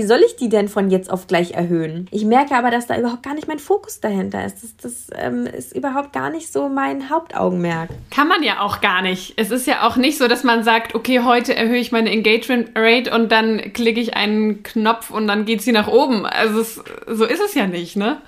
Wie 0.00 0.06
soll 0.06 0.22
ich 0.24 0.36
die 0.36 0.48
denn 0.48 0.70
von 0.70 0.88
jetzt 0.88 1.10
auf 1.10 1.26
gleich 1.26 1.50
erhöhen? 1.50 2.08
Ich 2.10 2.24
merke 2.24 2.54
aber, 2.54 2.70
dass 2.70 2.86
da 2.86 2.98
überhaupt 2.98 3.22
gar 3.22 3.34
nicht 3.34 3.48
mein 3.48 3.58
Fokus 3.58 4.00
dahinter 4.00 4.42
ist. 4.46 4.62
Das, 4.62 4.76
das 4.78 5.06
ähm, 5.14 5.44
ist 5.44 5.76
überhaupt 5.76 6.14
gar 6.14 6.30
nicht 6.30 6.50
so 6.50 6.70
mein 6.70 7.10
Hauptaugenmerk. 7.10 7.90
Kann 8.10 8.26
man 8.26 8.42
ja 8.42 8.60
auch 8.60 8.80
gar 8.80 9.02
nicht. 9.02 9.34
Es 9.36 9.50
ist 9.50 9.66
ja 9.66 9.86
auch 9.86 9.96
nicht 9.96 10.16
so, 10.16 10.26
dass 10.26 10.42
man 10.42 10.64
sagt, 10.64 10.94
okay, 10.94 11.20
heute 11.20 11.54
erhöhe 11.54 11.76
ich 11.76 11.92
meine 11.92 12.10
Engagement 12.10 12.70
Rate 12.74 13.14
und 13.14 13.30
dann 13.30 13.74
klicke 13.74 14.00
ich 14.00 14.14
einen 14.14 14.62
Knopf 14.62 15.10
und 15.10 15.26
dann 15.26 15.44
geht 15.44 15.60
sie 15.60 15.72
nach 15.72 15.88
oben. 15.88 16.24
Also 16.24 16.60
es, 16.60 16.82
so 17.06 17.26
ist 17.26 17.42
es 17.42 17.52
ja 17.52 17.66
nicht, 17.66 17.96
ne? 17.96 18.22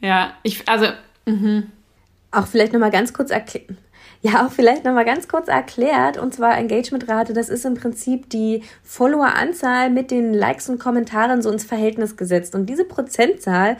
Ja, 0.00 0.32
ich, 0.42 0.68
also, 0.68 0.86
mh. 1.26 1.62
Auch 2.32 2.48
vielleicht 2.48 2.72
nochmal 2.72 2.90
ganz 2.90 3.12
kurz 3.12 3.30
erklären 3.30 3.78
ja, 4.24 4.46
auch 4.46 4.52
vielleicht 4.52 4.84
nochmal 4.84 5.04
ganz 5.04 5.26
kurz 5.26 5.48
erklärt, 5.48 6.16
und 6.16 6.32
zwar 6.32 6.56
Engagementrate, 6.56 7.32
das 7.32 7.48
ist 7.48 7.64
im 7.64 7.74
Prinzip 7.74 8.30
die 8.30 8.62
Followeranzahl 8.84 9.90
mit 9.90 10.12
den 10.12 10.32
Likes 10.32 10.68
und 10.68 10.78
Kommentaren 10.78 11.42
so 11.42 11.50
ins 11.50 11.64
Verhältnis 11.64 12.16
gesetzt. 12.16 12.54
Und 12.54 12.66
diese 12.66 12.84
Prozentzahl, 12.84 13.76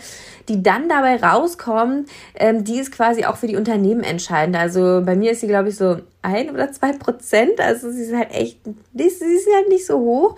die 0.49 0.61
dann 0.61 0.89
dabei 0.89 1.17
rauskommt, 1.17 2.09
ähm, 2.35 2.65
die 2.65 2.81
ist 2.81 2.91
quasi 2.91 3.25
auch 3.25 3.37
für 3.37 3.47
die 3.47 3.55
Unternehmen 3.55 4.03
entscheidend. 4.03 4.57
Also 4.57 5.03
bei 5.05 5.15
mir 5.15 5.31
ist 5.31 5.43
sie, 5.43 5.47
glaube 5.47 5.69
ich, 5.69 5.77
so 5.77 5.99
ein 6.23 6.51
oder 6.51 6.73
zwei 6.73 6.93
Prozent. 6.93 7.61
Also 7.61 7.93
sie 7.93 8.03
ist 8.03 8.15
halt 8.15 8.33
echt, 8.33 8.59
sie 8.95 9.05
ist 9.05 9.49
halt 9.55 9.69
nicht 9.69 9.87
so 9.87 10.01
hoch. 10.01 10.37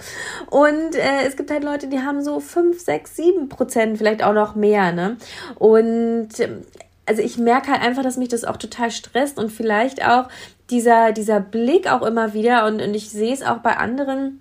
Und 0.51 0.97
äh, 0.97 1.27
es 1.27 1.35
gibt 1.37 1.51
halt 1.51 1.64
Leute, 1.64 1.87
die 1.87 2.01
haben 2.01 2.23
so 2.23 2.40
fünf, 2.40 2.79
sechs, 2.79 3.17
sieben 3.17 3.49
Prozent, 3.49 3.97
vielleicht 3.97 4.23
auch 4.23 4.35
noch 4.35 4.55
mehr. 4.55 4.93
Ne? 4.93 5.17
Und 5.57 6.29
ähm, 6.40 6.62
also 7.07 7.23
ich 7.23 7.38
merke 7.38 7.71
halt 7.71 7.83
einfach, 7.83 8.03
dass 8.03 8.17
mich 8.17 8.29
das 8.29 8.45
auch 8.45 8.57
total 8.57 8.90
stresst 8.90 9.38
und 9.38 9.53
vielleicht 9.53 10.05
auch 10.07 10.29
dieser, 10.71 11.12
dieser 11.12 11.40
Blick 11.40 11.90
auch 11.90 12.03
immer 12.03 12.35
wieder 12.35 12.67
und, 12.67 12.81
und 12.81 12.95
ich 12.95 13.11
sehe 13.11 13.33
es 13.33 13.43
auch 13.43 13.59
bei 13.59 13.77
anderen, 13.77 14.40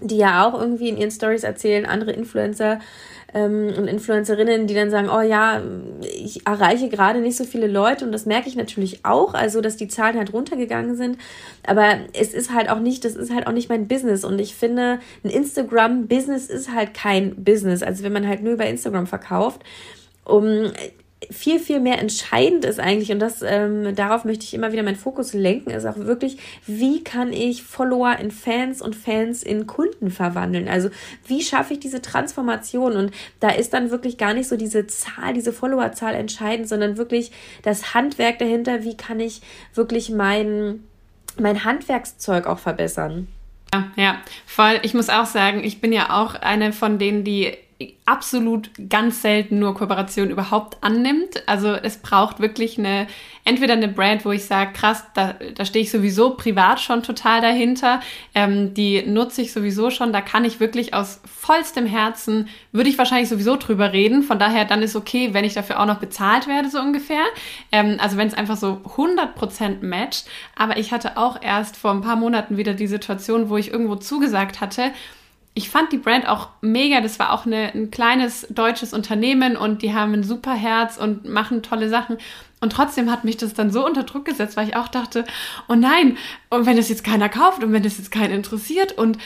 die 0.00 0.18
ja 0.18 0.46
auch 0.46 0.58
irgendwie 0.58 0.88
in 0.88 0.98
ihren 0.98 1.10
Stories 1.10 1.42
erzählen, 1.42 1.86
andere 1.86 2.12
Influencer 2.12 2.80
ähm, 3.34 3.72
und 3.76 3.88
Influencerinnen, 3.88 4.66
die 4.66 4.74
dann 4.74 4.90
sagen, 4.90 5.08
oh 5.08 5.22
ja, 5.22 5.62
ich 6.02 6.46
erreiche 6.46 6.88
gerade 6.88 7.20
nicht 7.20 7.36
so 7.36 7.44
viele 7.44 7.66
Leute 7.66 8.04
und 8.04 8.12
das 8.12 8.26
merke 8.26 8.48
ich 8.48 8.56
natürlich 8.56 9.04
auch, 9.04 9.34
also 9.34 9.60
dass 9.60 9.76
die 9.76 9.88
Zahlen 9.88 10.16
halt 10.16 10.32
runtergegangen 10.32 10.96
sind, 10.96 11.18
aber 11.66 11.98
es 12.12 12.34
ist 12.34 12.52
halt 12.52 12.68
auch 12.68 12.78
nicht, 12.78 13.04
das 13.04 13.16
ist 13.16 13.34
halt 13.34 13.46
auch 13.46 13.52
nicht 13.52 13.68
mein 13.68 13.88
Business 13.88 14.22
und 14.22 14.38
ich 14.38 14.54
finde, 14.54 15.00
ein 15.24 15.30
Instagram-Business 15.30 16.46
ist 16.48 16.72
halt 16.72 16.94
kein 16.94 17.42
Business, 17.42 17.82
also 17.82 18.04
wenn 18.04 18.12
man 18.12 18.28
halt 18.28 18.42
nur 18.42 18.52
über 18.52 18.66
Instagram 18.66 19.06
verkauft, 19.06 19.62
um 20.24 20.70
viel, 21.30 21.58
viel 21.58 21.80
mehr 21.80 21.98
entscheidend 21.98 22.64
ist 22.64 22.80
eigentlich, 22.80 23.10
und 23.12 23.18
das 23.18 23.42
ähm, 23.42 23.94
darauf 23.94 24.24
möchte 24.24 24.44
ich 24.44 24.54
immer 24.54 24.72
wieder 24.72 24.82
meinen 24.82 24.96
Fokus 24.96 25.32
lenken, 25.32 25.70
ist 25.70 25.86
auch 25.86 25.96
wirklich, 25.96 26.38
wie 26.66 27.02
kann 27.04 27.32
ich 27.32 27.62
Follower 27.62 28.16
in 28.18 28.30
Fans 28.30 28.82
und 28.82 28.96
Fans 28.96 29.42
in 29.42 29.66
Kunden 29.66 30.10
verwandeln? 30.10 30.68
Also 30.68 30.90
wie 31.26 31.42
schaffe 31.42 31.74
ich 31.74 31.80
diese 31.80 32.02
Transformation? 32.02 32.96
Und 32.96 33.12
da 33.40 33.50
ist 33.50 33.72
dann 33.72 33.90
wirklich 33.90 34.18
gar 34.18 34.34
nicht 34.34 34.48
so 34.48 34.56
diese 34.56 34.86
Zahl, 34.86 35.34
diese 35.34 35.52
Followerzahl 35.52 36.14
entscheidend, 36.14 36.68
sondern 36.68 36.96
wirklich 36.96 37.32
das 37.62 37.94
Handwerk 37.94 38.38
dahinter, 38.38 38.84
wie 38.84 38.96
kann 38.96 39.20
ich 39.20 39.42
wirklich 39.74 40.10
mein, 40.10 40.84
mein 41.38 41.64
Handwerkszeug 41.64 42.46
auch 42.46 42.58
verbessern. 42.58 43.28
Ja, 43.74 43.90
ja, 43.96 44.22
voll. 44.46 44.78
Ich 44.82 44.94
muss 44.94 45.08
auch 45.08 45.26
sagen, 45.26 45.64
ich 45.64 45.80
bin 45.80 45.92
ja 45.92 46.22
auch 46.22 46.34
eine 46.34 46.72
von 46.72 46.98
denen, 46.98 47.24
die 47.24 47.56
absolut 48.06 48.70
ganz 48.88 49.20
selten 49.20 49.58
nur 49.58 49.74
Kooperation 49.74 50.30
überhaupt 50.30 50.78
annimmt. 50.82 51.42
Also 51.46 51.72
es 51.72 51.98
braucht 51.98 52.40
wirklich 52.40 52.78
eine, 52.78 53.06
entweder 53.44 53.74
eine 53.74 53.88
Brand, 53.88 54.24
wo 54.24 54.30
ich 54.32 54.46
sage, 54.46 54.72
krass, 54.72 55.04
da, 55.14 55.34
da 55.54 55.64
stehe 55.66 55.82
ich 55.82 55.90
sowieso 55.90 56.30
privat 56.30 56.80
schon 56.80 57.02
total 57.02 57.42
dahinter, 57.42 58.00
ähm, 58.34 58.72
die 58.72 59.02
nutze 59.02 59.42
ich 59.42 59.52
sowieso 59.52 59.90
schon, 59.90 60.12
da 60.12 60.22
kann 60.22 60.46
ich 60.46 60.58
wirklich 60.58 60.94
aus 60.94 61.20
vollstem 61.26 61.84
Herzen, 61.84 62.48
würde 62.72 62.88
ich 62.88 62.96
wahrscheinlich 62.96 63.28
sowieso 63.28 63.56
drüber 63.56 63.92
reden. 63.92 64.22
Von 64.22 64.38
daher, 64.38 64.64
dann 64.64 64.82
ist 64.82 64.96
okay, 64.96 65.34
wenn 65.34 65.44
ich 65.44 65.54
dafür 65.54 65.78
auch 65.78 65.86
noch 65.86 65.98
bezahlt 65.98 66.46
werde, 66.46 66.70
so 66.70 66.80
ungefähr. 66.80 67.24
Ähm, 67.72 67.98
also 68.00 68.16
wenn 68.16 68.28
es 68.28 68.34
einfach 68.34 68.56
so 68.56 68.80
100% 68.96 69.84
matcht. 69.84 70.26
Aber 70.54 70.78
ich 70.78 70.92
hatte 70.92 71.18
auch 71.18 71.42
erst 71.42 71.76
vor 71.76 71.90
ein 71.90 72.00
paar 72.00 72.16
Monaten 72.16 72.56
wieder 72.56 72.72
die 72.72 72.86
Situation, 72.86 73.50
wo 73.50 73.58
ich 73.58 73.70
irgendwo 73.70 73.96
zugesagt 73.96 74.62
hatte, 74.62 74.92
ich 75.56 75.70
fand 75.70 75.90
die 75.90 75.96
Brand 75.96 76.28
auch 76.28 76.50
mega. 76.60 77.00
Das 77.00 77.18
war 77.18 77.32
auch 77.32 77.46
eine, 77.46 77.72
ein 77.72 77.90
kleines 77.90 78.46
deutsches 78.50 78.92
Unternehmen 78.92 79.56
und 79.56 79.80
die 79.80 79.94
haben 79.94 80.12
ein 80.12 80.22
super 80.22 80.52
Herz 80.52 80.98
und 80.98 81.24
machen 81.24 81.62
tolle 81.62 81.88
Sachen. 81.88 82.18
Und 82.60 82.74
trotzdem 82.74 83.10
hat 83.10 83.24
mich 83.24 83.38
das 83.38 83.54
dann 83.54 83.70
so 83.70 83.84
unter 83.84 84.02
Druck 84.02 84.26
gesetzt, 84.26 84.58
weil 84.58 84.68
ich 84.68 84.76
auch 84.76 84.88
dachte, 84.88 85.24
oh 85.66 85.74
nein, 85.74 86.18
und 86.50 86.66
wenn 86.66 86.76
das 86.76 86.90
jetzt 86.90 87.04
keiner 87.04 87.30
kauft 87.30 87.64
und 87.64 87.72
wenn 87.72 87.82
das 87.82 87.96
jetzt 87.96 88.10
keinen 88.10 88.34
interessiert 88.34 88.92
und 88.92 89.16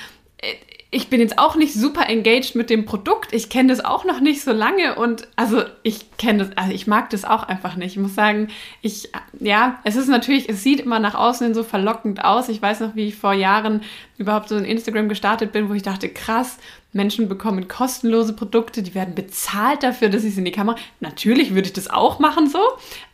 ich 0.93 1.09
bin 1.09 1.21
jetzt 1.21 1.39
auch 1.39 1.55
nicht 1.55 1.73
super 1.73 2.09
engaged 2.09 2.57
mit 2.57 2.69
dem 2.69 2.85
Produkt. 2.85 3.33
Ich 3.33 3.49
kenne 3.49 3.69
das 3.69 3.85
auch 3.85 4.05
noch 4.05 4.21
nicht 4.21 4.43
so 4.43 4.51
lange 4.51 4.97
und 4.97 5.29
also 5.37 5.63
ich 5.85 6.17
kenne 6.17 6.45
das, 6.45 6.57
also 6.57 6.73
ich 6.73 6.89
mag 6.89 7.11
das 7.11 7.25
auch 7.25 7.45
einfach 7.45 7.77
nicht. 7.77 7.93
Ich 7.93 8.03
muss 8.03 8.17
sagen, 8.17 8.49
ich, 8.83 9.09
ja, 9.39 9.79
es 9.85 9.95
ist 9.95 10.09
natürlich, 10.09 10.49
es 10.49 10.65
sieht 10.65 10.81
immer 10.81 10.99
nach 10.99 11.15
außen 11.15 11.47
hin 11.47 11.55
so 11.55 11.63
verlockend 11.63 12.25
aus. 12.25 12.49
Ich 12.49 12.61
weiß 12.61 12.81
noch, 12.81 12.97
wie 12.97 13.07
ich 13.07 13.15
vor 13.15 13.35
Jahren 13.35 13.83
überhaupt 14.19 14.49
so 14.49 14.57
in 14.57 14.65
Instagram 14.65 15.09
gestartet 15.09 15.53
bin, 15.53 15.69
wo 15.69 15.75
ich 15.75 15.85
dachte, 15.85 16.09
krass, 16.09 16.59
Menschen 16.93 17.29
bekommen 17.29 17.69
kostenlose 17.69 18.33
Produkte, 18.33 18.83
die 18.83 18.95
werden 18.95 19.15
bezahlt 19.15 19.85
dafür, 19.85 20.09
dass 20.09 20.25
ich 20.25 20.35
sie 20.35 20.41
in 20.41 20.45
die 20.45 20.51
Kamera. 20.51 20.77
Natürlich 20.99 21.55
würde 21.55 21.69
ich 21.69 21.73
das 21.73 21.89
auch 21.89 22.19
machen 22.19 22.49
so, 22.49 22.59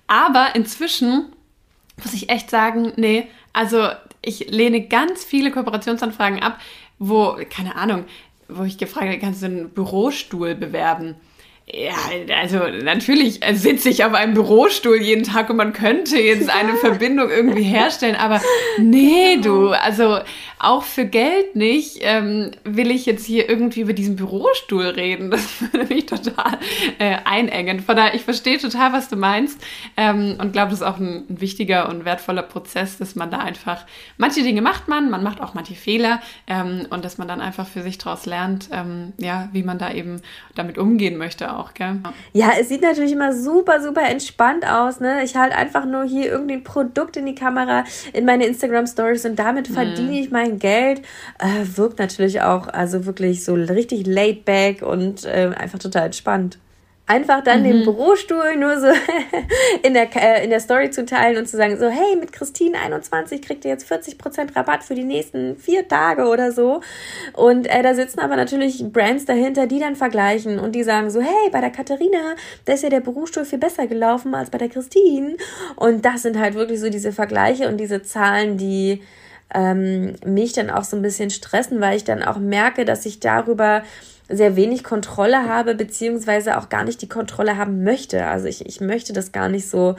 aber 0.06 0.54
inzwischen 0.54 1.26
muss 2.02 2.14
ich 2.14 2.30
echt 2.30 2.48
sagen, 2.48 2.92
nee, 2.96 3.26
also 3.52 3.90
ich 4.22 4.50
lehne 4.50 4.86
ganz 4.86 5.24
viele 5.24 5.50
Kooperationsanfragen 5.50 6.42
ab, 6.42 6.58
wo, 6.98 7.38
keine 7.50 7.76
Ahnung, 7.76 8.04
wo 8.48 8.64
ich 8.64 8.78
gefragt 8.78 9.06
habe, 9.06 9.18
kannst 9.18 9.42
du 9.42 9.46
einen 9.46 9.70
Bürostuhl 9.70 10.54
bewerben? 10.54 11.16
Ja, 11.68 11.96
also 12.38 12.60
natürlich 12.84 13.40
sitze 13.54 13.88
ich 13.88 14.04
auf 14.04 14.14
einem 14.14 14.34
Bürostuhl 14.34 15.02
jeden 15.02 15.24
Tag 15.24 15.50
und 15.50 15.56
man 15.56 15.72
könnte 15.72 16.16
jetzt 16.16 16.48
eine 16.48 16.76
Verbindung 16.76 17.28
irgendwie 17.28 17.64
herstellen, 17.64 18.14
aber 18.14 18.40
nee, 18.78 19.38
du, 19.42 19.70
also 19.70 20.20
auch 20.58 20.84
für 20.84 21.04
Geld 21.04 21.54
nicht 21.54 21.98
ähm, 22.00 22.52
will 22.64 22.90
ich 22.90 23.04
jetzt 23.04 23.26
hier 23.26 23.48
irgendwie 23.48 23.80
über 23.80 23.92
diesen 23.92 24.16
Bürostuhl 24.16 24.86
reden. 24.86 25.30
Das 25.30 25.60
würde 25.72 25.92
mich 25.92 26.06
total 26.06 26.58
äh, 26.98 27.16
einengen. 27.24 27.80
Von 27.80 27.96
daher, 27.96 28.14
ich 28.14 28.22
verstehe 28.22 28.58
total, 28.58 28.92
was 28.92 29.08
du 29.08 29.16
meinst 29.16 29.62
ähm, 29.96 30.36
und 30.38 30.52
glaube, 30.52 30.70
das 30.70 30.80
ist 30.80 30.86
auch 30.86 30.98
ein, 30.98 31.26
ein, 31.28 31.40
wichtiger 31.40 31.88
und 31.88 32.04
wertvoller 32.04 32.42
Prozess, 32.42 32.96
dass 32.96 33.16
man 33.16 33.30
da 33.30 33.38
einfach, 33.38 33.84
manche 34.16 34.42
Dinge 34.42 34.62
macht 34.62 34.88
man, 34.88 35.10
man 35.10 35.22
macht 35.22 35.40
auch 35.40 35.54
manche 35.54 35.74
Fehler 35.74 36.22
ähm, 36.46 36.86
und 36.90 37.04
dass 37.04 37.18
man 37.18 37.28
dann 37.28 37.40
einfach 37.40 37.66
für 37.66 37.82
sich 37.82 37.98
daraus 37.98 38.24
lernt, 38.24 38.70
ähm, 38.72 39.12
ja, 39.18 39.48
wie 39.52 39.62
man 39.62 39.78
da 39.78 39.92
eben 39.92 40.22
damit 40.54 40.78
umgehen 40.78 41.18
möchte 41.18 41.55
auch, 41.58 41.74
gell? 41.74 42.00
Ja, 42.32 42.52
es 42.58 42.68
sieht 42.68 42.82
natürlich 42.82 43.12
immer 43.12 43.32
super, 43.32 43.82
super 43.82 44.02
entspannt 44.02 44.66
aus, 44.66 45.00
ne? 45.00 45.24
Ich 45.24 45.36
halte 45.36 45.56
einfach 45.56 45.84
nur 45.84 46.04
hier 46.04 46.26
irgendwie 46.26 46.54
ein 46.54 46.64
Produkt 46.64 47.16
in 47.16 47.26
die 47.26 47.34
Kamera, 47.34 47.84
in 48.12 48.24
meine 48.24 48.46
Instagram-Stories 48.46 49.24
und 49.24 49.36
damit 49.36 49.70
mhm. 49.70 49.74
verdiene 49.74 50.20
ich 50.20 50.30
mein 50.30 50.58
Geld. 50.58 51.02
Äh, 51.38 51.76
wirkt 51.76 51.98
natürlich 51.98 52.42
auch, 52.42 52.68
also 52.68 53.06
wirklich 53.06 53.44
so 53.44 53.54
richtig 53.54 54.06
laid 54.06 54.44
back 54.44 54.82
und 54.82 55.24
äh, 55.24 55.52
einfach 55.56 55.78
total 55.78 56.06
entspannt 56.06 56.58
einfach 57.06 57.42
dann 57.42 57.60
mhm. 57.60 57.64
den 57.64 57.84
Bürostuhl 57.84 58.56
nur 58.56 58.80
so 58.80 58.88
in 59.82 59.94
der, 59.94 60.08
äh, 60.16 60.44
in 60.44 60.50
der 60.50 60.60
Story 60.60 60.90
zu 60.90 61.06
teilen 61.06 61.38
und 61.38 61.46
zu 61.46 61.56
sagen, 61.56 61.78
so, 61.78 61.88
hey, 61.88 62.16
mit 62.16 62.32
Christine 62.32 62.78
21 62.78 63.42
kriegt 63.42 63.64
ihr 63.64 63.70
jetzt 63.70 63.90
40% 63.90 64.56
Rabatt 64.56 64.82
für 64.82 64.94
die 64.94 65.04
nächsten 65.04 65.56
vier 65.56 65.86
Tage 65.86 66.26
oder 66.26 66.50
so. 66.50 66.80
Und 67.32 67.66
äh, 67.68 67.82
da 67.82 67.94
sitzen 67.94 68.18
aber 68.18 68.34
natürlich 68.34 68.84
Brands 68.92 69.24
dahinter, 69.24 69.66
die 69.66 69.78
dann 69.78 69.94
vergleichen 69.94 70.58
und 70.58 70.72
die 70.72 70.82
sagen 70.82 71.10
so, 71.10 71.20
hey, 71.20 71.50
bei 71.52 71.60
der 71.60 71.70
Katharina, 71.70 72.34
da 72.64 72.72
ist 72.72 72.82
ja 72.82 72.90
der 72.90 73.00
Bürostuhl 73.00 73.44
viel 73.44 73.58
besser 73.58 73.86
gelaufen 73.86 74.34
als 74.34 74.50
bei 74.50 74.58
der 74.58 74.68
Christine. 74.68 75.36
Und 75.76 76.04
das 76.04 76.22
sind 76.22 76.38
halt 76.38 76.54
wirklich 76.54 76.80
so 76.80 76.90
diese 76.90 77.12
Vergleiche 77.12 77.68
und 77.68 77.78
diese 77.78 78.02
Zahlen, 78.02 78.56
die 78.56 79.02
ähm, 79.54 80.16
mich 80.24 80.54
dann 80.54 80.70
auch 80.70 80.82
so 80.82 80.96
ein 80.96 81.02
bisschen 81.02 81.30
stressen, 81.30 81.80
weil 81.80 81.96
ich 81.96 82.04
dann 82.04 82.24
auch 82.24 82.38
merke, 82.38 82.84
dass 82.84 83.06
ich 83.06 83.20
darüber 83.20 83.82
sehr 84.28 84.56
wenig 84.56 84.82
Kontrolle 84.84 85.48
habe, 85.48 85.74
beziehungsweise 85.74 86.58
auch 86.58 86.68
gar 86.68 86.84
nicht 86.84 87.00
die 87.02 87.08
Kontrolle 87.08 87.56
haben 87.56 87.84
möchte. 87.84 88.26
Also 88.26 88.46
ich, 88.46 88.66
ich 88.66 88.80
möchte 88.80 89.12
das 89.12 89.32
gar 89.32 89.48
nicht 89.48 89.68
so, 89.68 89.96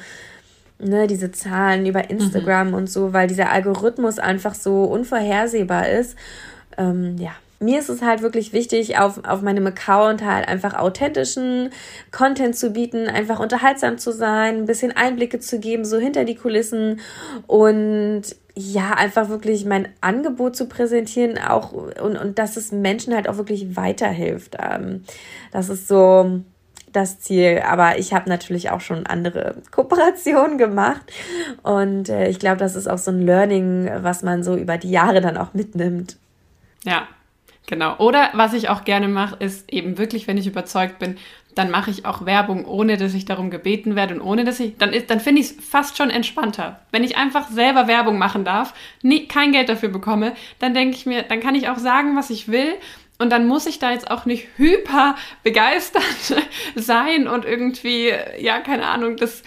ne, 0.80 1.08
diese 1.08 1.32
Zahlen 1.32 1.86
über 1.86 2.10
Instagram 2.10 2.70
mhm. 2.70 2.74
und 2.74 2.90
so, 2.90 3.13
weil 3.13 3.28
dieser 3.28 3.52
Algorithmus 3.52 4.20
einfach 4.20 4.56
so 4.56 4.84
unvorhersehbar 4.84 5.90
ist. 5.90 6.16
Ähm, 6.78 7.16
ja, 7.18 7.32
mir 7.60 7.80
ist 7.80 7.90
es 7.90 8.02
halt 8.02 8.22
wirklich 8.22 8.54
wichtig, 8.54 9.00
auf, 9.00 9.24
auf 9.26 9.42
meinem 9.42 9.66
Account 9.66 10.24
halt 10.24 10.48
einfach 10.48 10.76
authentischen 10.76 11.72
Content 12.12 12.56
zu 12.56 12.72
bieten, 12.72 13.08
einfach 13.08 13.40
unterhaltsam 13.40 13.98
zu 13.98 14.12
sein, 14.12 14.58
ein 14.58 14.66
bisschen 14.66 14.92
Einblicke 14.96 15.40
zu 15.40 15.60
geben, 15.60 15.86
so 15.86 15.98
hinter 15.98 16.26
die 16.26 16.36
Kulissen 16.36 17.00
und 17.48 18.24
ja, 18.58 18.91
einfach 18.91 19.30
wirklich 19.30 19.65
mein 19.65 19.89
Angebot 20.02 20.56
zu 20.56 20.67
präsentieren, 20.67 21.38
auch 21.38 21.72
und, 21.72 22.17
und 22.17 22.39
dass 22.39 22.58
es 22.58 22.72
Menschen 22.72 23.13
halt 23.13 23.30
auch 23.30 23.38
wirklich 23.38 23.76
weiterhilft. 23.76 24.58
Ähm, 24.60 25.04
das 25.52 25.70
ist 25.70 25.88
so 25.88 26.41
das 26.91 27.20
Ziel. 27.20 27.62
Aber 27.67 28.00
ich 28.00 28.13
habe 28.13 28.28
natürlich 28.30 28.72
auch 28.72 28.82
schon 28.82 29.06
andere 29.06 29.58
Kooperationen 29.72 30.58
gemacht. 30.58 31.02
Und 31.62 32.10
äh, 32.10 32.30
ich 32.30 32.39
glaube, 32.39 32.58
das 32.58 32.76
ist 32.76 32.88
auch 32.88 32.98
so 32.98 33.12
ein 33.12 33.22
Learning, 33.22 33.89
was 34.02 34.24
man 34.24 34.43
so 34.43 34.56
über 34.56 34.78
die 34.78 34.89
Jahre 34.89 35.22
dann 35.22 35.38
auch 35.38 35.54
mitnimmt. 35.54 36.17
Ja, 36.84 37.08
Genau. 37.70 37.98
Oder 37.98 38.30
was 38.34 38.54
ich 38.54 38.70
auch 38.70 38.86
gerne 38.86 39.10
mache, 39.10 39.36
ist 39.39 39.72
eben 39.72 39.98
wirklich, 39.98 40.26
wenn 40.26 40.38
ich 40.38 40.48
überzeugt 40.48 41.00
bin, 41.00 41.17
dann 41.58 41.72
mache 41.72 41.91
ich 41.91 42.06
auch 42.06 42.26
Werbung, 42.26 42.65
ohne 42.65 42.98
dass 42.98 43.13
ich 43.13 43.26
darum 43.26 43.50
gebeten 43.50 43.96
werde 43.96 44.15
und 44.15 44.22
ohne 44.22 44.43
dass 44.43 44.60
ich, 44.60 44.78
dann 44.78 44.93
ist, 44.93 45.10
dann 45.10 45.20
finde 45.20 45.41
ich 45.41 45.52
es 45.52 45.56
fast 45.65 45.98
schon 45.98 46.10
entspannter. 46.10 46.80
Wenn 46.91 47.04
ich 47.04 47.17
einfach 47.17 47.50
selber 47.50 47.88
Werbung 47.88 48.17
machen 48.17 48.46
darf, 48.46 48.74
nie, 49.02 49.28
kein 49.28 49.52
Geld 49.52 49.70
dafür 49.70 49.89
bekomme, 49.89 50.34
dann 50.60 50.74
denke 50.74 50.96
ich 50.96 51.06
mir, 51.06 51.24
dann 51.24 51.39
kann 51.39 51.56
ich 51.56 51.70
auch 51.70 51.78
sagen, 51.78 52.15
was 52.15 52.30
ich 52.30 52.50
will. 52.50 52.76
Und 53.20 53.32
dann 53.32 53.48
muss 53.48 53.65
ich 53.65 53.80
da 53.80 53.91
jetzt 53.91 54.12
auch 54.12 54.26
nicht 54.26 54.48
hyper 54.58 55.15
begeistert 55.43 56.04
sein 56.76 57.28
und 57.28 57.46
irgendwie, 57.46 58.12
ja, 58.39 58.60
keine 58.60 58.86
Ahnung, 58.86 59.15
das, 59.17 59.41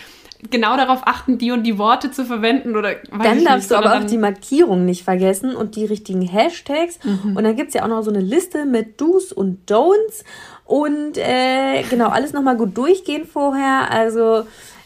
genau 0.49 0.77
darauf 0.77 1.07
achten, 1.07 1.39
die 1.39 1.51
und 1.53 1.65
die 1.65 1.77
Worte 1.77 2.11
zu 2.11 2.25
verwenden 2.25 2.77
oder 2.77 2.91
weiß 3.11 3.23
Dann 3.23 3.45
darfst 3.45 3.71
nicht, 3.71 3.71
du 3.71 3.77
aber 3.77 3.99
auch 3.99 4.07
die 4.07 4.19
Markierung 4.19 4.85
nicht 4.85 5.05
vergessen 5.05 5.55
und 5.55 5.77
die 5.77 5.85
richtigen 5.85 6.23
Hashtags. 6.23 6.99
Mhm. 7.05 7.37
Und 7.37 7.45
dann 7.45 7.57
gibt 7.57 7.69
es 7.69 7.75
ja 7.75 7.85
auch 7.85 7.89
noch 7.89 8.03
so 8.03 8.11
eine 8.11 8.21
Liste 8.21 8.65
mit 8.65 9.01
Do's 9.01 9.33
und 9.33 9.71
Don'ts 9.71 10.25
und 10.65 11.19
äh, 11.19 11.83
genau, 11.91 12.09
alles 12.09 12.33
nochmal 12.33 12.57
gut 12.57 12.77
durchgehen 12.77 13.27
vorher. 13.27 13.91
Also 13.91 14.45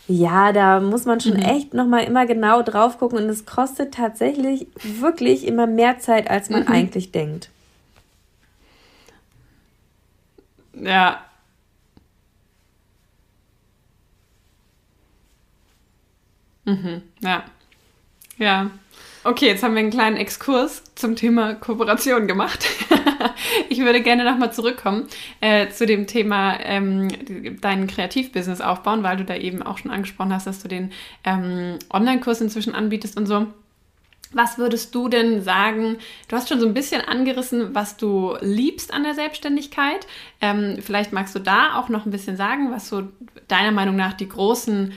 ja, 0.08 0.52
da 0.52 0.80
muss 0.80 1.04
man 1.04 1.20
schon 1.20 1.34
mhm. 1.34 1.42
echt 1.42 1.74
nochmal 1.74 2.04
immer 2.04 2.26
genau 2.26 2.62
drauf 2.62 2.98
gucken 2.98 3.18
und 3.18 3.28
es 3.28 3.46
kostet 3.46 3.94
tatsächlich 3.94 4.66
wirklich 4.82 5.46
immer 5.46 5.66
mehr 5.66 5.98
Zeit, 5.98 6.28
als 6.30 6.50
man 6.50 6.62
mhm. 6.62 6.68
eigentlich 6.68 7.12
denkt. 7.12 7.50
Ja, 10.74 11.20
Mhm, 16.64 17.02
ja. 17.20 17.44
Ja. 18.38 18.70
Okay, 19.26 19.46
jetzt 19.46 19.62
haben 19.62 19.72
wir 19.72 19.80
einen 19.80 19.90
kleinen 19.90 20.18
Exkurs 20.18 20.82
zum 20.96 21.16
Thema 21.16 21.54
Kooperation 21.54 22.26
gemacht. 22.26 22.66
ich 23.70 23.78
würde 23.78 24.02
gerne 24.02 24.22
nochmal 24.22 24.52
zurückkommen 24.52 25.06
äh, 25.40 25.70
zu 25.70 25.86
dem 25.86 26.06
Thema 26.06 26.58
ähm, 26.60 27.08
dein 27.62 27.86
Kreativbusiness 27.86 28.60
aufbauen, 28.60 29.02
weil 29.02 29.16
du 29.16 29.24
da 29.24 29.34
eben 29.34 29.62
auch 29.62 29.78
schon 29.78 29.90
angesprochen 29.90 30.34
hast, 30.34 30.46
dass 30.46 30.62
du 30.62 30.68
den 30.68 30.92
ähm, 31.24 31.78
Online-Kurs 31.90 32.42
inzwischen 32.42 32.74
anbietest 32.74 33.16
und 33.16 33.24
so. 33.24 33.46
Was 34.34 34.58
würdest 34.58 34.94
du 34.94 35.08
denn 35.08 35.42
sagen? 35.42 35.96
Du 36.28 36.36
hast 36.36 36.48
schon 36.48 36.60
so 36.60 36.66
ein 36.66 36.74
bisschen 36.74 37.00
angerissen, 37.00 37.74
was 37.74 37.96
du 37.96 38.36
liebst 38.40 38.92
an 38.92 39.04
der 39.04 39.14
Selbstständigkeit. 39.14 40.06
Ähm, 40.40 40.78
vielleicht 40.82 41.12
magst 41.12 41.34
du 41.34 41.38
da 41.38 41.78
auch 41.78 41.88
noch 41.88 42.04
ein 42.04 42.10
bisschen 42.10 42.36
sagen, 42.36 42.72
was 42.72 42.88
so 42.88 43.04
deiner 43.46 43.70
Meinung 43.70 43.94
nach 43.94 44.12
die 44.12 44.28
großen 44.28 44.92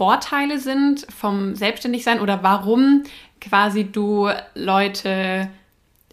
Vorteile 0.00 0.58
sind 0.58 1.06
vom 1.14 1.54
Selbstständigsein 1.54 2.20
oder 2.20 2.42
warum 2.42 3.02
quasi 3.38 3.84
du 3.84 4.30
Leute 4.54 5.50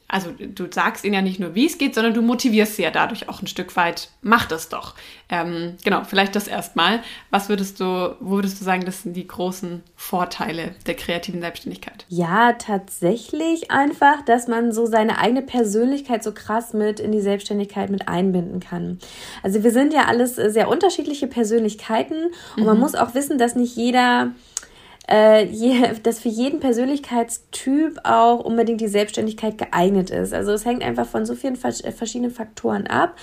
also 0.09 0.31
du 0.31 0.67
sagst 0.71 1.03
ihnen 1.03 1.13
ja 1.13 1.21
nicht 1.21 1.39
nur, 1.39 1.53
wie 1.53 1.65
es 1.65 1.77
geht, 1.77 1.93
sondern 1.93 2.13
du 2.13 2.21
motivierst 2.21 2.77
sie 2.77 2.83
ja 2.83 2.91
dadurch 2.91 3.27
auch 3.27 3.41
ein 3.41 3.47
Stück 3.47 3.75
weit. 3.75 4.09
Mach 4.21 4.45
das 4.45 4.69
doch. 4.69 4.95
Ähm, 5.27 5.75
genau, 5.83 6.03
vielleicht 6.05 6.35
das 6.35 6.47
erstmal. 6.47 7.01
Was 7.29 7.49
würdest 7.49 7.81
du, 7.81 8.15
wo 8.21 8.37
würdest 8.37 8.61
du 8.61 8.63
sagen, 8.63 8.85
das 8.85 9.03
sind 9.03 9.13
die 9.15 9.27
großen 9.27 9.83
Vorteile 9.97 10.75
der 10.85 10.95
kreativen 10.95 11.41
Selbstständigkeit? 11.41 12.05
Ja, 12.07 12.53
tatsächlich 12.53 13.69
einfach, 13.69 14.21
dass 14.23 14.47
man 14.47 14.71
so 14.71 14.85
seine 14.85 15.17
eigene 15.17 15.41
Persönlichkeit 15.41 16.23
so 16.23 16.33
krass 16.33 16.73
mit 16.73 17.01
in 17.01 17.11
die 17.11 17.21
Selbstständigkeit 17.21 17.89
mit 17.89 18.07
einbinden 18.07 18.61
kann. 18.61 18.99
Also 19.43 19.63
wir 19.63 19.71
sind 19.71 19.93
ja 19.93 20.05
alles 20.05 20.35
sehr 20.35 20.69
unterschiedliche 20.69 21.27
Persönlichkeiten 21.27 22.27
und 22.55 22.61
mhm. 22.61 22.65
man 22.65 22.79
muss 22.79 22.95
auch 22.95 23.13
wissen, 23.13 23.37
dass 23.37 23.55
nicht 23.55 23.75
jeder 23.75 24.27
äh, 24.27 24.31
je, 24.31 24.37
dass 26.03 26.19
für 26.19 26.29
jeden 26.29 26.59
Persönlichkeitstyp 26.59 27.99
auch 28.03 28.43
unbedingt 28.43 28.81
die 28.81 28.87
Selbstständigkeit 28.87 29.57
geeignet 29.57 30.09
ist. 30.09 30.33
Also 30.33 30.51
es 30.51 30.65
hängt 30.65 30.83
einfach 30.83 31.07
von 31.07 31.25
so 31.25 31.33
vielen 31.33 31.55
äh, 31.55 31.91
verschiedenen 31.91 32.31
Faktoren 32.31 32.87
ab 32.87 33.15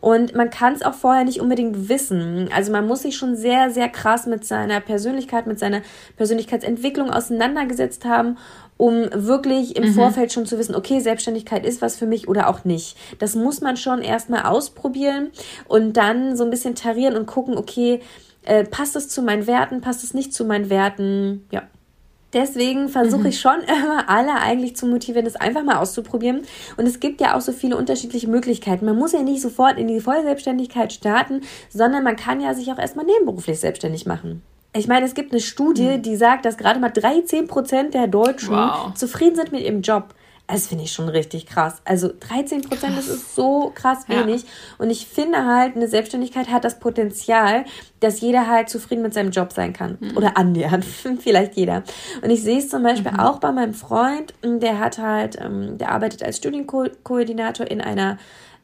und 0.00 0.34
man 0.34 0.50
kann 0.50 0.74
es 0.74 0.82
auch 0.82 0.94
vorher 0.94 1.24
nicht 1.24 1.40
unbedingt 1.40 1.88
wissen. 1.88 2.48
Also 2.54 2.70
man 2.70 2.86
muss 2.86 3.02
sich 3.02 3.16
schon 3.16 3.34
sehr, 3.34 3.70
sehr 3.70 3.88
krass 3.88 4.26
mit 4.26 4.44
seiner 4.44 4.80
Persönlichkeit, 4.80 5.46
mit 5.46 5.58
seiner 5.58 5.82
Persönlichkeitsentwicklung 6.16 7.10
auseinandergesetzt 7.10 8.04
haben 8.04 8.38
um 8.78 9.08
wirklich 9.12 9.76
im 9.76 9.84
mhm. 9.84 9.94
Vorfeld 9.94 10.32
schon 10.32 10.44
zu 10.44 10.58
wissen, 10.58 10.74
okay, 10.74 10.98
Selbstständigkeit 10.98 11.64
ist 11.64 11.82
was 11.82 11.94
für 11.94 12.06
mich 12.06 12.26
oder 12.26 12.48
auch 12.48 12.64
nicht. 12.64 12.96
Das 13.20 13.36
muss 13.36 13.60
man 13.60 13.76
schon 13.76 14.02
erstmal 14.02 14.42
ausprobieren 14.42 15.30
und 15.68 15.96
dann 15.96 16.36
so 16.36 16.42
ein 16.42 16.50
bisschen 16.50 16.74
tarieren 16.74 17.16
und 17.16 17.26
gucken, 17.26 17.56
okay, 17.56 18.00
äh, 18.44 18.64
passt 18.64 18.96
es 18.96 19.08
zu 19.08 19.22
meinen 19.22 19.46
Werten, 19.46 19.80
passt 19.80 20.04
es 20.04 20.14
nicht 20.14 20.34
zu 20.34 20.44
meinen 20.44 20.70
Werten, 20.70 21.46
ja. 21.50 21.62
Deswegen 22.32 22.88
versuche 22.88 23.20
mhm. 23.20 23.26
ich 23.26 23.40
schon 23.40 23.60
immer 23.66 24.08
alle 24.08 24.34
eigentlich 24.40 24.76
zu 24.76 24.86
motivieren, 24.86 25.24
das 25.24 25.36
einfach 25.36 25.62
mal 25.62 25.76
auszuprobieren. 25.76 26.42
Und 26.76 26.86
es 26.86 27.00
gibt 27.00 27.20
ja 27.20 27.36
auch 27.36 27.40
so 27.40 27.52
viele 27.52 27.76
unterschiedliche 27.76 28.28
Möglichkeiten. 28.28 28.86
Man 28.86 28.96
muss 28.96 29.12
ja 29.12 29.22
nicht 29.22 29.42
sofort 29.42 29.78
in 29.78 29.88
die 29.88 30.00
Vollselbstständigkeit 30.00 30.92
starten, 30.92 31.42
sondern 31.68 32.04
man 32.04 32.16
kann 32.16 32.40
ja 32.40 32.54
sich 32.54 32.72
auch 32.72 32.78
erstmal 32.78 33.04
nebenberuflich 33.04 33.60
selbstständig 33.60 34.06
machen. 34.06 34.42
Ich 34.74 34.88
meine, 34.88 35.04
es 35.04 35.14
gibt 35.14 35.32
eine 35.32 35.40
Studie, 35.42 35.98
mhm. 35.98 36.02
die 36.02 36.16
sagt, 36.16 36.46
dass 36.46 36.56
gerade 36.56 36.80
mal 36.80 36.88
13 36.88 37.46
Prozent 37.46 37.92
der 37.92 38.06
Deutschen 38.06 38.54
wow. 38.54 38.94
zufrieden 38.94 39.36
sind 39.36 39.52
mit 39.52 39.62
ihrem 39.62 39.82
Job. 39.82 40.14
Das 40.46 40.66
finde 40.66 40.84
ich 40.84 40.92
schon 40.92 41.08
richtig 41.08 41.46
krass. 41.46 41.80
Also 41.84 42.10
13 42.28 42.62
Prozent, 42.62 42.98
das 42.98 43.08
ist 43.08 43.34
so 43.34 43.72
krass 43.74 44.08
wenig. 44.08 44.42
Ja. 44.42 44.48
Und 44.78 44.90
ich 44.90 45.06
finde 45.06 45.46
halt, 45.46 45.76
eine 45.76 45.88
Selbstständigkeit 45.88 46.50
hat 46.50 46.64
das 46.64 46.78
Potenzial, 46.78 47.64
dass 48.00 48.20
jeder 48.20 48.46
halt 48.46 48.68
zufrieden 48.68 49.02
mit 49.02 49.14
seinem 49.14 49.30
Job 49.30 49.52
sein 49.52 49.72
kann. 49.72 49.96
Mhm. 50.00 50.16
Oder 50.16 50.36
annähernd. 50.36 50.84
Vielleicht 51.20 51.54
jeder. 51.54 51.84
Und 52.20 52.30
ich 52.30 52.42
sehe 52.42 52.58
es 52.58 52.68
zum 52.68 52.82
Beispiel 52.82 53.12
mhm. 53.12 53.20
auch 53.20 53.38
bei 53.38 53.50
meinem 53.50 53.72
Freund. 53.72 54.34
Der 54.42 54.78
hat 54.78 54.98
halt, 54.98 55.38
ähm, 55.40 55.78
der 55.78 55.90
arbeitet 55.90 56.22
als 56.22 56.36
Studienkoordinator 56.36 57.66
in 57.70 57.80
einer 57.80 58.18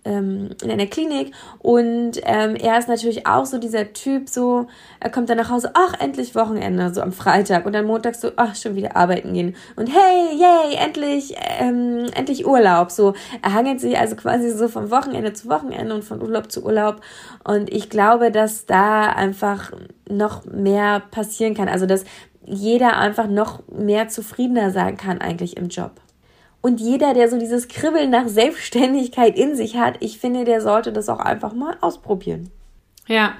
ähm, 0.09 0.51
in 0.63 0.71
einer 0.71 0.87
Klinik. 0.87 1.33
Und 1.59 2.13
ähm, 2.25 2.57
er 2.57 2.79
ist 2.79 2.89
natürlich 2.89 3.27
auch 3.27 3.45
so 3.45 3.59
dieser 3.59 3.93
Typ, 3.93 4.29
so, 4.29 4.67
er 5.01 5.11
kommt 5.11 5.29
dann 5.29 5.37
nach 5.37 5.51
Hause, 5.51 5.71
ach, 5.75 5.95
endlich 6.01 6.35
Wochenende, 6.35 6.93
so 6.95 7.03
am 7.03 7.13
Freitag. 7.13 7.67
Und 7.67 7.75
dann 7.75 7.87
montags 7.87 8.21
so, 8.21 8.31
ach, 8.37 8.57
schon 8.57 8.75
wieder 8.75 8.97
arbeiten 8.97 9.35
gehen. 9.35 9.55
Und 9.77 9.89
hey, 9.89 10.37
yay, 10.37 10.77
endlich, 10.77 11.35
ähm, 11.61 12.07
endlich 12.15 12.47
Urlaub, 12.47 12.91
so, 12.91 13.15
er 13.43 13.53
hangelt 13.53 13.81
sich 13.81 13.99
also 13.99 14.17
quasi 14.17 14.51
so 14.51 14.69
vom 14.69 14.91
Wochenende 14.91 15.33
zu 15.35 15.49
Wochenende 15.49 15.95
und 15.95 16.05
von 16.05 16.23
Urlaub 16.23 16.51
zu 16.51 16.65
Urlaub. 16.65 17.01
Und 17.45 17.73
ich 17.73 17.91
glaube, 17.91 18.31
dass 18.31 18.67
da 18.67 19.11
einfach 19.11 19.73
noch 20.09 20.47
mehr 20.47 21.03
passieren 21.11 21.55
kann, 21.55 21.69
also 21.69 21.87
dass 21.87 22.05
jeder 22.45 22.97
einfach 22.97 23.29
noch 23.29 23.63
mehr 23.69 24.09
zufriedener 24.09 24.71
sein 24.71 24.97
kann 24.97 25.21
eigentlich 25.21 25.59
im 25.59 25.69
Job. 25.69 26.01
Und 26.61 26.81
jeder, 26.81 27.15
der 27.15 27.29
so 27.29 27.39
dieses 27.39 27.69
Kribbeln 27.69 28.11
nach 28.11 28.29
Selbstständigkeit 28.29 29.39
in 29.39 29.55
sich 29.55 29.77
hat, 29.77 29.97
ich 30.01 30.19
finde, 30.19 30.45
der 30.45 30.61
sollte 30.61 30.93
das 30.93 31.09
auch 31.09 31.21
einfach 31.21 31.53
mal 31.53 31.77
ausprobieren. 31.81 32.51
Ja, 33.07 33.35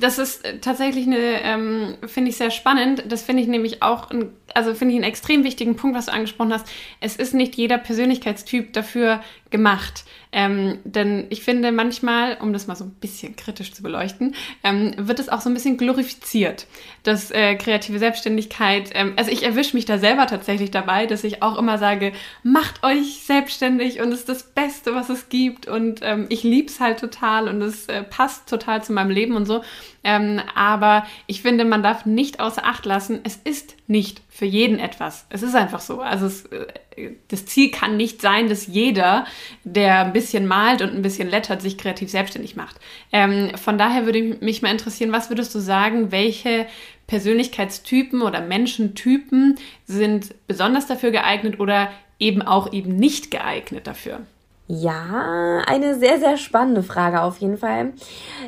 das 0.00 0.18
ist 0.18 0.42
tatsächlich 0.62 1.06
eine, 1.06 1.42
ähm, 1.42 1.96
finde 2.06 2.30
ich 2.30 2.38
sehr 2.38 2.50
spannend. 2.50 3.04
Das 3.08 3.22
finde 3.22 3.42
ich 3.42 3.48
nämlich 3.48 3.82
auch 3.82 4.10
ein 4.10 4.32
also 4.54 4.74
finde 4.74 4.94
ich 4.94 4.98
einen 4.98 5.08
extrem 5.08 5.44
wichtigen 5.44 5.76
Punkt, 5.76 5.96
was 5.96 6.06
du 6.06 6.12
angesprochen 6.12 6.52
hast. 6.52 6.66
Es 7.00 7.16
ist 7.16 7.34
nicht 7.34 7.56
jeder 7.56 7.78
Persönlichkeitstyp 7.78 8.72
dafür 8.72 9.20
gemacht. 9.50 10.04
Ähm, 10.34 10.78
denn 10.84 11.26
ich 11.28 11.42
finde 11.42 11.70
manchmal, 11.72 12.38
um 12.40 12.54
das 12.54 12.66
mal 12.66 12.74
so 12.74 12.84
ein 12.84 12.94
bisschen 12.94 13.36
kritisch 13.36 13.72
zu 13.74 13.82
beleuchten, 13.82 14.34
ähm, 14.64 14.94
wird 14.96 15.20
es 15.20 15.28
auch 15.28 15.42
so 15.42 15.50
ein 15.50 15.54
bisschen 15.54 15.76
glorifiziert, 15.76 16.66
dass 17.02 17.30
äh, 17.30 17.54
kreative 17.56 17.98
Selbstständigkeit, 17.98 18.90
ähm, 18.94 19.12
also 19.16 19.30
ich 19.30 19.42
erwische 19.42 19.76
mich 19.76 19.84
da 19.84 19.98
selber 19.98 20.26
tatsächlich 20.26 20.70
dabei, 20.70 21.04
dass 21.04 21.22
ich 21.22 21.42
auch 21.42 21.58
immer 21.58 21.76
sage, 21.76 22.12
macht 22.42 22.82
euch 22.82 23.20
selbstständig 23.24 24.00
und 24.00 24.10
es 24.10 24.20
ist 24.20 24.28
das 24.30 24.42
Beste, 24.54 24.94
was 24.94 25.10
es 25.10 25.28
gibt 25.28 25.68
und 25.68 26.00
ähm, 26.02 26.24
ich 26.30 26.44
liebe 26.44 26.68
es 26.68 26.80
halt 26.80 26.98
total 26.98 27.46
und 27.46 27.60
es 27.60 27.86
äh, 27.88 28.02
passt 28.02 28.48
total 28.48 28.82
zu 28.82 28.94
meinem 28.94 29.10
Leben 29.10 29.36
und 29.36 29.44
so. 29.44 29.62
Ähm, 30.02 30.40
aber 30.54 31.06
ich 31.26 31.42
finde, 31.42 31.66
man 31.66 31.82
darf 31.82 32.06
nicht 32.06 32.40
außer 32.40 32.64
Acht 32.64 32.86
lassen, 32.86 33.20
es 33.24 33.36
ist 33.36 33.76
nicht 33.92 34.22
für 34.28 34.46
jeden 34.46 34.80
etwas. 34.80 35.26
Es 35.28 35.44
ist 35.44 35.54
einfach 35.54 35.80
so. 35.80 36.00
Also 36.00 36.26
es, 36.26 36.46
äh, 36.46 37.12
das 37.28 37.46
Ziel 37.46 37.70
kann 37.70 37.96
nicht 37.96 38.20
sein, 38.20 38.48
dass 38.48 38.66
jeder, 38.66 39.24
der 39.62 40.00
ein 40.00 40.12
bisschen 40.12 40.46
malt 40.46 40.82
und 40.82 40.92
ein 40.92 41.02
bisschen 41.02 41.30
lettert, 41.30 41.62
sich 41.62 41.78
kreativ 41.78 42.10
selbstständig 42.10 42.56
macht. 42.56 42.76
Ähm, 43.12 43.52
von 43.56 43.78
daher 43.78 44.04
würde 44.06 44.38
mich 44.40 44.62
mal 44.62 44.72
interessieren, 44.72 45.12
was 45.12 45.28
würdest 45.28 45.54
du 45.54 45.60
sagen, 45.60 46.10
welche 46.10 46.66
Persönlichkeitstypen 47.06 48.22
oder 48.22 48.40
Menschentypen 48.40 49.56
sind 49.86 50.34
besonders 50.48 50.88
dafür 50.88 51.12
geeignet 51.12 51.60
oder 51.60 51.92
eben 52.18 52.42
auch 52.42 52.72
eben 52.72 52.96
nicht 52.96 53.30
geeignet 53.30 53.86
dafür? 53.86 54.26
Ja, 54.74 55.62
eine 55.66 55.98
sehr, 55.98 56.18
sehr 56.18 56.38
spannende 56.38 56.82
Frage 56.82 57.20
auf 57.20 57.36
jeden 57.36 57.58
Fall. 57.58 57.92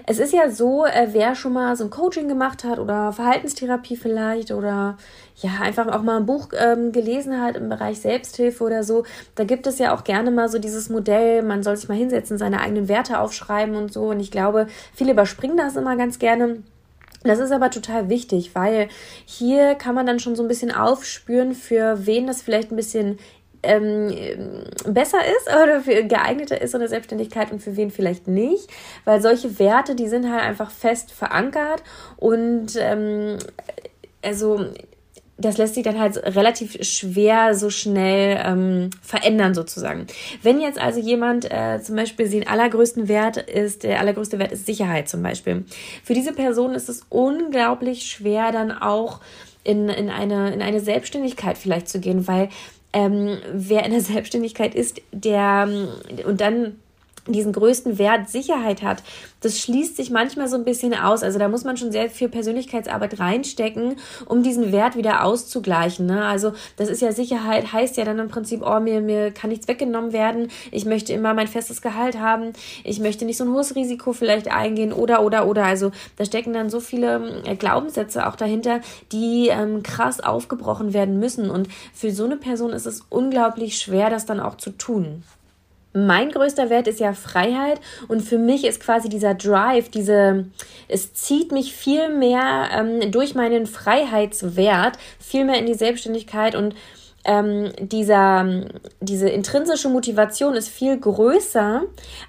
Es 0.07 0.19
ist 0.19 0.33
ja 0.33 0.49
so, 0.49 0.87
äh, 0.87 1.09
wer 1.11 1.35
schon 1.35 1.53
mal 1.53 1.77
so 1.77 1.85
ein 1.85 1.91
Coaching 1.91 2.29
gemacht 2.29 2.65
hat 2.65 2.79
oder 2.79 3.13
Verhaltenstherapie 3.13 3.97
vielleicht 3.97 4.51
oder 4.51 4.97
ja, 5.37 5.51
einfach 5.61 5.87
auch 5.89 6.01
mal 6.01 6.17
ein 6.17 6.25
Buch 6.25 6.49
ähm, 6.59 6.93
gelesen 6.93 7.43
hat 7.43 7.57
im 7.57 7.69
Bereich 7.69 8.01
Selbsthilfe 8.01 8.65
oder 8.65 8.85
so, 8.85 9.05
da 9.35 9.45
gibt 9.45 9.67
es 9.67 9.79
ja 9.79 9.95
auch 9.95 10.03
gerne 10.03 10.31
mal 10.31 10.49
so 10.49 10.59
dieses 10.59 10.89
Modell, 10.89 11.43
man 11.43 11.63
soll 11.63 11.77
sich 11.77 11.91
mal 11.91 11.99
hinsetzen, 11.99 12.39
seine 12.39 12.63
eigenen 12.63 12.89
Werte 12.89 13.19
aufschreiben 13.19 13.77
und 13.77 13.93
so. 13.93 14.05
Und 14.05 14.21
ich 14.21 14.31
glaube, 14.31 14.67
viele 14.95 15.13
überspringen 15.13 15.59
das 15.59 15.77
immer 15.77 15.95
ganz 15.97 16.19
gerne. 16.19 16.63
Das 17.23 17.39
ist 17.39 17.53
aber 17.53 17.71
total 17.71 18.09
wichtig, 18.09 18.55
weil 18.55 18.89
hier 19.27 19.75
kann 19.75 19.95
man 19.95 20.07
dann 20.07 20.21
schon 20.21 20.37
so 20.37 20.43
ein 20.43 20.49
bisschen 20.49 20.73
aufspüren, 20.73 21.53
für 21.53 22.07
wen 22.07 22.27
das 22.27 22.41
vielleicht 22.41 22.71
ein 22.71 22.77
bisschen 22.77 23.19
ähm, 23.65 24.13
besser 24.87 25.19
ist 25.19 25.49
oder 25.49 25.81
geeigneter 26.03 26.61
ist 26.61 26.75
in 26.75 26.81
der 26.81 26.89
Selbstständigkeit 26.89 27.53
und 27.53 27.63
für 27.63 27.77
wen 27.77 27.91
vielleicht 27.91 28.29
nicht, 28.29 28.69
weil 29.05 29.21
solche 29.21 29.59
Werte, 29.59 29.95
die 29.95 30.09
sind 30.09 30.31
halt 30.31 30.43
einfach 30.43 30.71
fest 30.71 31.13
verankert 31.13 31.83
und 32.17 32.77
ähm, 32.79 33.39
also 34.23 34.61
das 35.37 35.59
lässt 35.59 35.75
sich 35.75 35.83
dann 35.83 35.99
halt 35.99 36.17
relativ 36.37 36.79
schwer 36.83 37.55
so 37.55 37.69
schnell 37.69 38.41
ähm, 38.45 38.91
verändern 39.03 39.55
sozusagen. 39.55 40.07
Wenn 40.43 40.61
jetzt 40.61 40.79
also 40.79 41.01
jemand 41.01 41.51
äh, 41.51 41.81
zum 41.83 41.97
Beispiel 41.97 42.29
den 42.29 42.47
allergrößten 42.47 43.09
Wert 43.09 43.37
ist, 43.37 43.83
der 43.83 44.01
allergrößte 44.01 44.39
Wert 44.39 44.53
ist 44.53 44.67
Sicherheit 44.67 45.09
zum 45.09 45.23
Beispiel. 45.23 45.65
Für 46.05 46.15
diese 46.15 46.33
Person 46.33 46.75
ist 46.75 46.89
es 46.89 47.03
unglaublich 47.09 48.07
schwer 48.07 48.53
dann 48.53 48.71
auch 48.71 49.21
in, 49.65 49.89
in, 49.89 50.09
eine, 50.11 50.53
in 50.53 50.63
eine 50.63 50.81
Selbstständigkeit 50.81 51.59
vielleicht 51.59 51.89
zu 51.89 51.99
gehen, 51.99 52.29
weil 52.29 52.49
ähm, 52.95 53.39
wer 53.53 53.85
in 53.85 53.91
der 53.91 54.01
Selbstständigkeit 54.01 54.75
ist, 54.75 55.03
der 55.13 55.69
und 56.25 56.41
dann 56.41 56.77
diesen 57.27 57.53
größten 57.53 57.99
Wert 57.99 58.29
Sicherheit 58.29 58.83
hat, 58.83 59.03
das 59.41 59.59
schließt 59.61 59.97
sich 59.97 60.11
manchmal 60.11 60.49
so 60.49 60.57
ein 60.57 60.65
bisschen 60.65 60.95
aus. 60.95 61.23
Also 61.23 61.39
da 61.39 61.49
muss 61.49 61.65
man 61.65 61.77
schon 61.77 61.93
sehr 61.93 62.11
viel 62.11 62.29
Persönlichkeitsarbeit 62.29 63.19
reinstecken, 63.19 63.97
um 64.27 64.43
diesen 64.43 64.73
Wert 64.73 64.97
wieder 64.97 65.25
auszugleichen. 65.25 66.07
Ne? 66.07 66.25
Also 66.25 66.53
das 66.77 66.89
ist 66.89 67.03
ja 67.03 67.13
Sicherheit, 67.13 67.73
heißt 67.73 67.97
ja 67.97 68.05
dann 68.05 68.19
im 68.19 68.29
Prinzip, 68.29 68.63
oh, 68.65 68.81
mir, 68.81 69.01
mir 69.01 69.31
kann 69.31 69.51
nichts 69.51 69.69
weggenommen 69.69 70.13
werden, 70.13 70.49
ich 70.71 70.85
möchte 70.85 71.13
immer 71.13 71.35
mein 71.35 71.49
festes 71.49 71.83
Gehalt 71.83 72.19
haben, 72.19 72.53
ich 72.85 73.01
möchte 73.01 73.25
nicht 73.25 73.37
so 73.37 73.45
ein 73.45 73.53
hohes 73.53 73.75
Risiko 73.75 74.13
vielleicht 74.13 74.49
eingehen 74.49 74.93
oder, 74.93 75.23
oder, 75.23 75.47
oder. 75.47 75.65
Also 75.65 75.93
da 76.17 76.25
stecken 76.25 76.53
dann 76.53 76.71
so 76.71 76.81
viele 76.81 77.43
äh, 77.45 77.57
Glaubenssätze 77.57 78.27
auch 78.27 78.37
dahinter, 78.37 78.81
die 79.13 79.49
ähm, 79.49 79.83
krass 79.83 80.21
aufgebrochen 80.21 80.93
werden 80.93 81.19
müssen. 81.19 81.51
Und 81.51 81.69
für 81.95 82.11
so 82.11 82.25
eine 82.25 82.37
Person 82.37 82.73
ist 82.73 82.87
es 82.87 83.03
unglaublich 83.09 83.79
schwer, 83.79 84.11
das 84.11 84.27
dann 84.27 84.41
auch 84.41 84.57
zu 84.57 84.71
tun 84.71 85.23
mein 85.95 86.31
größter 86.31 86.71
Wert 86.71 86.89
ist 86.89 87.01
ja 87.01 87.15
Freiheit. 87.15 87.81
Und 88.09 88.21
für 88.21 88.39
mich 88.39 88.65
ist 88.65 88.81
quasi 88.81 89.09
dieser 89.09 89.35
Drive, 89.35 89.89
diese, 89.89 90.47
es 90.89 91.15
zieht 91.15 91.53
mich 91.53 91.73
viel 91.73 92.09
mehr 92.09 92.69
ähm, 92.73 93.13
durch 93.13 93.35
meinen 93.35 93.67
Freiheitswert, 93.67 94.99
viel 95.19 95.45
mehr 95.45 95.59
in 95.59 95.67
die 95.67 95.75
Selbstständigkeit. 95.75 96.55
Und 96.55 96.75
ähm, 97.25 97.73
dieser, 97.79 98.67
diese 99.01 99.29
intrinsische 99.29 99.89
Motivation 99.89 100.55
ist 100.55 100.69
viel 100.69 100.99
größer 100.99 101.83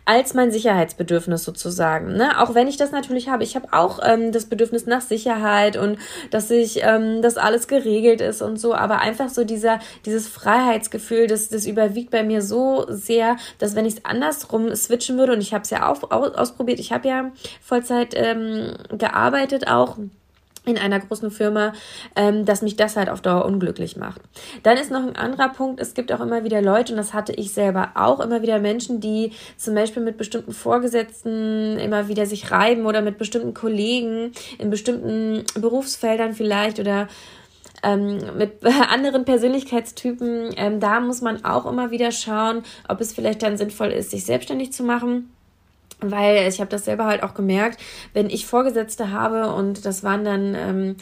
als 0.06 0.34
mein 0.34 0.52
Sicherheitsbedürfnis 0.52 1.44
sozusagen. 1.44 2.16
Ne? 2.16 2.42
Auch 2.42 2.56
wenn 2.56 2.68
ich 2.68 2.78
das 2.78 2.92
natürlich 2.92 3.30
habe. 3.30 3.44
Ich 3.44 3.56
habe 3.56 3.68
auch 3.72 4.00
ähm, 4.04 4.32
das 4.32 4.46
Bedürfnis 4.46 4.86
nach 4.86 5.02
Sicherheit 5.02 5.78
und 5.78 5.98
dass 6.32 6.50
ich, 6.50 6.82
ähm, 6.84 7.22
dass 7.22 7.38
alles 7.38 7.68
geregelt 7.68 8.22
ist 8.22 8.42
und 8.42 8.58
so. 8.58 8.74
Aber 8.74 9.00
einfach 9.00 9.30
so 9.30 9.44
dieser, 9.44 9.80
dieses 10.06 10.28
Freiheitsgefühl, 10.28 11.28
das, 11.28 11.50
das 11.50 11.66
überwiegt 11.66 12.12
bei 12.12 12.24
mir 12.24 12.42
so 12.42 12.86
sehr, 12.88 13.36
dass 13.60 13.76
wenn 13.76 13.86
ich 13.86 13.96
es 13.96 14.06
andersrum 14.06 14.74
switchen 14.76 15.18
würde, 15.18 15.34
und 15.34 15.42
ich 15.42 15.54
habe 15.54 15.64
es 15.64 15.70
ja 15.70 15.90
auch 15.90 16.10
ausprobiert, 16.12 16.80
ich 16.80 16.92
habe 16.92 17.08
ja 17.08 17.32
Vollzeit 17.62 18.14
ähm, 18.16 18.74
gearbeitet 18.98 19.68
auch 19.68 19.98
in 20.66 20.78
einer 20.78 21.00
großen 21.00 21.32
Firma, 21.32 21.74
ähm, 22.16 22.46
dass 22.46 22.62
mich 22.62 22.76
das 22.76 22.96
halt 22.96 23.10
auf 23.10 23.22
Dauer 23.22 23.46
unglücklich 23.46 23.98
macht. 23.98 24.22
Dann 24.64 24.78
ist 24.78 24.92
noch 24.92 25.06
ein 25.06 25.16
anderer 25.16 25.50
Punkt, 25.50 25.80
es 25.80 25.94
gibt 25.94 26.12
auch 26.12 26.20
immer 26.20 26.44
wieder 26.44 26.62
Leute, 26.62 26.94
und 26.94 26.98
das 26.98 27.14
hatte 27.14 27.34
ich 27.34 27.54
selber 27.54 27.92
auch, 27.96 28.20
immer 28.20 28.42
wieder 28.42 28.60
Menschen, 28.60 29.00
die 29.00 29.32
zum 29.58 29.76
Beispiel 29.76 30.04
mit 30.04 30.18
bestimmten 30.18 30.54
Vorgesetzten 30.54 31.78
immer 31.78 32.08
wieder 32.08 32.26
sich 32.26 32.52
reiben 32.52 32.86
oder 32.86 33.02
mit 33.02 33.18
bestimmten 33.18 33.54
Kollegen 33.54 34.32
in 34.58 34.70
bestimmten 34.70 35.44
Berufsfeldern 35.60 36.34
vielleicht 36.34 36.80
oder 36.80 37.08
ähm, 37.84 38.20
mit 38.38 38.66
anderen 38.90 39.26
Persönlichkeitstypen, 39.26 40.54
ähm, 40.58 40.80
da 40.80 41.00
muss 41.00 41.22
man 41.22 41.46
auch 41.46 41.66
immer 41.66 41.92
wieder 41.92 42.12
schauen, 42.12 42.64
ob 42.88 43.02
es 43.02 43.14
vielleicht 43.14 43.44
dann 43.44 43.58
sinnvoll 43.58 43.92
ist, 43.92 44.12
sich 44.12 44.26
selbstständig 44.26 44.74
zu 44.74 44.84
machen 44.84 45.35
weil 46.02 46.48
ich 46.48 46.60
habe 46.60 46.70
das 46.70 46.86
selber 46.86 47.06
halt 47.06 47.24
auch 47.24 47.34
gemerkt, 47.34 47.80
wenn 48.14 48.30
ich 48.30 48.46
Vorgesetzte 48.46 49.12
habe 49.12 49.54
und 49.54 49.86
das 49.86 50.04
waren 50.04 50.24
dann 50.24 50.56
ähm, 50.56 50.96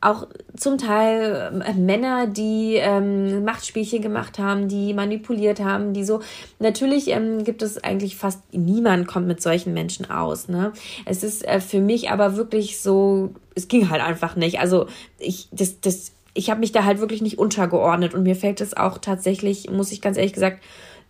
auch 0.00 0.26
zum 0.56 0.78
Teil 0.78 1.62
äh, 1.64 1.74
Männer, 1.74 2.26
die 2.26 2.76
ähm, 2.76 3.44
Machtspielchen 3.44 4.00
gemacht 4.00 4.38
haben, 4.38 4.68
die 4.68 4.94
manipuliert 4.94 5.60
haben, 5.60 5.92
die 5.92 6.04
so. 6.04 6.20
Natürlich 6.58 7.08
ähm, 7.08 7.44
gibt 7.44 7.60
es 7.62 7.82
eigentlich 7.84 8.16
fast 8.16 8.40
niemand 8.52 9.06
kommt 9.06 9.26
mit 9.26 9.42
solchen 9.42 9.74
Menschen 9.74 10.10
aus. 10.10 10.48
Ne? 10.48 10.72
Es 11.04 11.22
ist 11.22 11.46
äh, 11.46 11.60
für 11.60 11.80
mich 11.80 12.10
aber 12.10 12.36
wirklich 12.36 12.80
so, 12.80 13.34
es 13.54 13.68
ging 13.68 13.90
halt 13.90 14.02
einfach 14.02 14.36
nicht. 14.36 14.58
Also 14.58 14.86
ich, 15.18 15.48
das, 15.52 15.80
das, 15.80 16.12
ich 16.32 16.48
habe 16.48 16.60
mich 16.60 16.72
da 16.72 16.84
halt 16.84 17.00
wirklich 17.00 17.20
nicht 17.20 17.38
untergeordnet 17.38 18.14
und 18.14 18.22
mir 18.22 18.36
fällt 18.36 18.62
es 18.62 18.74
auch 18.74 18.96
tatsächlich, 18.98 19.68
muss 19.70 19.92
ich 19.92 20.00
ganz 20.00 20.16
ehrlich 20.16 20.32
gesagt, 20.32 20.62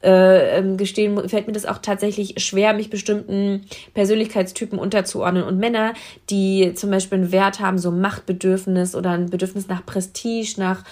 äh, 0.02 0.58
ähm, 0.58 0.76
gestehen, 0.76 1.28
fällt 1.28 1.46
mir 1.46 1.52
das 1.52 1.66
auch 1.66 1.78
tatsächlich 1.78 2.42
schwer, 2.42 2.72
mich 2.72 2.90
bestimmten 2.90 3.66
Persönlichkeitstypen 3.94 4.78
unterzuordnen. 4.78 5.42
Und 5.44 5.58
Männer, 5.58 5.94
die 6.30 6.72
zum 6.74 6.90
Beispiel 6.90 7.18
einen 7.18 7.32
Wert 7.32 7.60
haben, 7.60 7.78
so 7.78 7.90
Machtbedürfnis 7.90 8.94
oder 8.94 9.10
ein 9.10 9.30
Bedürfnis 9.30 9.68
nach 9.68 9.84
Prestige, 9.84 10.54
nach 10.56 10.84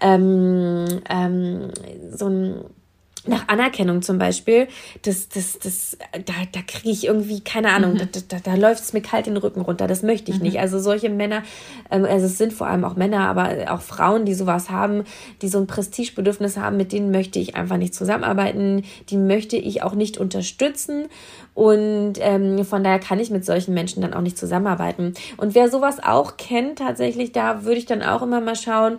ähm, 0.00 0.86
ähm, 1.08 1.70
so 2.12 2.26
ein 2.26 2.64
nach 3.26 3.48
Anerkennung 3.48 4.00
zum 4.00 4.18
Beispiel, 4.18 4.66
das, 5.02 5.28
das, 5.28 5.58
das, 5.58 5.98
da, 6.12 6.32
da 6.52 6.60
kriege 6.66 6.90
ich 6.90 7.06
irgendwie, 7.06 7.40
keine 7.40 7.70
Ahnung, 7.70 7.94
mhm. 7.94 7.98
da, 7.98 8.06
da, 8.28 8.36
da 8.42 8.54
läuft 8.54 8.82
es 8.82 8.92
mir 8.94 9.02
kalt 9.02 9.26
den 9.26 9.36
Rücken 9.36 9.60
runter. 9.60 9.86
Das 9.86 10.02
möchte 10.02 10.30
ich 10.30 10.38
mhm. 10.38 10.44
nicht. 10.44 10.58
Also 10.58 10.78
solche 10.78 11.10
Männer, 11.10 11.42
ähm, 11.90 12.04
also 12.04 12.26
es 12.26 12.38
sind 12.38 12.52
vor 12.52 12.66
allem 12.66 12.84
auch 12.84 12.96
Männer, 12.96 13.28
aber 13.28 13.72
auch 13.72 13.82
Frauen, 13.82 14.24
die 14.24 14.34
sowas 14.34 14.70
haben, 14.70 15.04
die 15.42 15.48
so 15.48 15.58
ein 15.58 15.66
Prestigebedürfnis 15.66 16.56
haben, 16.56 16.78
mit 16.78 16.92
denen 16.92 17.10
möchte 17.10 17.38
ich 17.38 17.56
einfach 17.56 17.76
nicht 17.76 17.94
zusammenarbeiten. 17.94 18.84
Die 19.10 19.18
möchte 19.18 19.56
ich 19.56 19.82
auch 19.82 19.94
nicht 19.94 20.16
unterstützen. 20.16 21.06
Und 21.52 22.14
ähm, 22.20 22.64
von 22.64 22.84
daher 22.84 23.00
kann 23.00 23.18
ich 23.18 23.30
mit 23.30 23.44
solchen 23.44 23.74
Menschen 23.74 24.00
dann 24.00 24.14
auch 24.14 24.20
nicht 24.22 24.38
zusammenarbeiten. 24.38 25.14
Und 25.36 25.54
wer 25.54 25.68
sowas 25.68 26.02
auch 26.02 26.36
kennt, 26.36 26.78
tatsächlich, 26.78 27.32
da 27.32 27.64
würde 27.64 27.78
ich 27.78 27.86
dann 27.86 28.02
auch 28.02 28.22
immer 28.22 28.40
mal 28.40 28.56
schauen, 28.56 28.98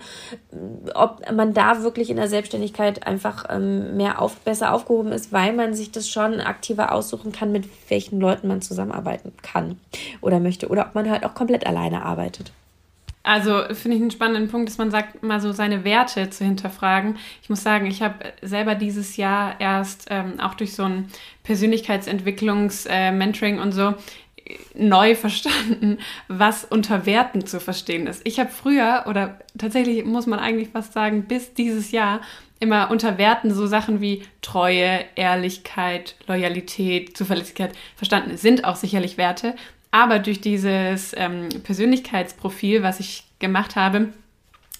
ob 0.93 1.21
man 1.31 1.53
da 1.53 1.81
wirklich 1.81 2.09
in 2.09 2.17
der 2.17 2.27
Selbstständigkeit 2.27 3.07
einfach 3.07 3.45
ähm, 3.49 3.97
mehr 3.97 4.10
auf, 4.19 4.35
besser 4.37 4.73
aufgehoben 4.73 5.11
ist, 5.11 5.31
weil 5.31 5.53
man 5.53 5.73
sich 5.73 5.91
das 5.91 6.09
schon 6.09 6.41
aktiver 6.41 6.91
aussuchen 6.91 7.31
kann, 7.31 7.51
mit 7.51 7.69
welchen 7.89 8.19
Leuten 8.19 8.47
man 8.47 8.61
zusammenarbeiten 8.61 9.33
kann 9.41 9.79
oder 10.21 10.39
möchte. 10.39 10.69
Oder 10.69 10.87
ob 10.87 10.95
man 10.95 11.09
halt 11.09 11.25
auch 11.25 11.33
komplett 11.33 11.65
alleine 11.65 12.03
arbeitet. 12.03 12.51
Also 13.23 13.65
finde 13.73 13.97
ich 13.97 14.01
einen 14.01 14.09
spannenden 14.09 14.49
Punkt, 14.49 14.67
dass 14.67 14.79
man 14.79 14.89
sagt, 14.89 15.21
mal 15.21 15.39
so 15.39 15.51
seine 15.51 15.83
Werte 15.83 16.31
zu 16.31 16.43
hinterfragen. 16.43 17.19
Ich 17.43 17.49
muss 17.49 17.61
sagen, 17.61 17.85
ich 17.85 18.01
habe 18.01 18.15
selber 18.41 18.73
dieses 18.73 19.15
Jahr 19.15 19.59
erst 19.59 20.07
ähm, 20.09 20.39
auch 20.39 20.55
durch 20.55 20.73
so 20.73 20.81
ein 20.83 21.07
Persönlichkeitsentwicklungs-Mentoring 21.43 23.59
äh, 23.59 23.61
und 23.61 23.73
so 23.73 23.93
neu 24.73 25.15
verstanden, 25.15 25.97
was 26.27 26.65
unter 26.65 27.05
Werten 27.05 27.45
zu 27.45 27.59
verstehen 27.59 28.07
ist. 28.07 28.21
Ich 28.25 28.39
habe 28.39 28.49
früher, 28.49 29.05
oder 29.07 29.39
tatsächlich 29.57 30.05
muss 30.05 30.27
man 30.27 30.39
eigentlich 30.39 30.69
fast 30.69 30.93
sagen, 30.93 31.23
bis 31.23 31.53
dieses 31.53 31.91
Jahr 31.91 32.21
immer 32.59 32.91
unter 32.91 33.17
Werten 33.17 33.53
so 33.53 33.65
Sachen 33.65 34.01
wie 34.01 34.23
Treue, 34.41 35.03
Ehrlichkeit, 35.15 36.15
Loyalität, 36.27 37.17
Zuverlässigkeit 37.17 37.73
verstanden. 37.95 38.37
Sind 38.37 38.65
auch 38.65 38.75
sicherlich 38.75 39.17
Werte, 39.17 39.55
aber 39.89 40.19
durch 40.19 40.39
dieses 40.39 41.13
ähm, 41.17 41.49
Persönlichkeitsprofil, 41.63 42.83
was 42.83 42.99
ich 42.99 43.23
gemacht 43.39 43.75
habe, 43.75 44.09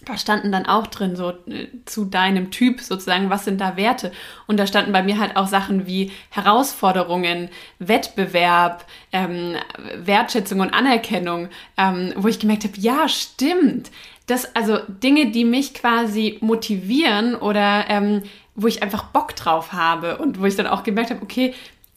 da 0.06 0.18
standen 0.18 0.52
dann 0.52 0.66
auch 0.66 0.88
drin, 0.88 1.16
so 1.16 1.30
äh, 1.30 1.68
zu 1.86 2.06
deinem 2.06 2.52
Typ 2.52 2.82
sozusagen, 2.82 3.30
was 3.30 3.46
sind 3.46 3.62
da 3.62 3.78
Werte? 3.78 4.12
Und 4.48 4.58
da 4.58 4.66
standen 4.66 4.92
bei 4.92 5.04
mir 5.04 5.20
halt 5.20 5.36
auch 5.36 5.48
Sachen 5.48 5.86
wie 5.86 6.12
Herausforderungen, 6.30 7.50
Wettbewerb, 7.80 8.86
ähm, 9.12 9.56
Wertschätzung 9.96 10.60
und 10.60 10.74
Anerkennung, 10.74 11.50
ähm, 11.78 12.14
wo 12.16 12.28
ich 12.28 12.40
gemerkt 12.40 12.64
habe, 12.64 12.78
ja, 12.78 13.08
stimmt. 13.08 13.92
Das, 14.28 14.56
also 14.56 14.80
Dinge, 14.88 15.32
die 15.32 15.46
mich 15.46 15.74
quasi 15.74 16.38
motivieren 16.42 17.36
oder 17.36 17.86
ähm, 17.90 18.24
wo 18.56 18.68
ich 18.68 18.82
einfach 18.84 19.06
Bock 19.06 19.36
drauf 19.36 19.74
habe 19.74 20.18
und 20.18 20.40
wo 20.40 20.46
ich 20.46 20.56
dann 20.56 20.68
auch 20.68 20.84
gemerkt 20.84 21.12
habe, 21.12 21.22
okay, 21.22 21.54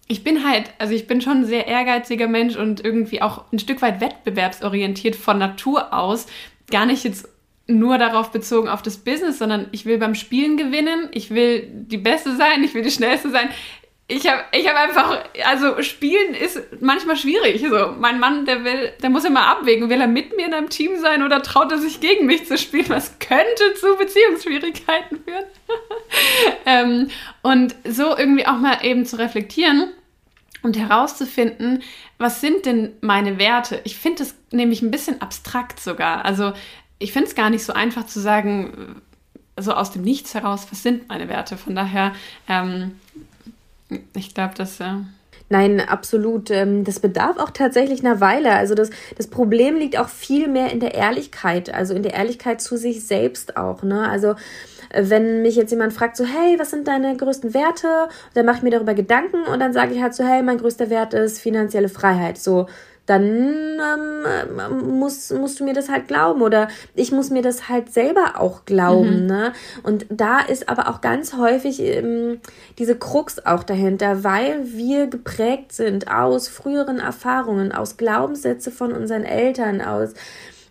ich 0.06 0.22
bin 0.22 0.46
halt, 0.46 0.70
also 0.78 0.92
ich 0.92 1.06
bin 1.06 1.20
schon 1.20 1.38
ein 1.38 1.46
sehr 1.46 1.66
ehrgeiziger 1.66 2.28
Mensch 2.28 2.56
und 2.56 2.84
irgendwie 2.84 3.22
auch 3.22 3.44
ein 3.52 3.58
Stück 3.58 3.80
weit 3.80 4.00
wettbewerbsorientiert 4.00 5.16
von 5.16 5.38
Natur 5.38 5.94
aus. 5.94 6.26
Gar 6.70 6.86
nicht 6.86 7.04
jetzt 7.04 7.28
nur 7.66 7.98
darauf 7.98 8.30
bezogen 8.30 8.68
auf 8.68 8.82
das 8.82 8.98
Business, 8.98 9.38
sondern 9.38 9.68
ich 9.72 9.86
will 9.86 9.98
beim 9.98 10.14
Spielen 10.14 10.56
gewinnen, 10.56 11.08
ich 11.12 11.30
will 11.30 11.66
die 11.70 11.98
Beste 11.98 12.36
sein, 12.36 12.62
ich 12.62 12.74
will 12.74 12.82
die 12.82 12.90
Schnellste 12.90 13.30
sein 13.30 13.48
ich 14.06 14.28
habe 14.28 14.42
ich 14.52 14.68
hab 14.68 14.76
einfach, 14.76 15.24
also 15.46 15.82
spielen 15.82 16.34
ist 16.34 16.60
manchmal 16.80 17.16
schwierig. 17.16 17.64
So, 17.66 17.94
mein 17.98 18.20
Mann, 18.20 18.44
der 18.44 18.62
will, 18.62 18.92
der 19.02 19.08
muss 19.08 19.24
immer 19.24 19.46
abwägen, 19.46 19.88
will 19.88 20.00
er 20.00 20.06
mit 20.06 20.36
mir 20.36 20.46
in 20.46 20.52
einem 20.52 20.68
Team 20.68 20.98
sein 21.00 21.22
oder 21.22 21.42
traut 21.42 21.72
er 21.72 21.78
sich 21.78 22.00
gegen 22.00 22.26
mich 22.26 22.46
zu 22.46 22.58
spielen? 22.58 22.88
Was 22.90 23.18
könnte 23.18 23.74
zu 23.80 23.96
Beziehungsschwierigkeiten 23.96 25.24
führen? 25.24 25.44
ähm, 26.66 27.10
und 27.40 27.74
so 27.88 28.16
irgendwie 28.16 28.46
auch 28.46 28.58
mal 28.58 28.84
eben 28.84 29.06
zu 29.06 29.18
reflektieren 29.18 29.90
und 30.62 30.76
herauszufinden, 30.76 31.82
was 32.18 32.42
sind 32.42 32.66
denn 32.66 32.92
meine 33.00 33.38
Werte? 33.38 33.80
Ich 33.84 33.96
finde 33.96 34.18
das 34.18 34.34
nämlich 34.50 34.82
ein 34.82 34.90
bisschen 34.90 35.22
abstrakt 35.22 35.80
sogar. 35.80 36.26
Also 36.26 36.52
ich 36.98 37.12
finde 37.12 37.28
es 37.28 37.34
gar 37.34 37.50
nicht 37.50 37.64
so 37.64 37.72
einfach 37.72 38.06
zu 38.06 38.20
sagen, 38.20 39.02
so 39.58 39.72
aus 39.72 39.92
dem 39.92 40.02
Nichts 40.02 40.34
heraus, 40.34 40.66
was 40.70 40.82
sind 40.82 41.08
meine 41.08 41.28
Werte? 41.28 41.56
Von 41.56 41.74
daher 41.74 42.12
ähm, 42.48 42.92
ich 44.14 44.34
glaube, 44.34 44.54
das 44.56 44.78
ja. 44.78 45.04
Nein, 45.50 45.80
absolut. 45.80 46.50
Ähm, 46.50 46.84
das 46.84 47.00
bedarf 47.00 47.38
auch 47.38 47.50
tatsächlich 47.50 48.04
einer 48.04 48.20
Weile. 48.20 48.52
Also 48.52 48.74
das, 48.74 48.90
das 49.16 49.26
Problem 49.26 49.76
liegt 49.76 49.98
auch 49.98 50.08
viel 50.08 50.48
mehr 50.48 50.72
in 50.72 50.80
der 50.80 50.94
Ehrlichkeit, 50.94 51.72
also 51.72 51.94
in 51.94 52.02
der 52.02 52.14
Ehrlichkeit 52.14 52.60
zu 52.60 52.76
sich 52.76 53.06
selbst 53.06 53.56
auch. 53.56 53.82
Ne? 53.82 54.08
Also 54.08 54.34
äh, 54.88 55.04
wenn 55.04 55.42
mich 55.42 55.56
jetzt 55.56 55.70
jemand 55.70 55.92
fragt, 55.92 56.16
so, 56.16 56.24
hey, 56.24 56.58
was 56.58 56.70
sind 56.70 56.88
deine 56.88 57.16
größten 57.16 57.52
Werte? 57.52 58.08
Dann 58.32 58.46
mache 58.46 58.58
ich 58.58 58.62
mir 58.62 58.70
darüber 58.70 58.94
Gedanken 58.94 59.44
und 59.44 59.60
dann 59.60 59.74
sage 59.74 59.94
ich 59.94 60.02
halt 60.02 60.14
so, 60.14 60.24
hey, 60.24 60.42
mein 60.42 60.58
größter 60.58 60.88
Wert 60.88 61.12
ist 61.12 61.40
finanzielle 61.40 61.90
Freiheit. 61.90 62.38
So, 62.38 62.66
dann 63.06 63.78
ähm, 63.80 64.98
muss, 64.98 65.30
musst 65.30 65.60
du 65.60 65.64
mir 65.64 65.74
das 65.74 65.88
halt 65.88 66.08
glauben 66.08 66.40
oder 66.42 66.68
ich 66.94 67.12
muss 67.12 67.30
mir 67.30 67.42
das 67.42 67.68
halt 67.68 67.92
selber 67.92 68.40
auch 68.40 68.64
glauben. 68.64 69.22
Mhm. 69.22 69.26
Ne? 69.26 69.52
Und 69.82 70.06
da 70.08 70.40
ist 70.40 70.68
aber 70.68 70.88
auch 70.88 71.00
ganz 71.00 71.34
häufig 71.34 71.80
ähm, 71.80 72.40
diese 72.78 72.96
Krux 72.96 73.44
auch 73.44 73.62
dahinter, 73.62 74.24
weil 74.24 74.72
wir 74.72 75.06
geprägt 75.06 75.72
sind 75.72 76.10
aus 76.10 76.48
früheren 76.48 76.98
Erfahrungen, 76.98 77.72
aus 77.72 77.96
Glaubenssätze 77.96 78.70
von 78.70 78.92
unseren 78.92 79.24
Eltern, 79.24 79.82
aus 79.82 80.14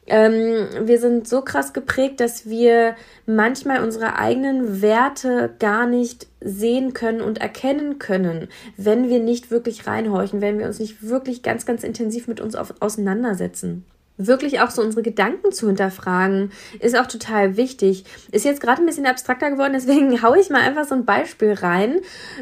ähm, 0.07 0.67
wir 0.81 0.99
sind 0.99 1.27
so 1.27 1.41
krass 1.41 1.73
geprägt, 1.73 2.19
dass 2.19 2.47
wir 2.47 2.95
manchmal 3.25 3.83
unsere 3.83 4.17
eigenen 4.17 4.81
Werte 4.81 5.53
gar 5.59 5.85
nicht 5.85 6.27
sehen 6.41 6.93
können 6.93 7.21
und 7.21 7.39
erkennen 7.39 7.99
können, 7.99 8.49
wenn 8.77 9.09
wir 9.09 9.19
nicht 9.19 9.51
wirklich 9.51 9.87
reinhorchen, 9.87 10.41
wenn 10.41 10.59
wir 10.59 10.67
uns 10.67 10.79
nicht 10.79 11.07
wirklich 11.07 11.41
ganz, 11.41 11.65
ganz 11.65 11.83
intensiv 11.83 12.27
mit 12.27 12.41
uns 12.41 12.55
auf, 12.55 12.73
auseinandersetzen 12.81 13.85
wirklich 14.17 14.61
auch 14.61 14.69
so 14.69 14.81
unsere 14.81 15.01
Gedanken 15.01 15.51
zu 15.51 15.67
hinterfragen, 15.67 16.51
ist 16.79 16.97
auch 16.97 17.07
total 17.07 17.57
wichtig. 17.57 18.05
Ist 18.31 18.45
jetzt 18.45 18.61
gerade 18.61 18.81
ein 18.81 18.85
bisschen 18.85 19.05
abstrakter 19.05 19.49
geworden, 19.49 19.73
deswegen 19.73 20.21
haue 20.21 20.39
ich 20.39 20.49
mal 20.49 20.61
einfach 20.61 20.85
so 20.85 20.95
ein 20.95 21.05
Beispiel 21.05 21.53
rein. 21.53 21.99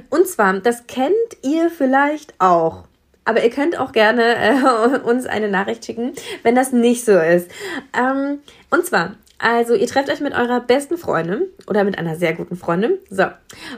Und 0.10 0.28
zwar, 0.28 0.60
das 0.60 0.88
kennt 0.88 1.14
ihr 1.44 1.70
vielleicht 1.70 2.34
auch. 2.40 2.88
Aber 3.24 3.44
ihr 3.44 3.50
könnt 3.50 3.78
auch 3.78 3.92
gerne 3.92 4.36
äh, 4.36 5.00
uns 5.04 5.26
eine 5.26 5.50
Nachricht 5.50 5.86
schicken, 5.86 6.14
wenn 6.44 6.56
das 6.56 6.72
nicht 6.72 7.06
so 7.06 7.18
ist. 7.18 7.50
Ähm, 7.98 8.40
und 8.70 8.86
zwar, 8.86 9.16
also 9.42 9.74
ihr 9.74 9.88
trefft 9.88 10.10
euch 10.12 10.22
mit 10.22 10.34
eurer 10.34 10.60
besten 10.60 10.98
Freundin 10.98 11.48
oder 11.68 11.84
mit 11.84 11.98
einer 11.98 12.16
sehr 12.16 12.34
guten 12.34 12.56
Freundin. 12.56 13.00
So. 13.10 13.24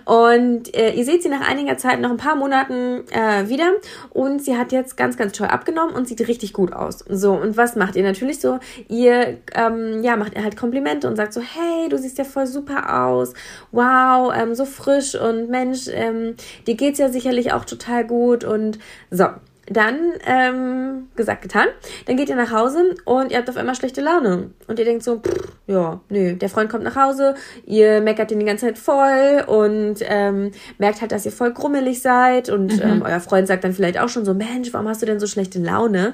Und 0.03 0.75
äh, 0.75 0.91
ihr 0.91 1.05
seht 1.05 1.23
sie 1.23 1.29
nach 1.29 1.47
einiger 1.47 1.77
Zeit, 1.77 2.01
nach 2.01 2.09
ein 2.09 2.17
paar 2.17 2.35
Monaten 2.35 3.05
äh, 3.11 3.47
wieder. 3.47 3.71
Und 4.09 4.43
sie 4.43 4.57
hat 4.57 4.73
jetzt 4.73 4.97
ganz, 4.97 5.15
ganz 5.15 5.31
toll 5.31 5.47
abgenommen 5.47 5.95
und 5.95 6.05
sieht 6.05 6.27
richtig 6.27 6.51
gut 6.51 6.73
aus. 6.73 6.99
So, 7.07 7.31
und 7.31 7.55
was 7.55 7.77
macht 7.77 7.95
ihr 7.95 8.03
natürlich 8.03 8.41
so? 8.41 8.59
Ihr 8.89 9.37
ähm, 9.55 10.03
ja, 10.03 10.17
macht 10.17 10.35
ihr 10.35 10.43
halt 10.43 10.57
Komplimente 10.57 11.07
und 11.07 11.15
sagt 11.15 11.31
so, 11.31 11.39
hey, 11.39 11.87
du 11.87 11.97
siehst 11.97 12.17
ja 12.17 12.25
voll 12.25 12.45
super 12.45 13.05
aus. 13.05 13.33
Wow, 13.71 14.33
ähm, 14.35 14.55
so 14.55 14.65
frisch 14.65 15.15
und 15.15 15.49
Mensch, 15.49 15.87
ähm, 15.87 16.35
dir 16.67 16.75
geht's 16.75 16.99
ja 16.99 17.07
sicherlich 17.07 17.53
auch 17.53 17.63
total 17.63 18.05
gut. 18.05 18.43
Und 18.43 18.79
so 19.11 19.27
dann 19.67 20.13
ähm, 20.25 21.07
gesagt, 21.15 21.41
getan. 21.41 21.67
Dann 22.05 22.17
geht 22.17 22.29
ihr 22.29 22.35
nach 22.35 22.51
Hause 22.51 22.95
und 23.05 23.31
ihr 23.31 23.37
habt 23.37 23.49
auf 23.49 23.57
einmal 23.57 23.75
schlechte 23.75 24.01
Laune. 24.01 24.51
Und 24.67 24.79
ihr 24.79 24.85
denkt 24.85 25.03
so, 25.03 25.19
pff, 25.19 25.52
ja, 25.65 26.01
nö, 26.09 26.33
der 26.35 26.49
Freund 26.49 26.69
kommt 26.69 26.83
nach 26.83 26.95
Hause, 26.95 27.35
ihr 27.65 28.01
meckert 28.01 28.31
den 28.31 28.39
die 28.39 28.45
ganze 28.45 28.65
Zeit 28.65 28.77
voll 28.77 29.43
und 29.47 29.95
ähm, 30.01 30.51
merkt 30.77 30.99
halt, 30.99 31.13
dass 31.13 31.25
ihr 31.25 31.31
voll 31.31 31.53
grummelig 31.53 32.01
seid. 32.01 32.49
Und 32.49 32.75
mhm. 32.75 32.81
ähm, 32.81 33.01
euer 33.05 33.21
Freund 33.21 33.47
sagt 33.47 33.63
dann 33.63 33.73
vielleicht 33.73 33.97
auch 33.97 34.09
schon 34.09 34.25
so, 34.25 34.33
Mensch, 34.33 34.73
warum 34.73 34.87
hast 34.89 35.01
du 35.01 35.05
denn 35.05 35.19
so 35.19 35.27
schlechte 35.27 35.59
Laune? 35.59 36.13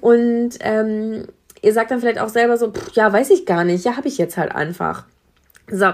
Und 0.00 0.50
ähm, 0.60 1.26
ihr 1.60 1.72
sagt 1.72 1.90
dann 1.90 2.00
vielleicht 2.00 2.20
auch 2.20 2.28
selber 2.28 2.56
so, 2.56 2.70
pff, 2.70 2.92
ja, 2.92 3.12
weiß 3.12 3.30
ich 3.30 3.46
gar 3.46 3.64
nicht, 3.64 3.84
ja, 3.84 3.96
habe 3.96 4.06
ich 4.06 4.16
jetzt 4.16 4.36
halt 4.36 4.54
einfach. 4.54 5.06
So, 5.70 5.86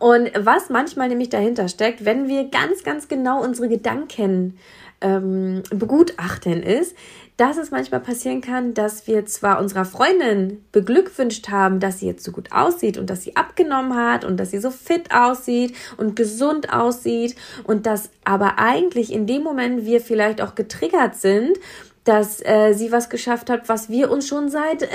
und 0.00 0.30
was 0.36 0.68
manchmal 0.68 1.08
nämlich 1.08 1.30
dahinter 1.30 1.68
steckt, 1.68 2.04
wenn 2.04 2.28
wir 2.28 2.50
ganz, 2.50 2.82
ganz 2.82 3.08
genau 3.08 3.42
unsere 3.42 3.68
Gedanken 3.68 4.58
ähm, 5.00 5.62
begutachten, 5.70 6.62
ist, 6.62 6.96
dass 7.36 7.56
es 7.56 7.70
manchmal 7.70 8.00
passieren 8.00 8.40
kann, 8.40 8.74
dass 8.74 9.06
wir 9.06 9.24
zwar 9.26 9.58
unserer 9.58 9.84
Freundin 9.84 10.64
beglückwünscht 10.70 11.48
haben, 11.48 11.80
dass 11.80 11.98
sie 11.98 12.06
jetzt 12.06 12.24
so 12.24 12.32
gut 12.32 12.52
aussieht 12.52 12.98
und 12.98 13.08
dass 13.08 13.22
sie 13.22 13.36
abgenommen 13.36 13.96
hat 13.96 14.24
und 14.24 14.36
dass 14.36 14.50
sie 14.50 14.58
so 14.58 14.70
fit 14.70 15.14
aussieht 15.14 15.74
und 15.96 16.14
gesund 16.14 16.72
aussieht 16.72 17.34
und 17.64 17.86
dass 17.86 18.10
aber 18.24 18.58
eigentlich 18.58 19.12
in 19.12 19.26
dem 19.26 19.42
Moment 19.42 19.84
wir 19.84 20.00
vielleicht 20.00 20.42
auch 20.42 20.54
getriggert 20.54 21.16
sind 21.16 21.58
dass 22.04 22.44
äh, 22.44 22.72
sie 22.72 22.90
was 22.90 23.10
geschafft 23.10 23.48
hat, 23.48 23.68
was 23.68 23.88
wir 23.88 24.10
uns 24.10 24.26
schon 24.26 24.48
seit 24.48 24.82
äh, 24.82 24.86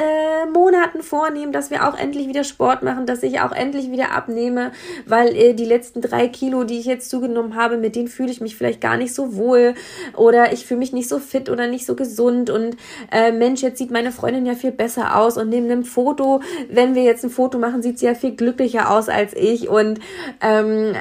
Monaten 0.54 1.02
vornehmen, 1.02 1.54
dass 1.54 1.72
wir 1.72 1.88
auch 1.88 1.98
endlich 1.98 2.28
wieder 2.28 2.44
Sport 2.44 2.84
machen, 2.84 3.06
dass 3.06 3.24
ich 3.24 3.40
auch 3.40 3.54
endlich 3.54 3.92
wieder 3.92 4.12
abnehme, 4.12 4.72
weil 5.06 5.34
äh, 5.36 5.54
die 5.54 5.66
letzten 5.66 6.02
drei 6.02 6.28
Kilo, 6.28 6.66
die 6.66 6.80
ich 6.80 6.86
jetzt 6.86 7.10
zugenommen 7.10 7.56
habe, 7.56 7.78
mit 7.78 7.96
denen 7.96 8.10
fühle 8.10 8.32
ich 8.32 8.42
mich 8.42 8.58
vielleicht 8.58 8.82
gar 8.82 8.98
nicht 8.98 9.14
so 9.14 9.36
wohl 9.36 9.74
oder 10.16 10.52
ich 10.52 10.66
fühle 10.66 10.80
mich 10.80 10.92
nicht 10.92 11.08
so 11.08 11.20
fit 11.20 11.50
oder 11.50 11.68
nicht 11.68 11.86
so 11.86 11.96
gesund 11.96 12.50
und 12.50 12.76
äh, 13.12 13.32
Mensch, 13.32 13.62
jetzt 13.62 13.78
sieht 13.78 13.92
meine 13.92 14.12
Freundin 14.12 14.46
ja 14.46 14.56
viel 14.56 14.74
besser 14.74 15.18
aus 15.18 15.38
und 15.38 15.50
neben 15.50 15.72
einem 15.72 15.86
Foto, 15.86 16.42
wenn 16.70 16.94
wir 16.94 17.04
jetzt 17.04 17.24
ein 17.24 17.30
Foto 17.30 17.58
machen, 17.58 17.82
sieht 17.82 18.00
sie 18.00 18.06
ja 18.06 18.16
viel 18.16 18.36
glücklicher 18.36 18.92
aus 18.92 19.08
als 19.08 19.34
ich 19.34 19.70
und 19.70 20.00
ähm, 20.42 20.94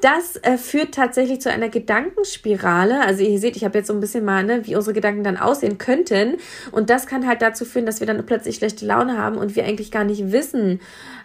das 0.00 0.36
äh, 0.36 0.56
führt 0.56 0.94
tatsächlich 0.94 1.40
zu 1.42 1.50
einer 1.50 1.68
Gedankenspirale. 1.68 3.02
Also 3.02 3.22
ihr 3.22 3.38
seht, 3.38 3.56
ich 3.56 3.64
habe 3.64 3.76
jetzt 3.76 3.88
so 3.88 3.92
ein 3.92 4.00
bisschen 4.00 4.24
mal, 4.24 4.42
ne, 4.42 4.66
wie 4.66 4.74
unsere 4.74 4.94
Gedanken 4.94 5.22
dann 5.22 5.36
aussehen 5.36 5.76
könnten. 5.76 6.38
Und 6.72 6.88
das 6.88 7.06
kann 7.06 7.26
halt 7.26 7.42
dazu 7.42 7.66
führen, 7.66 7.84
dass 7.84 8.00
wir 8.00 8.06
dann 8.06 8.24
plötzlich 8.24 8.56
schlechte 8.56 8.86
Laune 8.86 9.18
haben 9.18 9.36
und 9.36 9.54
wir 9.54 9.64
eigentlich 9.64 9.90
gar 9.90 10.04
nicht 10.04 10.32
wissen, 10.32 10.80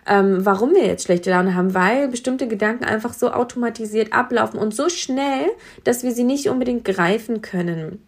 ähm, 0.05 0.45
warum 0.45 0.73
wir 0.73 0.85
jetzt 0.85 1.05
schlechte 1.05 1.29
Laune 1.29 1.55
haben, 1.55 1.73
weil 1.73 2.09
bestimmte 2.09 2.49
Gedanken 2.49 2.83
einfach 2.83 3.13
so 3.13 3.31
automatisiert 3.31 4.11
ablaufen 4.11 4.59
und 4.59 4.75
so 4.75 4.89
schnell, 4.89 5.47
dass 5.85 6.03
wir 6.03 6.11
sie 6.11 6.25
nicht 6.25 6.49
unbedingt 6.49 6.83
greifen 6.83 7.41
können. 7.41 7.99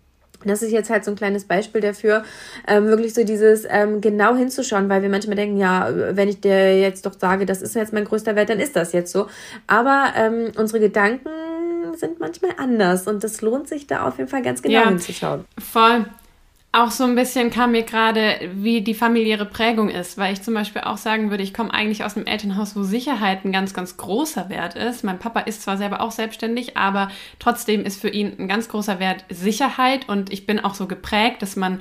Das 0.49 0.61
ist 0.61 0.71
jetzt 0.71 0.89
halt 0.89 1.05
so 1.05 1.11
ein 1.11 1.15
kleines 1.15 1.45
Beispiel 1.45 1.81
dafür, 1.81 2.23
ähm, 2.67 2.87
wirklich 2.87 3.13
so 3.13 3.23
dieses 3.23 3.65
ähm, 3.69 4.01
genau 4.01 4.35
hinzuschauen, 4.35 4.89
weil 4.89 5.01
wir 5.01 5.09
manchmal 5.09 5.35
denken, 5.35 5.57
ja, 5.57 5.89
wenn 6.11 6.29
ich 6.29 6.41
dir 6.41 6.79
jetzt 6.79 7.05
doch 7.05 7.13
sage, 7.17 7.45
das 7.45 7.61
ist 7.61 7.75
jetzt 7.75 7.93
mein 7.93 8.05
größter 8.05 8.35
Wert, 8.35 8.49
dann 8.49 8.59
ist 8.59 8.75
das 8.75 8.93
jetzt 8.93 9.11
so. 9.11 9.27
Aber 9.67 10.13
ähm, 10.15 10.51
unsere 10.57 10.79
Gedanken 10.79 11.29
sind 11.95 12.19
manchmal 12.19 12.51
anders 12.57 13.07
und 13.07 13.23
es 13.23 13.41
lohnt 13.41 13.67
sich 13.67 13.87
da 13.87 14.07
auf 14.07 14.17
jeden 14.17 14.29
Fall 14.29 14.41
ganz 14.41 14.61
genau 14.61 14.81
ja, 14.81 14.89
hinzuschauen. 14.89 15.45
Voll 15.59 16.05
auch 16.73 16.89
so 16.89 17.03
ein 17.03 17.13
bisschen 17.13 17.51
kam 17.51 17.71
mir 17.71 17.83
gerade, 17.83 18.49
wie 18.55 18.81
die 18.81 18.95
familiäre 18.95 19.45
Prägung 19.45 19.89
ist, 19.89 20.17
weil 20.17 20.33
ich 20.33 20.41
zum 20.41 20.55
Beispiel 20.55 20.81
auch 20.81 20.97
sagen 20.97 21.29
würde, 21.29 21.43
ich 21.43 21.53
komme 21.53 21.71
eigentlich 21.71 22.03
aus 22.03 22.17
einem 22.17 22.25
Elternhaus, 22.25 22.75
wo 22.75 22.81
Sicherheit 22.81 23.45
ein 23.45 23.51
ganz, 23.51 23.75
ganz 23.75 23.95
großer 23.95 24.49
Wert 24.49 24.75
ist. 24.75 25.03
Mein 25.03 25.19
Papa 25.19 25.41
ist 25.41 25.61
zwar 25.61 25.77
selber 25.77 26.01
auch 26.01 26.09
selbstständig, 26.09 26.75
aber 26.75 27.11
trotzdem 27.37 27.85
ist 27.85 28.01
für 28.01 28.09
ihn 28.09 28.33
ein 28.39 28.47
ganz 28.47 28.69
großer 28.69 28.99
Wert 28.99 29.23
Sicherheit 29.29 30.09
und 30.09 30.33
ich 30.33 30.47
bin 30.47 30.59
auch 30.59 30.73
so 30.73 30.87
geprägt, 30.87 31.43
dass 31.43 31.55
man 31.55 31.79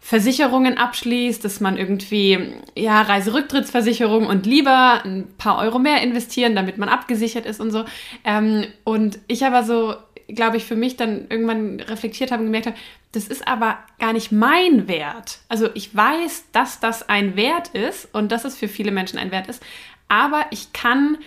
Versicherungen 0.00 0.76
abschließt, 0.76 1.44
dass 1.44 1.60
man 1.60 1.76
irgendwie, 1.76 2.54
ja, 2.76 3.02
Reiserücktrittsversicherung 3.02 4.26
und 4.26 4.44
lieber 4.44 5.04
ein 5.04 5.28
paar 5.38 5.58
Euro 5.58 5.78
mehr 5.78 6.02
investieren, 6.02 6.56
damit 6.56 6.78
man 6.78 6.88
abgesichert 6.88 7.46
ist 7.46 7.60
und 7.60 7.70
so. 7.70 7.84
Ähm, 8.24 8.66
und 8.82 9.20
ich 9.28 9.46
aber 9.46 9.62
so 9.62 9.94
glaube 10.34 10.56
ich, 10.56 10.64
für 10.64 10.76
mich 10.76 10.96
dann 10.96 11.26
irgendwann 11.28 11.80
reflektiert 11.80 12.30
habe 12.30 12.40
und 12.40 12.46
gemerkt 12.46 12.66
habe, 12.66 12.76
das 13.12 13.28
ist 13.28 13.46
aber 13.46 13.78
gar 13.98 14.12
nicht 14.12 14.32
mein 14.32 14.88
Wert. 14.88 15.38
Also 15.48 15.68
ich 15.74 15.94
weiß, 15.94 16.46
dass 16.52 16.80
das 16.80 17.08
ein 17.08 17.36
Wert 17.36 17.68
ist 17.68 18.08
und 18.12 18.32
dass 18.32 18.44
es 18.44 18.56
für 18.56 18.68
viele 18.68 18.90
Menschen 18.90 19.18
ein 19.18 19.30
Wert 19.30 19.48
ist, 19.48 19.62
aber 20.08 20.46
ich 20.50 20.72
kann 20.72 21.18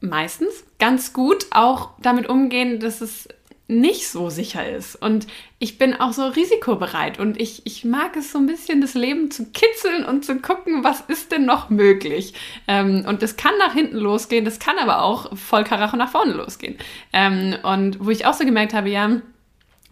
meistens 0.00 0.64
ganz 0.78 1.12
gut 1.12 1.46
auch 1.50 1.90
damit 2.00 2.28
umgehen, 2.28 2.80
dass 2.80 3.00
es 3.00 3.28
nicht 3.68 4.08
so 4.08 4.30
sicher 4.30 4.68
ist. 4.68 4.94
Und 4.94 5.26
ich 5.58 5.76
bin 5.76 5.94
auch 5.94 6.12
so 6.12 6.26
risikobereit 6.26 7.18
und 7.18 7.40
ich, 7.40 7.62
ich 7.66 7.84
mag 7.84 8.16
es 8.16 8.30
so 8.30 8.38
ein 8.38 8.46
bisschen, 8.46 8.80
das 8.80 8.94
Leben 8.94 9.30
zu 9.30 9.46
kitzeln 9.46 10.04
und 10.04 10.24
zu 10.24 10.36
gucken, 10.36 10.84
was 10.84 11.00
ist 11.08 11.32
denn 11.32 11.46
noch 11.46 11.68
möglich. 11.68 12.34
Ähm, 12.68 13.04
und 13.08 13.22
das 13.22 13.36
kann 13.36 13.58
nach 13.58 13.72
hinten 13.72 13.96
losgehen, 13.96 14.44
das 14.44 14.60
kann 14.60 14.78
aber 14.78 15.02
auch 15.02 15.36
voll 15.36 15.64
Karacho 15.64 15.96
nach 15.96 16.10
vorne 16.10 16.34
losgehen. 16.34 16.76
Ähm, 17.12 17.56
und 17.64 18.04
wo 18.04 18.10
ich 18.10 18.24
auch 18.26 18.34
so 18.34 18.44
gemerkt 18.44 18.72
habe, 18.72 18.88
ja, 18.88 19.20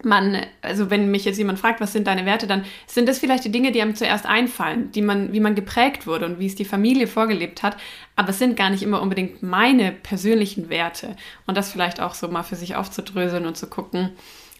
man, 0.05 0.47
also 0.63 0.91
wenn 0.91 1.11
mich 1.11 1.25
jetzt 1.25 1.39
jemand 1.39 1.59
fragt, 1.59 1.81
was 1.81 1.93
sind 1.93 2.07
deine 2.07 2.27
Werte, 2.27 2.47
dann 2.47 2.65
sind 2.87 3.09
das 3.09 3.19
vielleicht 3.19 3.45
die 3.45 3.53
Dinge, 3.53 3.73
die 3.73 3.83
einem 3.83 3.95
zuerst 3.95 4.27
einfallen, 4.27 4.91
die 4.93 5.03
man, 5.03 5.33
wie 5.33 5.41
man 5.41 5.55
geprägt 5.55 6.07
wurde 6.07 6.27
und 6.27 6.39
wie 6.39 6.47
es 6.47 6.55
die 6.55 6.65
Familie 6.65 7.07
vorgelebt 7.07 7.63
hat, 7.63 7.77
aber 8.17 8.31
es 8.31 8.39
sind 8.39 8.57
gar 8.57 8.71
nicht 8.71 8.83
immer 8.83 9.03
unbedingt 9.03 9.43
meine 9.43 9.93
persönlichen 9.93 10.69
Werte. 10.69 11.17
Und 11.47 11.57
das 11.57 11.73
vielleicht 11.73 12.01
auch 12.01 12.15
so 12.15 12.29
mal 12.29 12.43
für 12.43 12.57
sich 12.57 12.77
aufzudröseln 12.77 13.47
und 13.47 13.57
zu 13.57 13.67
gucken, 13.67 14.11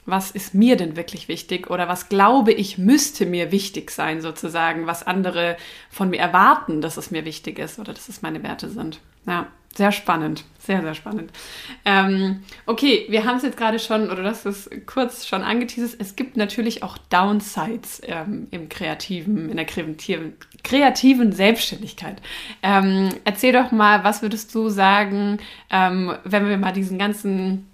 was 0.07 0.31
ist 0.31 0.55
mir 0.55 0.77
denn 0.77 0.97
wirklich 0.97 1.29
wichtig 1.29 1.71
oder 1.71 1.89
was 1.89 2.09
glaube 2.09 2.53
ich 2.53 2.77
müsste 2.77 3.25
mir 3.25 3.51
wichtig 3.51 3.91
sein 3.91 4.21
sozusagen, 4.21 4.87
was 4.87 5.07
andere 5.07 5.57
von 5.91 6.11
mir 6.11 6.19
erwarten, 6.19 6.83
dass 6.83 6.99
es 6.99 7.11
mir 7.11 7.25
wichtig 7.25 7.59
ist 7.59 7.79
oder 7.79 7.95
dass 7.95 8.09
es 8.09 8.21
meine 8.21 8.43
Werte 8.43 8.69
sind. 8.69 9.01
Ja. 9.27 9.47
Sehr 9.77 9.91
spannend, 9.91 10.45
sehr, 10.67 10.83
sehr 10.83 10.95
spannend. 10.95 11.31
Ähm, 11.85 12.43
okay, 12.67 13.07
wir 13.09 13.25
haben 13.25 13.37
es 13.37 13.43
jetzt 13.43 13.57
gerade 13.57 13.79
schon, 13.79 14.11
oder 14.11 14.23
das 14.23 14.47
ist 14.47 14.71
kurz 14.87 15.27
schon 15.27 15.43
angeteasert, 15.43 16.01
es 16.01 16.17
gibt 16.17 16.37
natürlich 16.37 16.83
auch 16.83 16.99
Downsides 16.99 18.03
ähm, 18.05 18.49
im 18.51 18.69
kreativen, 18.69 19.51
in 19.51 19.57
der 19.57 19.67
kreativen, 19.67 20.35
kreativen 20.63 21.33
Selbstständigkeit. 21.33 22.21
Ähm, 22.63 23.11
erzähl 23.25 23.53
doch 23.53 23.73
mal, 23.73 24.05
was 24.05 24.23
würdest 24.23 24.55
du 24.55 24.69
sagen, 24.69 25.39
ähm, 25.71 26.15
wenn 26.25 26.49
wir 26.49 26.57
mal 26.57 26.73
diesen 26.73 26.99
ganzen 26.99 27.69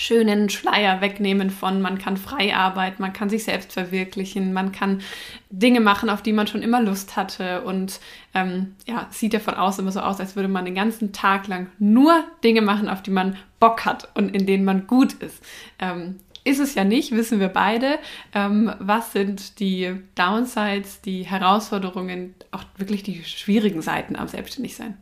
schönen 0.00 0.48
Schleier 0.48 1.00
wegnehmen 1.00 1.50
von, 1.50 1.82
man 1.82 1.98
kann 1.98 2.16
frei 2.16 2.54
arbeiten, 2.54 3.02
man 3.02 3.12
kann 3.12 3.28
sich 3.28 3.44
selbst 3.44 3.72
verwirklichen, 3.72 4.52
man 4.52 4.72
kann 4.72 5.02
Dinge 5.50 5.80
machen, 5.80 6.08
auf 6.08 6.22
die 6.22 6.32
man 6.32 6.46
schon 6.46 6.62
immer 6.62 6.80
Lust 6.80 7.16
hatte 7.16 7.62
und 7.62 8.00
ähm, 8.34 8.74
ja, 8.86 9.06
sieht 9.10 9.34
ja 9.34 9.40
von 9.40 9.54
außen 9.54 9.82
immer 9.84 9.92
so 9.92 10.00
aus, 10.00 10.18
als 10.18 10.36
würde 10.36 10.48
man 10.48 10.64
den 10.64 10.74
ganzen 10.74 11.12
Tag 11.12 11.48
lang 11.48 11.68
nur 11.78 12.24
Dinge 12.42 12.62
machen, 12.62 12.88
auf 12.88 13.02
die 13.02 13.10
man 13.10 13.36
Bock 13.58 13.84
hat 13.84 14.08
und 14.14 14.34
in 14.34 14.46
denen 14.46 14.64
man 14.64 14.86
gut 14.86 15.12
ist. 15.14 15.44
Ähm, 15.78 16.16
ist 16.44 16.60
es 16.60 16.74
ja 16.74 16.84
nicht, 16.84 17.12
wissen 17.12 17.38
wir 17.38 17.48
beide. 17.48 17.98
Ähm, 18.34 18.72
was 18.78 19.12
sind 19.12 19.60
die 19.60 20.00
Downsides, 20.14 21.02
die 21.02 21.24
Herausforderungen, 21.24 22.34
auch 22.50 22.64
wirklich 22.78 23.02
die 23.02 23.22
schwierigen 23.24 23.82
Seiten 23.82 24.16
am 24.16 24.28
Selbstständigsein? 24.28 24.96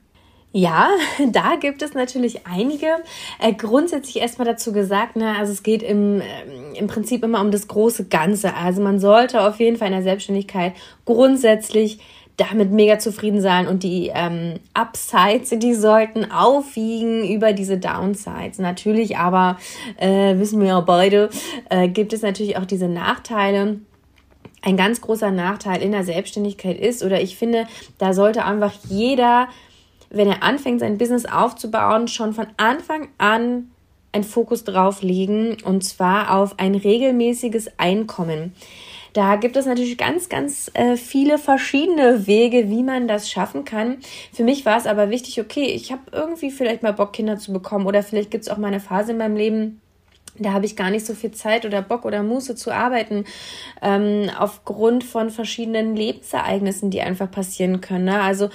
Ja, 0.52 0.88
da 1.30 1.56
gibt 1.56 1.82
es 1.82 1.94
natürlich 1.94 2.46
einige. 2.46 2.86
Äh, 3.40 3.52
grundsätzlich 3.52 4.16
erstmal 4.16 4.46
dazu 4.46 4.72
gesagt, 4.72 5.16
ne, 5.16 5.36
also 5.38 5.52
es 5.52 5.62
geht 5.62 5.82
im, 5.82 6.20
äh, 6.20 6.78
im 6.78 6.86
Prinzip 6.86 7.22
immer 7.22 7.40
um 7.40 7.50
das 7.50 7.68
große 7.68 8.06
Ganze. 8.06 8.54
Also 8.54 8.82
man 8.82 8.98
sollte 8.98 9.42
auf 9.42 9.58
jeden 9.58 9.76
Fall 9.76 9.88
in 9.88 9.94
der 9.94 10.02
Selbstständigkeit 10.02 10.72
grundsätzlich 11.04 11.98
damit 12.38 12.70
mega 12.70 13.00
zufrieden 13.00 13.40
sein 13.40 13.66
und 13.66 13.82
die 13.82 14.12
ähm, 14.14 14.60
Upsides, 14.72 15.50
die 15.58 15.74
sollten 15.74 16.30
aufwiegen 16.30 17.28
über 17.28 17.52
diese 17.52 17.78
Downsides. 17.78 18.60
Natürlich 18.60 19.18
aber, 19.18 19.58
äh, 19.96 20.38
wissen 20.38 20.60
wir 20.60 20.68
ja 20.68 20.80
beide, 20.80 21.30
äh, 21.68 21.88
gibt 21.88 22.12
es 22.12 22.22
natürlich 22.22 22.56
auch 22.56 22.64
diese 22.64 22.86
Nachteile 22.86 23.80
ein 24.62 24.76
ganz 24.76 25.00
großer 25.00 25.30
Nachteil 25.30 25.82
in 25.82 25.92
der 25.92 26.04
Selbstständigkeit 26.04 26.78
ist, 26.78 27.04
oder 27.04 27.20
ich 27.20 27.36
finde, 27.36 27.66
da 27.98 28.12
sollte 28.12 28.44
einfach 28.44 28.72
jeder 28.88 29.48
wenn 30.10 30.28
er 30.28 30.42
anfängt, 30.42 30.80
sein 30.80 30.98
Business 30.98 31.26
aufzubauen, 31.26 32.08
schon 32.08 32.32
von 32.32 32.46
Anfang 32.56 33.08
an 33.18 33.70
einen 34.12 34.24
Fokus 34.24 34.64
drauf 34.64 35.02
legen 35.02 35.58
und 35.64 35.84
zwar 35.84 36.34
auf 36.34 36.58
ein 36.58 36.74
regelmäßiges 36.74 37.78
Einkommen. 37.78 38.54
Da 39.12 39.36
gibt 39.36 39.56
es 39.56 39.66
natürlich 39.66 39.98
ganz, 39.98 40.28
ganz 40.28 40.70
äh, 40.74 40.96
viele 40.96 41.38
verschiedene 41.38 42.26
Wege, 42.26 42.68
wie 42.68 42.82
man 42.82 43.08
das 43.08 43.30
schaffen 43.30 43.64
kann. 43.64 43.98
Für 44.32 44.44
mich 44.44 44.64
war 44.66 44.78
es 44.78 44.86
aber 44.86 45.10
wichtig, 45.10 45.40
okay, 45.40 45.64
ich 45.64 45.90
habe 45.92 46.02
irgendwie 46.12 46.50
vielleicht 46.50 46.82
mal 46.82 46.92
Bock, 46.92 47.14
Kinder 47.14 47.38
zu 47.38 47.52
bekommen 47.52 47.86
oder 47.86 48.02
vielleicht 48.02 48.30
gibt 48.30 48.44
es 48.44 48.50
auch 48.50 48.58
mal 48.58 48.68
eine 48.68 48.80
Phase 48.80 49.12
in 49.12 49.18
meinem 49.18 49.36
Leben, 49.36 49.80
da 50.38 50.52
habe 50.52 50.66
ich 50.66 50.76
gar 50.76 50.90
nicht 50.90 51.04
so 51.04 51.14
viel 51.14 51.32
Zeit 51.32 51.66
oder 51.66 51.82
Bock 51.82 52.04
oder 52.04 52.22
Muße 52.22 52.54
zu 52.54 52.72
arbeiten, 52.72 53.24
ähm, 53.82 54.30
aufgrund 54.38 55.04
von 55.04 55.30
verschiedenen 55.30 55.96
Lebensereignissen, 55.96 56.90
die 56.90 57.00
einfach 57.00 57.30
passieren 57.30 57.80
können. 57.80 58.04
Ne? 58.04 58.20
Also 58.20 58.48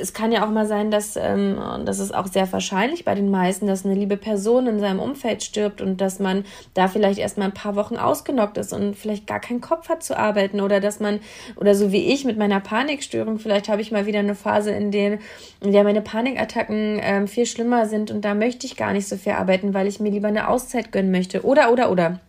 es 0.00 0.12
kann 0.12 0.32
ja 0.32 0.44
auch 0.44 0.50
mal 0.50 0.66
sein, 0.66 0.90
dass, 0.90 1.16
ähm, 1.16 1.58
und 1.58 1.86
das 1.86 1.98
ist 1.98 2.14
auch 2.14 2.26
sehr 2.26 2.50
wahrscheinlich 2.52 3.04
bei 3.04 3.14
den 3.14 3.30
meisten, 3.30 3.66
dass 3.66 3.84
eine 3.84 3.94
liebe 3.94 4.16
Person 4.16 4.66
in 4.66 4.80
seinem 4.80 5.00
Umfeld 5.00 5.42
stirbt 5.42 5.80
und 5.80 6.00
dass 6.00 6.18
man 6.18 6.44
da 6.74 6.88
vielleicht 6.88 7.18
erst 7.18 7.38
mal 7.38 7.46
ein 7.46 7.54
paar 7.54 7.74
Wochen 7.74 7.96
ausgenockt 7.96 8.58
ist 8.58 8.72
und 8.72 8.96
vielleicht 8.96 9.26
gar 9.26 9.40
keinen 9.40 9.60
Kopf 9.62 9.88
hat 9.88 10.02
zu 10.02 10.18
arbeiten 10.18 10.60
oder 10.60 10.80
dass 10.80 11.00
man, 11.00 11.20
oder 11.56 11.74
so 11.74 11.90
wie 11.90 12.12
ich 12.12 12.24
mit 12.24 12.36
meiner 12.36 12.60
Panikstörung, 12.60 13.38
vielleicht 13.38 13.68
habe 13.68 13.80
ich 13.80 13.92
mal 13.92 14.06
wieder 14.06 14.18
eine 14.18 14.34
Phase, 14.34 14.72
in 14.72 14.90
der, 14.90 15.18
in 15.60 15.72
der 15.72 15.84
meine 15.84 16.02
Panikattacken 16.02 17.00
ähm, 17.02 17.26
viel 17.26 17.46
schlimmer 17.46 17.86
sind 17.86 18.10
und 18.10 18.24
da 18.24 18.34
möchte 18.34 18.66
ich 18.66 18.76
gar 18.76 18.92
nicht 18.92 19.08
so 19.08 19.16
viel 19.16 19.32
arbeiten, 19.32 19.72
weil 19.72 19.86
ich 19.86 20.00
mir 20.00 20.10
lieber 20.10 20.28
eine 20.28 20.48
Auszeit 20.48 20.92
gönnen 20.92 21.10
möchte. 21.10 21.44
Oder, 21.44 21.72
oder, 21.72 21.90
oder. 21.90 22.20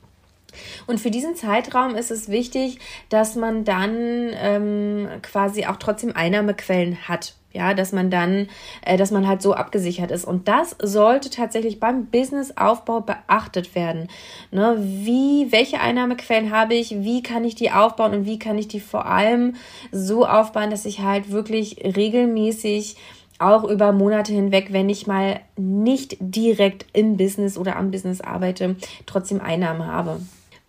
Und 0.88 1.00
für 1.00 1.12
diesen 1.12 1.36
Zeitraum 1.36 1.96
ist 1.96 2.12
es 2.12 2.30
wichtig, 2.30 2.80
dass 3.10 3.36
man 3.36 3.64
dann 3.64 4.32
ähm, 4.34 5.08
quasi 5.22 5.66
auch 5.66 5.78
trotzdem 5.78 6.16
Einnahmequellen 6.16 7.08
hat. 7.08 7.36
Ja, 7.56 7.76
dass 7.76 7.92
man 7.92 8.10
dann, 8.10 8.48
äh, 8.84 8.98
dass 8.98 9.12
man 9.12 9.28
halt 9.28 9.44
so 9.44 9.54
abgesichert 9.54 10.10
ist. 10.10 10.26
Und 10.26 10.48
das 10.48 10.76
sollte 10.82 11.30
tatsächlich 11.30 11.80
beim 11.80 12.08
Businessaufbau 12.08 13.02
beachtet 13.02 13.76
werden. 13.76 14.08
Ne? 14.50 14.76
Wie, 14.80 15.52
welche 15.52 15.80
Einnahmequellen 15.80 16.52
habe 16.52 16.74
ich? 16.74 17.04
Wie 17.04 17.22
kann 17.22 17.44
ich 17.44 17.54
die 17.54 17.70
aufbauen? 17.70 18.16
Und 18.16 18.26
wie 18.26 18.40
kann 18.40 18.58
ich 18.58 18.70
die 18.70 18.80
vor 18.80 19.06
allem 19.06 19.56
so 19.92 20.26
aufbauen, 20.26 20.72
dass 20.72 20.86
ich 20.86 21.02
halt 21.02 21.30
wirklich 21.30 21.78
regelmäßig 21.96 22.96
auch 23.40 23.64
über 23.66 23.92
Monate 23.92 24.34
hinweg, 24.34 24.68
wenn 24.72 24.90
ich 24.90 25.06
mal 25.06 25.40
nicht 25.58 26.18
direkt 26.20 26.86
im 26.94 27.18
Business 27.18 27.58
oder 27.58 27.76
am 27.76 27.92
Business 27.92 28.22
arbeite, 28.22 28.76
trotzdem 29.06 29.42
Einnahmen 29.42 29.86
habe. 29.86 30.20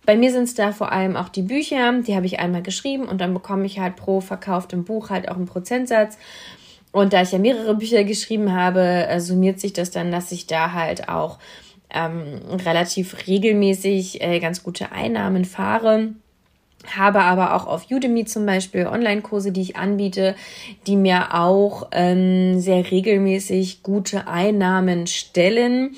Bei 0.05 0.15
mir 0.15 0.31
sind 0.31 0.43
es 0.43 0.53
da 0.53 0.71
vor 0.71 0.91
allem 0.91 1.15
auch 1.15 1.29
die 1.29 1.41
Bücher, 1.41 2.01
die 2.01 2.15
habe 2.15 2.25
ich 2.25 2.39
einmal 2.39 2.61
geschrieben 2.61 3.05
und 3.05 3.19
dann 3.19 3.33
bekomme 3.33 3.65
ich 3.65 3.79
halt 3.79 3.95
pro 3.95 4.21
verkauftem 4.21 4.85
Buch 4.85 5.09
halt 5.09 5.29
auch 5.29 5.35
einen 5.35 5.47
Prozentsatz. 5.47 6.17
Und 6.91 7.11
da 7.11 7.21
ich 7.21 7.31
ja 7.31 7.39
mehrere 7.39 7.75
Bücher 7.75 8.03
geschrieben 8.03 8.53
habe, 8.53 8.81
äh, 8.81 9.19
summiert 9.19 9.59
sich 9.59 9.73
das 9.73 9.91
dann, 9.91 10.11
dass 10.11 10.31
ich 10.31 10.47
da 10.47 10.71
halt 10.71 11.09
auch 11.09 11.39
ähm, 11.89 12.41
relativ 12.65 13.27
regelmäßig 13.27 14.21
äh, 14.21 14.39
ganz 14.39 14.63
gute 14.63 14.91
Einnahmen 14.91 15.43
fahre 15.43 16.13
habe 16.95 17.21
aber 17.21 17.55
auch 17.55 17.67
auf 17.67 17.89
Udemy 17.89 18.25
zum 18.25 18.45
Beispiel 18.45 18.87
Online-Kurse, 18.87 19.51
die 19.51 19.61
ich 19.61 19.75
anbiete, 19.75 20.35
die 20.87 20.95
mir 20.95 21.33
auch 21.33 21.87
ähm, 21.91 22.59
sehr 22.59 22.89
regelmäßig 22.91 23.83
gute 23.83 24.27
Einnahmen 24.27 25.07
stellen, 25.07 25.95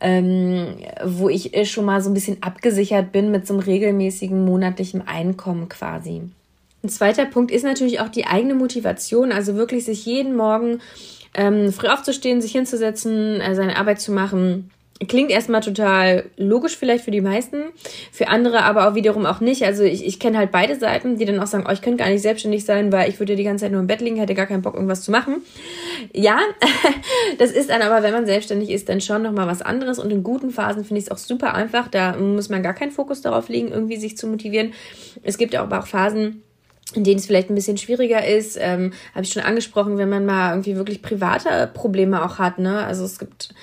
ähm, 0.00 0.76
wo 1.04 1.28
ich 1.28 1.54
äh, 1.54 1.64
schon 1.64 1.84
mal 1.84 2.00
so 2.00 2.10
ein 2.10 2.14
bisschen 2.14 2.42
abgesichert 2.42 3.12
bin 3.12 3.30
mit 3.30 3.46
so 3.46 3.54
einem 3.54 3.62
regelmäßigen 3.62 4.44
monatlichen 4.44 5.06
Einkommen 5.06 5.68
quasi. 5.68 6.22
Ein 6.84 6.88
zweiter 6.88 7.26
Punkt 7.26 7.50
ist 7.50 7.62
natürlich 7.62 8.00
auch 8.00 8.08
die 8.08 8.26
eigene 8.26 8.54
Motivation, 8.54 9.30
also 9.30 9.54
wirklich 9.54 9.84
sich 9.84 10.04
jeden 10.04 10.36
Morgen 10.36 10.80
ähm, 11.34 11.72
früh 11.72 11.88
aufzustehen, 11.88 12.40
sich 12.40 12.52
hinzusetzen, 12.52 13.40
äh, 13.40 13.54
seine 13.54 13.76
Arbeit 13.76 14.00
zu 14.00 14.12
machen 14.12 14.70
Klingt 15.08 15.30
erstmal 15.30 15.62
total 15.62 16.24
logisch 16.36 16.76
vielleicht 16.76 17.04
für 17.04 17.10
die 17.10 17.20
meisten, 17.20 17.64
für 18.12 18.28
andere 18.28 18.62
aber 18.62 18.88
auch 18.88 18.94
wiederum 18.94 19.26
auch 19.26 19.40
nicht. 19.40 19.64
Also 19.64 19.82
ich, 19.82 20.06
ich 20.06 20.20
kenne 20.20 20.38
halt 20.38 20.52
beide 20.52 20.76
Seiten, 20.76 21.16
die 21.16 21.24
dann 21.24 21.40
auch 21.40 21.46
sagen, 21.46 21.64
oh, 21.68 21.72
ich 21.72 21.82
könnte 21.82 22.04
gar 22.04 22.10
nicht 22.10 22.22
selbstständig 22.22 22.64
sein, 22.64 22.92
weil 22.92 23.08
ich 23.08 23.18
würde 23.18 23.34
die 23.34 23.42
ganze 23.42 23.64
Zeit 23.64 23.72
nur 23.72 23.80
im 23.80 23.86
Bett 23.86 24.00
liegen, 24.00 24.16
hätte 24.16 24.34
gar 24.34 24.46
keinen 24.46 24.62
Bock, 24.62 24.74
irgendwas 24.74 25.02
zu 25.02 25.10
machen. 25.10 25.42
Ja, 26.12 26.38
das 27.38 27.50
ist 27.50 27.70
dann 27.70 27.82
aber, 27.82 28.02
wenn 28.02 28.12
man 28.12 28.26
selbstständig 28.26 28.70
ist, 28.70 28.88
dann 28.88 29.00
schon 29.00 29.22
nochmal 29.22 29.46
was 29.46 29.62
anderes. 29.62 29.98
Und 29.98 30.12
in 30.12 30.22
guten 30.22 30.50
Phasen 30.50 30.84
finde 30.84 31.00
ich 31.00 31.06
es 31.06 31.10
auch 31.10 31.18
super 31.18 31.54
einfach. 31.54 31.88
Da 31.88 32.16
muss 32.16 32.48
man 32.48 32.62
gar 32.62 32.74
keinen 32.74 32.92
Fokus 32.92 33.22
darauf 33.22 33.48
legen, 33.48 33.68
irgendwie 33.68 33.96
sich 33.96 34.16
zu 34.16 34.26
motivieren. 34.26 34.72
Es 35.22 35.38
gibt 35.38 35.54
aber 35.54 35.80
auch 35.80 35.86
Phasen, 35.86 36.42
in 36.94 37.04
denen 37.04 37.18
es 37.18 37.26
vielleicht 37.26 37.50
ein 37.50 37.54
bisschen 37.54 37.78
schwieriger 37.78 38.26
ist, 38.26 38.58
ähm, 38.60 38.92
habe 39.14 39.24
ich 39.24 39.32
schon 39.32 39.42
angesprochen, 39.42 39.98
wenn 39.98 40.10
man 40.10 40.26
mal 40.26 40.50
irgendwie 40.50 40.76
wirklich 40.76 41.02
private 41.02 41.70
Probleme 41.72 42.24
auch 42.24 42.38
hat. 42.38 42.58
Ne? 42.58 42.84
Also 42.84 43.04
es 43.04 43.18
gibt 43.18 43.54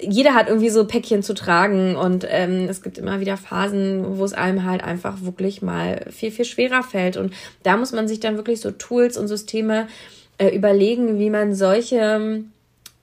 jeder 0.00 0.34
hat 0.34 0.48
irgendwie 0.48 0.70
so 0.70 0.84
Päckchen 0.86 1.22
zu 1.22 1.34
tragen 1.34 1.96
und 1.96 2.26
ähm, 2.28 2.66
es 2.68 2.82
gibt 2.82 2.98
immer 2.98 3.20
wieder 3.20 3.36
Phasen, 3.36 4.18
wo 4.18 4.24
es 4.24 4.32
einem 4.32 4.64
halt 4.64 4.82
einfach 4.82 5.22
wirklich 5.22 5.62
mal 5.62 6.06
viel, 6.10 6.30
viel 6.30 6.44
schwerer 6.44 6.82
fällt. 6.82 7.16
Und 7.16 7.32
da 7.62 7.76
muss 7.76 7.92
man 7.92 8.08
sich 8.08 8.20
dann 8.20 8.36
wirklich 8.36 8.60
so 8.60 8.70
Tools 8.72 9.16
und 9.16 9.28
Systeme 9.28 9.86
äh, 10.38 10.48
überlegen, 10.48 11.18
wie 11.18 11.30
man 11.30 11.54
solche 11.54 12.42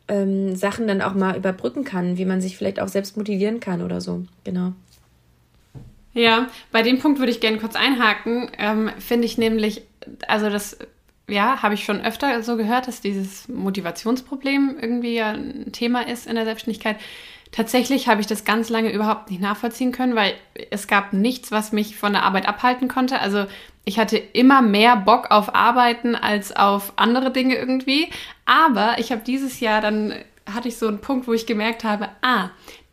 ähm, 0.07 0.55
Sachen 0.55 0.87
dann 0.87 1.01
auch 1.01 1.13
mal 1.13 1.37
überbrücken 1.37 1.85
kann, 1.85 2.17
wie 2.17 2.25
man 2.25 2.41
sich 2.41 2.57
vielleicht 2.57 2.81
auch 2.81 2.89
selbst 2.89 3.15
motivieren 3.15 3.61
kann 3.61 3.81
oder 3.81 4.01
so. 4.01 4.25
Genau. 4.43 4.73
Ja, 6.13 6.49
bei 6.73 6.81
dem 6.81 6.99
Punkt 6.99 7.19
würde 7.19 7.31
ich 7.31 7.39
gerne 7.39 7.57
kurz 7.57 7.75
einhaken. 7.75 8.51
Ähm, 8.57 8.91
Finde 8.99 9.25
ich 9.25 9.37
nämlich, 9.37 9.83
also 10.27 10.49
das 10.49 10.77
ja, 11.31 11.61
habe 11.61 11.73
ich 11.73 11.83
schon 11.83 12.01
öfter 12.01 12.43
so 12.43 12.57
gehört, 12.57 12.87
dass 12.87 13.01
dieses 13.01 13.47
Motivationsproblem 13.47 14.77
irgendwie 14.79 15.21
ein 15.21 15.71
Thema 15.71 16.07
ist 16.07 16.27
in 16.27 16.35
der 16.35 16.45
Selbstständigkeit. 16.45 16.97
Tatsächlich 17.51 18.07
habe 18.07 18.21
ich 18.21 18.27
das 18.27 18.45
ganz 18.45 18.69
lange 18.69 18.91
überhaupt 18.91 19.29
nicht 19.29 19.41
nachvollziehen 19.41 19.91
können, 19.91 20.15
weil 20.15 20.33
es 20.69 20.87
gab 20.87 21.11
nichts, 21.11 21.51
was 21.51 21.71
mich 21.71 21.97
von 21.97 22.13
der 22.13 22.23
Arbeit 22.23 22.47
abhalten 22.47 22.87
konnte. 22.87 23.19
Also 23.19 23.45
ich 23.83 23.99
hatte 23.99 24.17
immer 24.17 24.61
mehr 24.61 24.95
Bock 24.95 25.31
auf 25.31 25.53
Arbeiten 25.53 26.15
als 26.15 26.55
auf 26.55 26.93
andere 26.95 27.31
Dinge 27.31 27.55
irgendwie. 27.55 28.09
Aber 28.45 28.95
ich 28.99 29.11
habe 29.11 29.21
dieses 29.25 29.59
Jahr 29.59 29.81
dann 29.81 30.13
hatte 30.53 30.67
ich 30.67 30.77
so 30.77 30.87
einen 30.87 31.01
Punkt, 31.01 31.27
wo 31.27 31.33
ich 31.33 31.45
gemerkt 31.45 31.83
habe, 31.83 32.09
ah, 32.21 32.49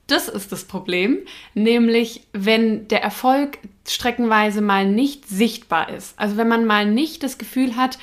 das 0.06 0.28
ist 0.28 0.52
das 0.52 0.64
Problem, 0.64 1.18
nämlich 1.54 2.22
wenn 2.32 2.88
der 2.88 3.02
Erfolg 3.02 3.58
streckenweise 3.86 4.62
mal 4.62 4.86
nicht 4.86 5.28
sichtbar 5.28 5.90
ist. 5.90 6.18
Also 6.18 6.36
wenn 6.38 6.48
man 6.48 6.64
mal 6.64 6.86
nicht 6.86 7.22
das 7.22 7.36
Gefühl 7.36 7.76
hat, 7.76 7.98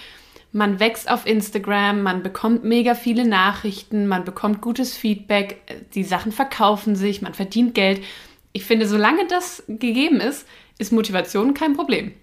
man 0.55 0.79
wächst 0.79 1.11
auf 1.11 1.25
Instagram, 1.25 2.01
man 2.01 2.23
bekommt 2.23 2.63
mega 2.63 2.95
viele 2.95 3.27
Nachrichten, 3.27 4.07
man 4.07 4.23
bekommt 4.23 4.61
gutes 4.61 4.95
Feedback, 4.95 5.57
die 5.93 6.05
Sachen 6.05 6.31
verkaufen 6.31 6.95
sich, 6.95 7.21
man 7.21 7.33
verdient 7.33 7.75
Geld. 7.75 8.01
Ich 8.53 8.63
finde, 8.63 8.87
solange 8.87 9.27
das 9.27 9.63
gegeben 9.67 10.21
ist, 10.21 10.47
ist 10.77 10.93
Motivation 10.93 11.53
kein 11.53 11.75
Problem. 11.75 12.13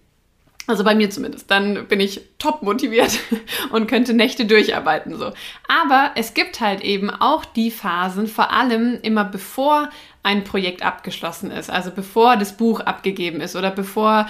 Also 0.67 0.83
bei 0.83 0.95
mir 0.95 1.11
zumindest. 1.11 1.51
Dann 1.51 1.87
bin 1.89 2.01
ich 2.01 2.23
top 2.39 2.63
motiviert 2.63 3.19
und 3.71 3.87
könnte 3.87 4.15
Nächte 4.15 4.47
durcharbeiten 4.47 5.19
so. 5.19 5.33
Aber 5.69 6.13
es 6.15 6.33
gibt 6.33 6.61
halt 6.61 6.81
eben 6.81 7.11
auch 7.11 7.45
die 7.45 7.71
Phasen, 7.71 8.29
vor 8.29 8.51
allem 8.51 8.99
immer 9.03 9.25
bevor 9.25 9.91
ein 10.23 10.45
Projekt 10.45 10.83
abgeschlossen 10.83 11.51
ist, 11.51 11.69
also 11.69 11.91
bevor 11.91 12.39
das 12.39 12.57
Buch 12.57 12.81
abgegeben 12.81 13.43
ist 13.43 13.57
oder 13.57 13.71
bevor 13.71 14.27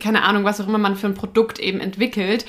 keine 0.00 0.24
Ahnung, 0.24 0.44
was 0.44 0.60
auch 0.60 0.66
immer 0.66 0.78
man 0.78 0.96
für 0.96 1.06
ein 1.06 1.14
Produkt 1.14 1.58
eben 1.58 1.80
entwickelt, 1.80 2.44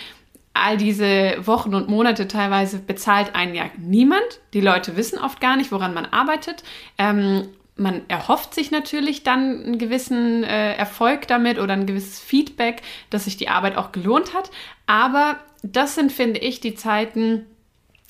all 0.62 0.78
diese 0.78 1.36
Wochen 1.46 1.74
und 1.74 1.90
Monate 1.90 2.28
teilweise 2.28 2.80
bezahlt 2.80 3.36
einen 3.36 3.56
ja 3.56 3.66
niemand. 3.78 4.40
Die 4.54 4.62
Leute 4.62 4.98
wissen 4.98 5.20
oft 5.20 5.42
gar 5.42 5.58
nicht, 5.58 5.72
woran 5.72 5.94
man 5.94 6.06
arbeitet. 6.06 6.64
Ähm, 6.98 7.48
man 7.76 8.02
erhofft 8.08 8.54
sich 8.54 8.72
natürlich 8.72 9.24
dann 9.24 9.64
einen 9.64 9.78
gewissen 9.78 10.44
äh, 10.44 10.74
Erfolg 10.74 11.28
damit 11.28 11.60
oder 11.60 11.74
ein 11.74 11.86
gewisses 11.86 12.20
Feedback, 12.20 12.82
dass 13.10 13.26
sich 13.26 13.38
die 13.38 13.50
Arbeit 13.50 13.78
auch 13.78 13.92
gelohnt 13.92 14.34
hat. 14.34 14.50
Aber 14.88 15.38
das 15.64 15.96
sind, 15.96 16.12
finde 16.12 16.40
ich, 16.40 16.60
die 16.60 16.76
Zeiten, 16.76 17.46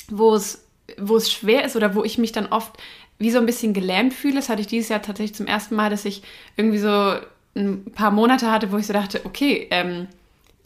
wo 0.09 0.33
es, 0.35 0.65
wo 0.97 1.17
es 1.17 1.31
schwer 1.31 1.65
ist 1.65 1.75
oder 1.75 1.95
wo 1.95 2.03
ich 2.03 2.17
mich 2.17 2.31
dann 2.31 2.47
oft 2.47 2.77
wie 3.19 3.31
so 3.31 3.39
ein 3.39 3.45
bisschen 3.45 3.73
gelähmt 3.73 4.13
fühle. 4.13 4.35
Das 4.35 4.49
hatte 4.49 4.61
ich 4.61 4.67
dieses 4.67 4.89
Jahr 4.89 5.01
tatsächlich 5.01 5.35
zum 5.35 5.47
ersten 5.47 5.75
Mal, 5.75 5.89
dass 5.89 6.05
ich 6.05 6.23
irgendwie 6.55 6.77
so 6.77 7.15
ein 7.55 7.85
paar 7.93 8.11
Monate 8.11 8.51
hatte, 8.51 8.71
wo 8.71 8.77
ich 8.77 8.87
so 8.87 8.93
dachte, 8.93 9.21
okay, 9.25 9.67
ähm, 9.71 10.07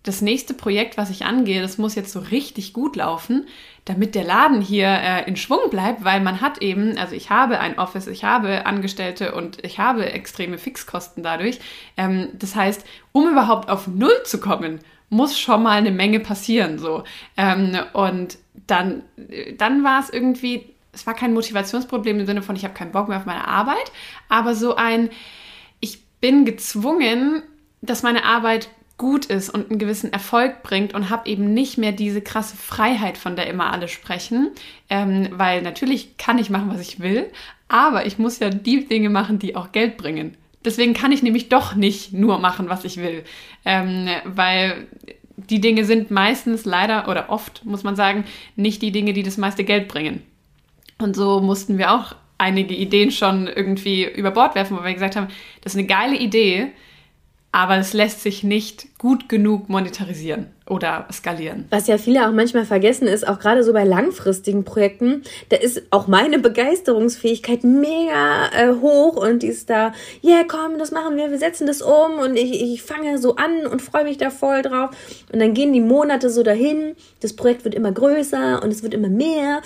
das 0.04 0.22
nächste 0.22 0.54
Projekt, 0.54 0.98
was 0.98 1.12
ich 1.12 1.26
angehe, 1.26 1.62
das 1.62 1.78
muss 1.78 1.96
jetzt 1.96 2.12
so 2.12 2.20
richtig 2.20 2.74
gut 2.74 2.96
laufen, 2.96 3.46
damit 3.86 4.16
der 4.16 4.24
Laden 4.24 4.62
hier 4.62 4.88
äh, 4.88 5.28
in 5.28 5.36
Schwung 5.36 5.70
bleibt, 5.70 6.04
weil 6.04 6.22
man 6.22 6.42
hat 6.42 6.60
eben, 6.60 6.98
also 6.98 7.16
ich 7.16 7.30
habe 7.30 7.60
ein 7.60 7.78
Office, 7.78 8.08
ich 8.08 8.24
habe 8.24 8.66
Angestellte 8.66 9.34
und 9.34 9.64
ich 9.64 9.80
habe 9.80 10.12
extreme 10.12 10.58
Fixkosten 10.58 11.24
dadurch. 11.24 11.60
Ähm, 11.98 12.30
das 12.34 12.56
heißt, 12.56 12.84
um 13.12 13.30
überhaupt 13.30 13.70
auf 13.70 13.88
Null 13.88 14.24
zu 14.26 14.40
kommen, 14.40 14.80
muss 15.10 15.38
schon 15.38 15.64
mal 15.64 15.78
eine 15.78 15.92
Menge 15.92 16.20
passieren, 16.20 16.80
so. 16.80 17.04
Ähm, 17.38 17.78
und 17.94 18.38
dann, 18.66 19.04
dann 19.58 19.84
war 19.84 20.00
es 20.00 20.10
irgendwie, 20.10 20.74
es 20.94 21.06
war 21.06 21.14
kein 21.14 21.34
Motivationsproblem 21.34 22.22
im 22.22 22.26
Sinne 22.26 22.42
von, 22.42 22.56
ich 22.56 22.64
habe 22.64 22.74
keinen 22.74 22.92
Bock 22.92 23.08
mehr 23.08 23.18
auf 23.18 23.26
meine 23.26 23.48
Arbeit, 23.48 23.92
aber 24.30 24.56
so 24.56 24.76
ein, 24.76 25.10
ich 25.80 26.04
bin 26.22 26.46
gezwungen, 26.46 27.44
dass 27.82 28.04
meine 28.04 28.24
Arbeit 28.24 28.70
gut 29.02 29.26
ist 29.26 29.50
und 29.50 29.72
einen 29.72 29.80
gewissen 29.80 30.14
Erfolg 30.14 30.62
bringt 30.62 30.94
und 30.94 31.10
habe 31.10 31.28
eben 31.28 31.56
nicht 31.56 31.80
mehr 31.80 31.92
diese 31.92 32.22
krasse 32.22 32.56
Freiheit, 32.56 33.18
von 33.18 33.36
der 33.36 33.48
immer 33.48 33.74
alle 33.74 33.88
sprechen. 33.88 34.52
Ähm, 34.92 35.28
weil 35.32 35.64
natürlich 35.64 36.18
kann 36.18 36.38
ich 36.38 36.52
machen, 36.52 36.70
was 36.72 36.82
ich 36.82 37.00
will, 37.00 37.26
aber 37.68 38.06
ich 38.06 38.20
muss 38.20 38.38
ja 38.38 38.52
die 38.52 38.86
Dinge 38.86 39.10
machen, 39.10 39.40
die 39.40 39.56
auch 39.56 39.72
Geld 39.72 39.98
bringen. 39.98 40.38
Deswegen 40.64 40.94
kann 40.94 41.12
ich 41.12 41.24
nämlich 41.24 41.50
doch 41.50 41.74
nicht 41.74 42.14
nur 42.14 42.38
machen, 42.38 42.70
was 42.70 42.86
ich 42.86 42.98
will. 42.98 43.24
Ähm, 43.66 44.08
weil 44.24 44.86
die 45.36 45.62
Dinge 45.62 45.84
sind 45.84 46.12
meistens 46.12 46.66
leider 46.66 47.08
oder 47.08 47.32
oft, 47.32 47.66
muss 47.66 47.82
man 47.82 47.96
sagen, 47.96 48.26
nicht 48.56 48.84
die 48.84 48.92
Dinge, 48.92 49.14
die 49.14 49.24
das 49.24 49.38
meiste 49.38 49.64
Geld 49.64 49.88
bringen. 49.88 50.22
Und 51.00 51.16
so 51.16 51.42
mussten 51.42 51.80
wir 51.80 51.92
auch 51.92 52.16
einige 52.38 52.76
Ideen 52.76 53.10
schon 53.10 53.48
irgendwie 53.48 54.08
über 54.08 54.30
Bord 54.30 54.54
werfen, 54.54 54.78
wo 54.78 54.84
wir 54.84 54.94
gesagt 54.94 55.16
haben, 55.16 55.30
das 55.64 55.74
ist 55.74 55.80
eine 55.80 55.88
geile 55.88 56.18
Idee, 56.18 56.72
aber 57.52 57.78
es 57.78 57.94
lässt 57.94 58.22
sich 58.22 58.44
nicht 58.44 58.98
gut 58.98 59.30
genug 59.30 59.70
monetarisieren 59.70 60.48
oder 60.72 61.06
skalieren. 61.12 61.66
Was 61.70 61.88
ja 61.88 61.98
viele 61.98 62.28
auch 62.28 62.32
manchmal 62.32 62.66
vergessen 62.66 63.08
ist, 63.08 63.28
auch 63.28 63.40
gerade 63.40 63.64
so 63.64 63.74
bei 63.74 63.84
langfristigen 63.84 64.64
Projekten, 64.64 65.24
da 65.50 65.58
ist 65.58 65.84
auch 65.92 66.08
meine 66.08 66.40
Begeisterungsfähigkeit 66.40 67.66
mega 67.66 68.48
äh, 68.56 68.74
hoch 68.80 69.18
und 69.18 69.44
die 69.44 69.48
ist 69.48 69.70
da, 69.70 69.94
ja 70.22 70.38
yeah, 70.38 70.46
komm, 70.48 70.80
das 70.80 70.92
machen 70.92 71.18
wir, 71.18 71.30
wir 71.30 71.38
setzen 71.38 71.68
das 71.68 71.82
um 71.82 72.20
und 72.24 72.38
ich, 72.38 72.62
ich 72.62 72.82
fange 72.82 73.18
so 73.18 73.36
an 73.36 73.68
und 73.68 73.82
freue 73.82 74.06
mich 74.06 74.18
da 74.18 74.30
voll 74.30 74.62
drauf. 74.62 74.92
Und 75.32 75.40
dann 75.40 75.54
gehen 75.54 75.74
die 75.74 75.82
Monate 75.82 76.30
so 76.30 76.42
dahin, 76.42 76.96
das 77.20 77.36
Projekt 77.36 77.66
wird 77.66 77.76
immer 77.76 77.92
größer 77.92 78.64
und 78.64 78.72
es 78.72 78.82
wird 78.82 78.94
immer 78.94 79.10
mehr. 79.10 79.62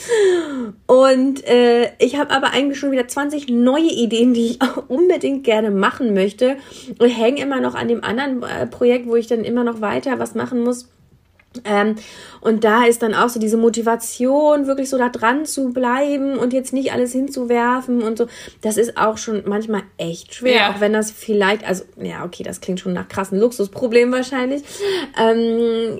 Und 0.87 1.45
äh, 1.47 1.91
ich 1.99 2.17
habe 2.17 2.31
aber 2.31 2.51
eigentlich 2.51 2.79
schon 2.79 2.91
wieder 2.91 3.07
20 3.07 3.47
neue 3.49 3.91
Ideen, 3.91 4.33
die 4.33 4.47
ich 4.47 4.61
auch 4.63 4.89
unbedingt 4.89 5.43
gerne 5.43 5.69
machen 5.69 6.15
möchte 6.15 6.57
und 6.97 7.09
hänge 7.09 7.41
immer 7.41 7.61
noch 7.61 7.75
an 7.75 7.87
dem 7.87 8.03
anderen 8.03 8.41
äh, 8.41 8.65
Projekt, 8.65 9.07
wo 9.07 9.15
ich 9.15 9.27
dann 9.27 9.43
immer 9.43 9.63
noch 9.63 9.81
weiter 9.81 10.17
was 10.17 10.33
machen 10.33 10.63
muss. 10.63 10.89
Ähm, 11.63 11.95
und 12.41 12.63
da 12.63 12.85
ist 12.85 13.01
dann 13.01 13.13
auch 13.13 13.29
so 13.29 13.39
diese 13.39 13.57
Motivation, 13.57 14.67
wirklich 14.67 14.89
so 14.89 14.97
da 14.97 15.09
dran 15.09 15.45
zu 15.45 15.73
bleiben 15.73 16.37
und 16.37 16.53
jetzt 16.53 16.73
nicht 16.73 16.91
alles 16.93 17.11
hinzuwerfen 17.11 18.01
und 18.01 18.17
so. 18.17 18.27
Das 18.61 18.77
ist 18.77 18.97
auch 18.97 19.17
schon 19.17 19.43
manchmal 19.45 19.83
echt 19.97 20.35
schwer, 20.35 20.55
ja. 20.55 20.71
auch 20.71 20.79
wenn 20.79 20.93
das 20.93 21.11
vielleicht, 21.11 21.67
also, 21.67 21.83
ja, 22.01 22.23
okay, 22.25 22.43
das 22.43 22.61
klingt 22.61 22.79
schon 22.79 22.93
nach 22.93 23.07
krassen 23.07 23.39
Luxusproblem 23.39 24.11
wahrscheinlich. 24.11 24.63
Ähm, 25.19 25.97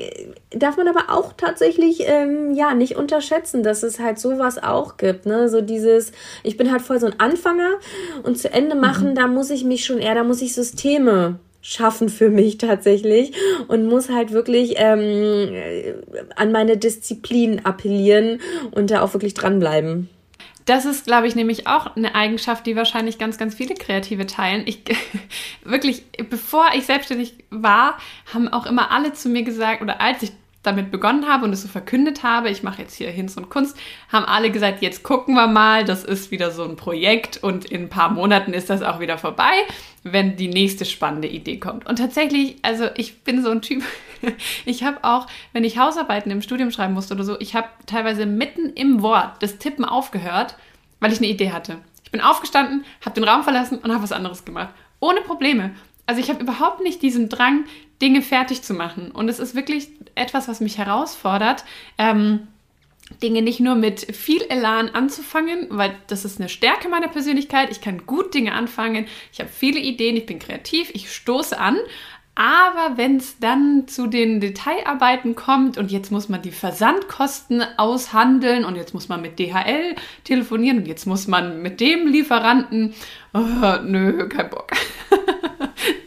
darf 0.51 0.77
man 0.77 0.87
aber 0.87 1.13
auch 1.13 1.33
tatsächlich, 1.33 2.03
ähm, 2.05 2.53
ja, 2.53 2.73
nicht 2.73 2.95
unterschätzen, 2.95 3.63
dass 3.63 3.83
es 3.83 3.99
halt 3.99 4.19
sowas 4.19 4.61
auch 4.61 4.97
gibt, 4.97 5.25
ne? 5.25 5.49
So 5.49 5.61
dieses, 5.61 6.11
ich 6.43 6.57
bin 6.57 6.71
halt 6.71 6.81
voll 6.81 6.99
so 6.99 7.07
ein 7.07 7.19
Anfänger 7.19 7.79
und 8.23 8.37
zu 8.37 8.51
Ende 8.51 8.75
machen, 8.75 9.11
mhm. 9.11 9.15
da 9.15 9.27
muss 9.27 9.49
ich 9.49 9.63
mich 9.63 9.85
schon 9.85 9.99
eher, 9.99 10.15
da 10.15 10.23
muss 10.23 10.41
ich 10.41 10.53
Systeme 10.53 11.39
schaffen 11.65 12.09
für 12.09 12.29
mich 12.29 12.59
tatsächlich 12.59 13.33
und 13.67 13.85
muss 13.85 14.09
halt 14.09 14.31
wirklich 14.31 14.75
ähm, 14.77 15.51
an 16.35 16.51
meine 16.51 16.77
Disziplin 16.77 17.65
appellieren 17.65 18.39
und 18.71 18.91
da 18.91 19.01
auch 19.01 19.13
wirklich 19.13 19.33
dranbleiben. 19.33 20.07
Das 20.65 20.85
ist, 20.85 21.05
glaube 21.05 21.27
ich, 21.27 21.35
nämlich 21.35 21.67
auch 21.67 21.95
eine 21.95 22.13
Eigenschaft, 22.13 22.67
die 22.67 22.75
wahrscheinlich 22.75 23.17
ganz, 23.17 23.37
ganz 23.39 23.55
viele 23.55 23.73
Kreative 23.73 24.27
teilen. 24.27 24.63
Ich 24.67 24.83
wirklich, 25.63 26.03
bevor 26.29 26.67
ich 26.75 26.85
selbstständig 26.85 27.33
war, 27.49 27.97
haben 28.31 28.47
auch 28.47 28.67
immer 28.67 28.91
alle 28.91 29.13
zu 29.13 29.27
mir 29.29 29.43
gesagt, 29.43 29.81
oder 29.81 30.01
als 30.01 30.21
ich 30.21 30.31
damit 30.65 30.91
begonnen 30.91 31.27
habe 31.27 31.45
und 31.45 31.53
es 31.53 31.61
so 31.61 31.67
verkündet 31.67 32.23
habe, 32.23 32.49
ich 32.49 32.63
mache 32.63 32.81
jetzt 32.81 32.95
hier 32.95 33.09
Hinz 33.09 33.37
und 33.37 33.49
Kunst, 33.49 33.77
haben 34.11 34.25
alle 34.25 34.51
gesagt, 34.51 34.81
jetzt 34.81 35.03
gucken 35.03 35.35
wir 35.35 35.47
mal, 35.47 35.85
das 35.85 36.03
ist 36.03 36.31
wieder 36.31 36.51
so 36.51 36.63
ein 36.63 36.75
Projekt 36.75 37.37
und 37.43 37.65
in 37.65 37.83
ein 37.83 37.89
paar 37.89 38.11
Monaten 38.11 38.53
ist 38.53 38.69
das 38.69 38.81
auch 38.81 38.99
wieder 38.99 39.17
vorbei, 39.17 39.53
wenn 40.03 40.35
die 40.35 40.47
nächste 40.47 40.85
spannende 40.85 41.27
Idee 41.27 41.57
kommt. 41.57 41.85
Und 41.85 41.97
tatsächlich, 41.97 42.57
also 42.61 42.87
ich 42.95 43.23
bin 43.23 43.43
so 43.43 43.49
ein 43.49 43.61
Typ, 43.61 43.83
ich 44.65 44.83
habe 44.83 45.03
auch, 45.03 45.27
wenn 45.53 45.63
ich 45.63 45.77
Hausarbeiten 45.77 46.31
im 46.31 46.41
Studium 46.41 46.71
schreiben 46.71 46.93
musste 46.93 47.13
oder 47.13 47.23
so, 47.23 47.39
ich 47.39 47.55
habe 47.55 47.67
teilweise 47.85 48.25
mitten 48.25 48.73
im 48.73 49.01
Wort 49.01 49.41
das 49.41 49.57
Tippen 49.57 49.85
aufgehört, 49.85 50.57
weil 50.99 51.11
ich 51.11 51.19
eine 51.19 51.27
Idee 51.27 51.51
hatte. 51.51 51.77
Ich 52.03 52.11
bin 52.11 52.21
aufgestanden, 52.21 52.85
habe 53.01 53.15
den 53.15 53.23
Raum 53.23 53.43
verlassen 53.43 53.79
und 53.79 53.91
habe 53.91 54.03
was 54.03 54.11
anderes 54.11 54.45
gemacht. 54.45 54.69
Ohne 54.99 55.21
Probleme. 55.21 55.71
Also 56.07 56.21
ich 56.21 56.29
habe 56.29 56.41
überhaupt 56.41 56.81
nicht 56.81 57.01
diesen 57.01 57.29
Drang, 57.29 57.65
Dinge 58.01 58.21
fertig 58.21 58.61
zu 58.61 58.73
machen. 58.73 59.11
Und 59.11 59.29
es 59.29 59.39
ist 59.39 59.55
wirklich 59.55 59.89
etwas, 60.15 60.47
was 60.47 60.59
mich 60.59 60.77
herausfordert. 60.77 61.63
Ähm, 61.97 62.47
Dinge 63.21 63.41
nicht 63.41 63.59
nur 63.59 63.75
mit 63.75 64.15
viel 64.15 64.41
Elan 64.49 64.89
anzufangen, 64.89 65.67
weil 65.69 65.95
das 66.07 66.25
ist 66.25 66.39
eine 66.39 66.49
Stärke 66.49 66.89
meiner 66.89 67.07
Persönlichkeit. 67.07 67.69
Ich 67.69 67.81
kann 67.81 68.05
gut 68.05 68.33
Dinge 68.33 68.53
anfangen. 68.53 69.05
Ich 69.31 69.39
habe 69.39 69.49
viele 69.49 69.79
Ideen, 69.79 70.17
ich 70.17 70.25
bin 70.25 70.39
kreativ, 70.39 70.89
ich 70.93 71.13
stoße 71.13 71.59
an. 71.59 71.77
Aber 72.37 72.97
wenn 72.97 73.15
es 73.15 73.39
dann 73.39 73.87
zu 73.87 74.07
den 74.07 74.41
Detailarbeiten 74.41 75.35
kommt 75.35 75.77
und 75.77 75.89
jetzt 75.89 76.11
muss 76.11 76.27
man 76.27 76.41
die 76.41 76.51
Versandkosten 76.51 77.63
aushandeln 77.77 78.65
und 78.65 78.75
jetzt 78.75 78.93
muss 78.93 79.07
man 79.07 79.21
mit 79.21 79.39
DHL 79.39 79.95
telefonieren 80.25 80.79
und 80.79 80.87
jetzt 80.87 81.05
muss 81.05 81.27
man 81.27 81.61
mit 81.61 81.79
dem 81.79 82.07
Lieferanten, 82.07 82.93
oh, 83.33 83.77
nö, 83.85 84.27
kein 84.27 84.49
Bock. 84.49 84.71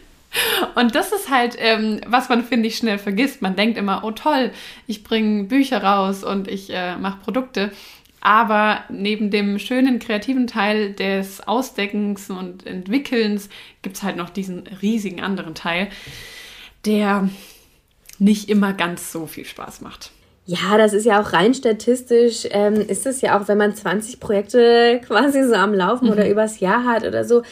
Und 0.75 0.95
das 0.95 1.11
ist 1.11 1.29
halt, 1.29 1.55
ähm, 1.57 2.01
was 2.07 2.29
man, 2.29 2.43
finde 2.43 2.67
ich, 2.67 2.77
schnell 2.77 2.97
vergisst. 2.97 3.41
Man 3.41 3.55
denkt 3.55 3.77
immer, 3.77 4.03
oh 4.03 4.11
toll, 4.11 4.51
ich 4.87 5.03
bringe 5.03 5.45
Bücher 5.45 5.83
raus 5.83 6.23
und 6.23 6.47
ich 6.47 6.69
äh, 6.71 6.97
mache 6.97 7.19
Produkte. 7.23 7.71
Aber 8.21 8.83
neben 8.89 9.31
dem 9.31 9.59
schönen 9.59 9.99
kreativen 9.99 10.47
Teil 10.47 10.93
des 10.93 11.47
Ausdeckens 11.47 12.29
und 12.29 12.65
Entwickelns 12.67 13.49
gibt 13.81 13.95
es 13.95 14.03
halt 14.03 14.17
noch 14.17 14.29
diesen 14.29 14.63
riesigen 14.81 15.21
anderen 15.21 15.55
Teil, 15.55 15.87
der 16.85 17.29
nicht 18.17 18.49
immer 18.49 18.73
ganz 18.73 19.11
so 19.11 19.25
viel 19.25 19.45
Spaß 19.45 19.81
macht. 19.81 20.11
Ja, 20.45 20.79
das 20.79 20.93
ist 20.93 21.05
ja 21.05 21.21
auch 21.21 21.31
rein 21.31 21.53
statistisch, 21.53 22.47
ähm, 22.49 22.73
ist 22.73 23.05
es 23.05 23.21
ja 23.21 23.39
auch, 23.39 23.47
wenn 23.47 23.59
man 23.59 23.75
20 23.75 24.19
Projekte 24.19 24.99
quasi 25.07 25.43
so 25.43 25.53
am 25.53 25.75
Laufen 25.75 26.07
mhm. 26.07 26.11
oder 26.11 26.27
übers 26.27 26.59
Jahr 26.59 26.85
hat 26.85 27.05
oder 27.05 27.23
so, 27.23 27.43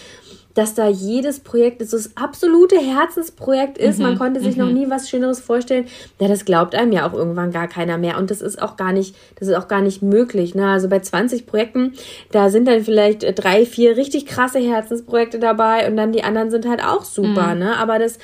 dass 0.57 0.73
da 0.73 0.87
jedes 0.87 1.39
Projekt 1.39 1.87
so 1.87 1.97
das 1.97 2.17
absolute 2.17 2.77
Herzensprojekt 2.79 3.77
ist. 3.77 3.99
Mhm, 3.99 4.05
Man 4.05 4.17
konnte 4.17 4.39
sich 4.39 4.57
mhm. 4.57 4.63
noch 4.63 4.71
nie 4.71 4.89
was 4.89 5.07
Schöneres 5.07 5.39
vorstellen. 5.39 5.85
Ja, 6.19 6.27
das 6.27 6.45
glaubt 6.45 6.73
einem 6.73 6.91
ja 6.91 7.07
auch 7.07 7.13
irgendwann 7.13 7.51
gar 7.51 7.67
keiner 7.67 7.99
mehr. 7.99 8.17
Und 8.17 8.31
das 8.31 8.41
ist 8.41 8.59
auch 8.59 8.75
gar 8.75 8.91
nicht, 8.91 9.15
das 9.35 9.49
ist 9.49 9.53
auch 9.53 9.67
gar 9.67 9.81
nicht 9.81 10.01
möglich. 10.01 10.55
Ne? 10.55 10.67
Also 10.67 10.89
bei 10.89 10.99
20 10.99 11.45
Projekten, 11.45 11.93
da 12.31 12.49
sind 12.49 12.67
dann 12.67 12.83
vielleicht 12.83 13.23
drei, 13.37 13.67
vier 13.67 13.97
richtig 13.97 14.25
krasse 14.25 14.57
Herzensprojekte 14.57 15.37
dabei 15.37 15.87
und 15.87 15.95
dann 15.95 16.11
die 16.11 16.23
anderen 16.23 16.49
sind 16.49 16.67
halt 16.67 16.83
auch 16.83 17.03
super. 17.03 17.53
Mhm. 17.53 17.59
Ne? 17.59 17.77
Aber 17.77 17.99
das, 17.99 18.17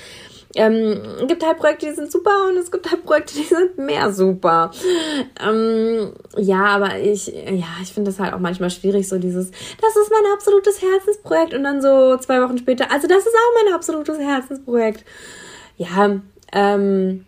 ähm, 0.56 1.02
es 1.22 1.28
gibt 1.28 1.46
halt 1.46 1.58
Projekte, 1.58 1.88
die 1.88 1.94
sind 1.94 2.12
super 2.12 2.48
und 2.50 2.58
es 2.58 2.72
gibt 2.72 2.90
halt 2.90 3.04
Projekte, 3.04 3.36
die 3.36 3.44
sind 3.44 3.78
mehr 3.78 4.12
super. 4.12 4.72
Ähm, 5.44 6.14
ja, 6.38 6.66
aber 6.66 7.00
ich, 7.00 7.28
ja, 7.28 7.68
ich 7.82 7.94
finde 7.94 8.12
das 8.12 8.20
halt 8.20 8.34
auch 8.34 8.40
manchmal 8.40 8.70
schwierig, 8.70 9.08
so 9.08 9.18
dieses, 9.18 9.50
das 9.50 9.96
ist 9.96 10.12
mein 10.12 10.34
absolutes 10.34 10.82
Herzensprojekt 10.82 11.54
und 11.54 11.64
dann 11.64 11.82
so 11.82 12.18
zwei 12.18 12.42
Wochen 12.42 12.58
später, 12.58 12.92
also 12.92 13.08
das 13.08 13.20
ist 13.20 13.34
auch 13.34 13.64
mein 13.64 13.74
absolutes 13.74 14.20
Herzensprojekt. 14.20 15.04
Ja, 15.78 16.20
ähm, 16.52 17.26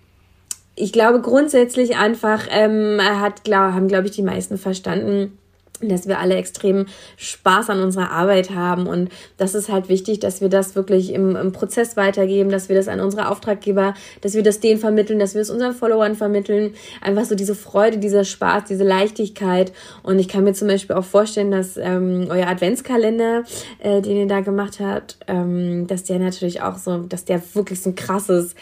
ich 0.75 0.91
glaube 0.91 1.21
grundsätzlich 1.21 1.97
einfach 1.97 2.47
ähm, 2.49 2.99
hat, 3.01 3.43
glaub, 3.43 3.73
haben, 3.73 3.87
glaube 3.87 4.07
ich, 4.07 4.11
die 4.13 4.21
meisten 4.21 4.57
verstanden, 4.57 5.37
dass 5.81 6.07
wir 6.07 6.19
alle 6.19 6.35
extrem 6.35 6.85
Spaß 7.17 7.69
an 7.69 7.81
unserer 7.81 8.11
Arbeit 8.11 8.51
haben. 8.51 8.87
Und 8.87 9.09
das 9.37 9.55
ist 9.55 9.69
halt 9.69 9.89
wichtig, 9.89 10.19
dass 10.19 10.41
wir 10.41 10.49
das 10.49 10.75
wirklich 10.75 11.13
im, 11.13 11.35
im, 11.35 11.51
Prozess 11.51 11.95
weitergeben, 11.97 12.49
dass 12.49 12.69
wir 12.69 12.75
das 12.75 12.87
an 12.87 12.99
unsere 12.99 13.29
Auftraggeber, 13.29 13.93
dass 14.21 14.33
wir 14.33 14.43
das 14.43 14.59
denen 14.59 14.79
vermitteln, 14.79 15.19
dass 15.19 15.33
wir 15.33 15.41
es 15.41 15.49
unseren 15.49 15.73
Followern 15.73 16.15
vermitteln. 16.15 16.73
Einfach 17.01 17.25
so 17.25 17.35
diese 17.35 17.55
Freude, 17.55 17.97
dieser 17.97 18.25
Spaß, 18.25 18.65
diese 18.65 18.83
Leichtigkeit. 18.83 19.71
Und 20.03 20.19
ich 20.19 20.27
kann 20.27 20.43
mir 20.43 20.53
zum 20.53 20.67
Beispiel 20.67 20.95
auch 20.95 21.05
vorstellen, 21.05 21.51
dass 21.51 21.77
ähm, 21.77 22.27
euer 22.29 22.47
Adventskalender, 22.47 23.43
äh, 23.79 24.01
den 24.01 24.17
ihr 24.17 24.27
da 24.27 24.41
gemacht 24.41 24.79
habt, 24.79 25.17
ähm, 25.27 25.87
dass 25.87 26.03
der 26.03 26.19
natürlich 26.19 26.61
auch 26.61 26.77
so, 26.77 26.99
dass 26.99 27.25
der 27.25 27.41
wirklich 27.53 27.81
so 27.81 27.91
ein 27.91 27.95
krasses 27.95 28.55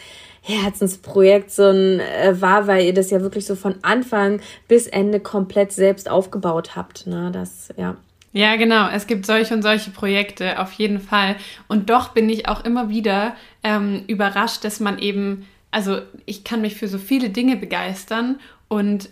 Herzensprojekt 0.46 1.50
so 1.50 1.64
ein 1.70 2.00
äh, 2.00 2.40
war, 2.40 2.66
weil 2.66 2.84
ihr 2.84 2.94
das 2.94 3.10
ja 3.10 3.22
wirklich 3.22 3.46
so 3.46 3.56
von 3.56 3.76
Anfang 3.82 4.40
bis 4.68 4.86
Ende 4.86 5.18
komplett 5.18 5.72
selbst 5.72 6.08
aufgebaut 6.10 6.76
habt. 6.76 7.06
Ne? 7.06 7.30
Das, 7.32 7.72
ja. 7.78 7.96
Ja, 8.32 8.56
genau. 8.56 8.88
Es 8.88 9.06
gibt 9.06 9.26
solche 9.26 9.54
und 9.54 9.62
solche 9.62 9.90
Projekte 9.90 10.60
auf 10.60 10.72
jeden 10.72 11.00
Fall. 11.00 11.36
Und 11.66 11.88
doch 11.88 12.08
bin 12.08 12.28
ich 12.28 12.48
auch 12.48 12.64
immer 12.64 12.90
wieder 12.90 13.36
ähm, 13.62 14.02
überrascht, 14.06 14.64
dass 14.64 14.80
man 14.80 14.98
eben, 14.98 15.46
also 15.70 16.00
ich 16.26 16.44
kann 16.44 16.60
mich 16.60 16.74
für 16.74 16.88
so 16.88 16.98
viele 16.98 17.30
Dinge 17.30 17.56
begeistern 17.56 18.38
und 18.68 19.08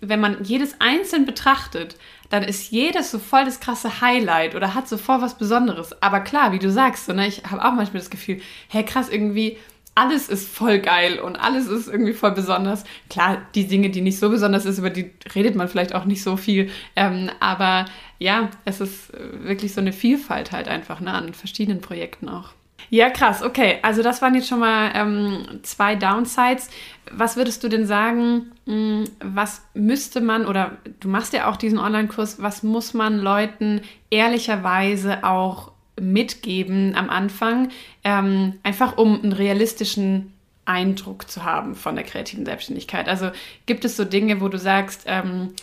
wenn 0.00 0.20
man 0.20 0.44
jedes 0.44 0.80
einzeln 0.80 1.26
betrachtet, 1.26 1.96
dann 2.30 2.42
ist 2.42 2.70
jedes 2.70 3.10
so 3.10 3.18
voll 3.18 3.44
das 3.44 3.60
krasse 3.60 4.00
Highlight 4.00 4.54
oder 4.54 4.74
hat 4.74 4.88
so 4.88 4.96
voll 4.96 5.20
was 5.20 5.36
Besonderes. 5.36 6.00
Aber 6.02 6.20
klar, 6.20 6.52
wie 6.52 6.58
du 6.58 6.70
sagst, 6.70 7.06
so, 7.06 7.12
ne, 7.12 7.26
ich 7.26 7.44
habe 7.44 7.64
auch 7.64 7.72
manchmal 7.72 8.00
das 8.00 8.10
Gefühl, 8.10 8.40
hey 8.68 8.84
krass, 8.84 9.08
irgendwie 9.08 9.58
alles 9.94 10.28
ist 10.28 10.48
voll 10.48 10.80
geil 10.80 11.20
und 11.20 11.36
alles 11.36 11.68
ist 11.68 11.88
irgendwie 11.88 12.14
voll 12.14 12.32
besonders. 12.32 12.84
Klar, 13.08 13.42
die 13.54 13.66
Dinge, 13.66 13.90
die 13.90 14.00
nicht 14.00 14.18
so 14.18 14.28
besonders 14.28 14.64
ist, 14.64 14.78
über 14.78 14.90
die 14.90 15.12
redet 15.34 15.54
man 15.54 15.68
vielleicht 15.68 15.94
auch 15.94 16.04
nicht 16.04 16.22
so 16.22 16.36
viel. 16.36 16.70
Ähm, 16.96 17.30
aber 17.40 17.86
ja, 18.18 18.50
es 18.64 18.80
ist 18.80 19.12
wirklich 19.12 19.72
so 19.72 19.80
eine 19.80 19.92
Vielfalt 19.92 20.52
halt 20.52 20.68
einfach 20.68 21.00
ne, 21.00 21.12
an 21.12 21.34
verschiedenen 21.34 21.80
Projekten 21.80 22.28
auch. 22.28 22.50
Ja, 22.90 23.10
krass. 23.10 23.42
Okay, 23.42 23.78
also 23.82 24.02
das 24.02 24.20
waren 24.20 24.34
jetzt 24.34 24.48
schon 24.48 24.60
mal 24.60 24.90
ähm, 24.94 25.60
zwei 25.62 25.94
Downsides. 25.94 26.68
Was 27.10 27.36
würdest 27.36 27.62
du 27.64 27.68
denn 27.68 27.86
sagen, 27.86 28.52
mh, 28.66 28.74
hm, 28.74 29.04
was 29.20 29.62
müsste 29.74 30.20
man, 30.20 30.46
oder 30.46 30.76
du 31.00 31.08
machst 31.08 31.32
ja 31.32 31.48
auch 31.48 31.56
diesen 31.56 31.78
Online-Kurs, 31.78 32.42
was 32.42 32.62
muss 32.62 32.94
man 32.94 33.18
Leuten 33.18 33.80
ehrlicherweise 34.10 35.24
auch 35.24 35.72
mitgeben 36.00 36.94
am 36.94 37.10
Anfang, 37.10 37.70
ähm, 38.02 38.58
einfach 38.62 38.98
um 38.98 39.22
einen 39.22 39.32
realistischen 39.32 40.32
Eindruck 40.64 41.30
zu 41.30 41.44
haben 41.44 41.74
von 41.74 41.94
der 41.94 42.04
kreativen 42.04 42.46
Selbstständigkeit. 42.46 43.08
Also 43.08 43.30
gibt 43.66 43.84
es 43.84 43.96
so 43.96 44.04
Dinge, 44.04 44.40
wo 44.40 44.48
du 44.48 44.58
sagst, 44.58 45.04
ähm, 45.06 45.54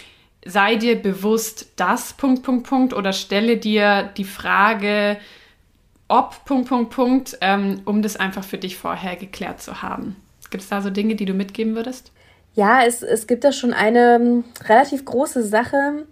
sei 0.46 0.76
dir 0.76 1.02
bewusst 1.02 1.72
das, 1.76 2.14
Punkt, 2.14 2.44
Punkt, 2.44 2.68
Punkt, 2.68 2.94
oder 2.94 3.14
stelle 3.14 3.58
dir 3.58 4.10
die 4.18 4.24
Frage, 4.24 5.18
ob, 6.08 6.46
Punkt, 6.46 6.70
Punkt, 6.70 6.94
Punkt, 6.94 7.38
ähm, 7.42 7.82
um 7.86 8.02
das 8.02 8.16
einfach 8.16 8.44
für 8.44 8.58
dich 8.58 8.78
vorher 8.78 9.16
geklärt 9.16 9.62
zu 9.62 9.82
haben. 9.82 10.16
Gibt 10.50 10.64
es 10.64 10.70
da 10.70 10.82
so 10.82 10.90
Dinge, 10.90 11.16
die 11.16 11.26
du 11.26 11.34
mitgeben 11.34 11.76
würdest? 11.76 12.12
Ja, 12.54 12.84
es, 12.84 13.02
es 13.02 13.28
gibt 13.28 13.46
da 13.46 13.54
schon 13.54 13.74
eine 13.74 14.16
ähm, 14.16 14.44
relativ 14.68 15.06
große 15.06 15.44
Sache. 15.44 16.06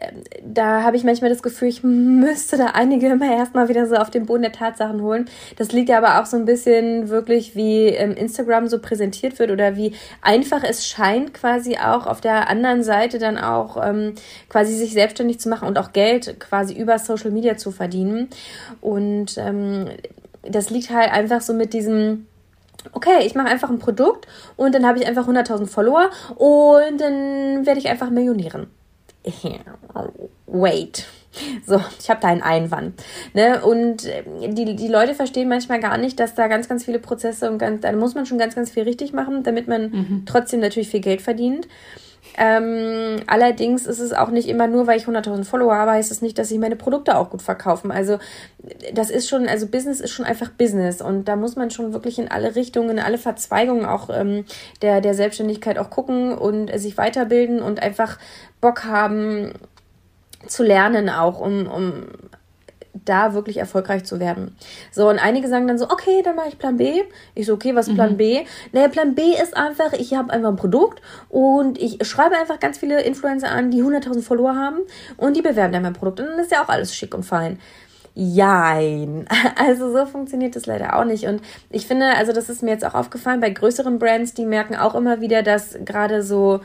Ähm, 0.00 0.22
da 0.42 0.82
habe 0.82 0.96
ich 0.96 1.04
manchmal 1.04 1.30
das 1.30 1.42
Gefühl, 1.42 1.68
ich 1.68 1.82
müsste 1.82 2.56
da 2.56 2.66
einige 2.74 3.08
immer 3.08 3.32
erstmal 3.32 3.68
wieder 3.68 3.86
so 3.86 3.96
auf 3.96 4.10
den 4.10 4.26
Boden 4.26 4.42
der 4.42 4.52
Tatsachen 4.52 5.00
holen. 5.00 5.26
Das 5.56 5.72
liegt 5.72 5.88
ja 5.88 5.98
aber 5.98 6.20
auch 6.20 6.26
so 6.26 6.36
ein 6.36 6.44
bisschen 6.44 7.08
wirklich, 7.08 7.56
wie 7.56 7.86
ähm, 7.86 8.12
Instagram 8.12 8.68
so 8.68 8.78
präsentiert 8.78 9.38
wird 9.38 9.50
oder 9.50 9.76
wie 9.76 9.94
einfach 10.22 10.62
es 10.62 10.86
scheint, 10.86 11.32
quasi 11.34 11.78
auch 11.78 12.06
auf 12.06 12.20
der 12.20 12.48
anderen 12.48 12.82
Seite 12.82 13.18
dann 13.18 13.38
auch 13.38 13.82
ähm, 13.82 14.14
quasi 14.48 14.74
sich 14.74 14.92
selbstständig 14.92 15.40
zu 15.40 15.48
machen 15.48 15.68
und 15.68 15.78
auch 15.78 15.92
Geld 15.92 16.38
quasi 16.40 16.74
über 16.74 16.98
Social 16.98 17.30
Media 17.30 17.56
zu 17.56 17.70
verdienen. 17.70 18.28
Und 18.80 19.38
ähm, 19.38 19.86
das 20.42 20.70
liegt 20.70 20.90
halt 20.90 21.12
einfach 21.12 21.40
so 21.40 21.54
mit 21.54 21.72
diesem 21.72 22.26
okay, 22.92 23.26
ich 23.26 23.34
mache 23.34 23.48
einfach 23.48 23.68
ein 23.68 23.80
Produkt 23.80 24.28
und 24.56 24.72
dann 24.72 24.86
habe 24.86 24.98
ich 24.98 25.06
einfach 25.06 25.26
100.000 25.26 25.66
Follower 25.66 26.08
und 26.36 27.00
dann 27.00 27.66
werde 27.66 27.80
ich 27.80 27.88
einfach 27.88 28.10
Millionärin. 28.10 28.68
Wait. 30.46 31.06
So, 31.66 31.82
ich 32.00 32.08
habe 32.08 32.20
da 32.20 32.28
einen 32.28 32.42
Einwand. 32.42 33.02
Ne? 33.34 33.62
Und 33.62 34.06
äh, 34.06 34.22
die, 34.48 34.76
die 34.76 34.88
Leute 34.88 35.14
verstehen 35.14 35.48
manchmal 35.48 35.80
gar 35.80 35.98
nicht, 35.98 36.18
dass 36.18 36.34
da 36.34 36.48
ganz, 36.48 36.68
ganz 36.68 36.84
viele 36.84 36.98
Prozesse 36.98 37.50
und 37.50 37.58
ganz, 37.58 37.82
da 37.82 37.92
muss 37.92 38.14
man 38.14 38.24
schon 38.24 38.38
ganz, 38.38 38.54
ganz 38.54 38.70
viel 38.70 38.84
richtig 38.84 39.12
machen, 39.12 39.42
damit 39.42 39.68
man 39.68 39.90
mhm. 39.90 40.22
trotzdem 40.24 40.60
natürlich 40.60 40.88
viel 40.88 41.00
Geld 41.00 41.20
verdient. 41.20 41.68
Ähm, 42.36 43.22
allerdings 43.26 43.86
ist 43.86 43.98
es 43.98 44.12
auch 44.12 44.30
nicht 44.30 44.48
immer 44.48 44.66
nur, 44.66 44.86
weil 44.86 44.98
ich 44.98 45.06
100.000 45.06 45.44
Follower 45.44 45.74
habe, 45.74 45.92
heißt 45.92 46.10
es 46.10 46.20
nicht, 46.20 46.38
dass 46.38 46.50
ich 46.50 46.58
meine 46.58 46.76
Produkte 46.76 47.16
auch 47.16 47.30
gut 47.30 47.42
verkaufen. 47.42 47.90
Also 47.90 48.18
das 48.92 49.10
ist 49.10 49.28
schon, 49.28 49.48
also 49.48 49.66
Business 49.66 50.00
ist 50.00 50.12
schon 50.12 50.26
einfach 50.26 50.50
Business 50.50 51.00
und 51.00 51.26
da 51.26 51.36
muss 51.36 51.56
man 51.56 51.70
schon 51.70 51.92
wirklich 51.92 52.18
in 52.18 52.30
alle 52.30 52.54
Richtungen, 52.54 52.90
in 52.90 52.98
alle 52.98 53.18
Verzweigungen 53.18 53.86
auch 53.86 54.10
ähm, 54.10 54.44
der, 54.82 55.00
der 55.00 55.14
Selbstständigkeit 55.14 55.78
auch 55.78 55.88
gucken 55.88 56.36
und 56.36 56.72
äh, 56.72 56.78
sich 56.78 56.98
weiterbilden 56.98 57.62
und 57.62 57.82
einfach 57.82 58.18
Bock 58.60 58.84
haben 58.84 59.52
zu 60.46 60.62
lernen 60.62 61.08
auch, 61.08 61.40
um, 61.40 61.66
um 61.66 62.04
da 63.04 63.34
wirklich 63.34 63.58
erfolgreich 63.58 64.04
zu 64.04 64.20
werden. 64.20 64.56
So, 64.90 65.08
und 65.08 65.18
einige 65.18 65.48
sagen 65.48 65.66
dann 65.66 65.78
so, 65.78 65.90
okay, 65.90 66.22
dann 66.24 66.36
mache 66.36 66.48
ich 66.48 66.58
Plan 66.58 66.76
B. 66.76 67.02
Ich 67.34 67.46
so, 67.46 67.54
okay, 67.54 67.74
was 67.74 67.88
ist 67.88 67.94
Plan 67.94 68.12
mhm. 68.12 68.16
B? 68.16 68.44
Naja, 68.72 68.88
Plan 68.88 69.14
B 69.14 69.22
ist 69.22 69.56
einfach, 69.56 69.92
ich 69.92 70.14
habe 70.14 70.32
einfach 70.32 70.48
ein 70.48 70.56
Produkt 70.56 71.02
und 71.28 71.78
ich 71.80 72.06
schreibe 72.06 72.36
einfach 72.36 72.60
ganz 72.60 72.78
viele 72.78 73.02
Influencer 73.02 73.50
an, 73.50 73.70
die 73.70 73.82
100.000 73.82 74.22
Follower 74.22 74.54
haben 74.54 74.78
und 75.16 75.36
die 75.36 75.42
bewerben 75.42 75.72
dann 75.72 75.82
mein 75.82 75.92
Produkt. 75.92 76.20
Und 76.20 76.26
dann 76.26 76.38
ist 76.38 76.52
ja 76.52 76.62
auch 76.62 76.68
alles 76.68 76.94
schick 76.94 77.14
und 77.14 77.24
fein. 77.24 77.58
Jein. 78.14 79.26
Also 79.58 79.92
so 79.92 80.06
funktioniert 80.06 80.56
das 80.56 80.66
leider 80.66 80.98
auch 80.98 81.04
nicht. 81.04 81.26
Und 81.26 81.42
ich 81.70 81.86
finde, 81.86 82.16
also 82.16 82.32
das 82.32 82.48
ist 82.48 82.62
mir 82.62 82.70
jetzt 82.70 82.84
auch 82.84 82.94
aufgefallen 82.94 83.40
bei 83.40 83.50
größeren 83.50 83.98
Brands, 83.98 84.34
die 84.34 84.46
merken 84.46 84.74
auch 84.76 84.94
immer 84.94 85.20
wieder, 85.20 85.42
dass 85.42 85.76
gerade 85.84 86.22
so 86.22 86.60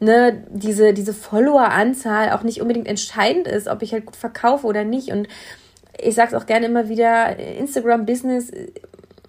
ne, 0.00 0.44
diese, 0.48 0.92
diese 0.92 1.12
Follower-Anzahl 1.12 2.32
auch 2.32 2.42
nicht 2.42 2.60
unbedingt 2.60 2.88
entscheidend 2.88 3.46
ist, 3.46 3.68
ob 3.68 3.82
ich 3.82 3.92
halt 3.92 4.06
gut 4.06 4.16
verkaufe 4.16 4.66
oder 4.66 4.84
nicht. 4.84 5.10
Und 5.12 5.28
ich 6.00 6.14
sage 6.14 6.34
es 6.34 6.42
auch 6.42 6.46
gerne 6.46 6.66
immer 6.66 6.88
wieder, 6.88 7.38
Instagram-Business 7.38 8.52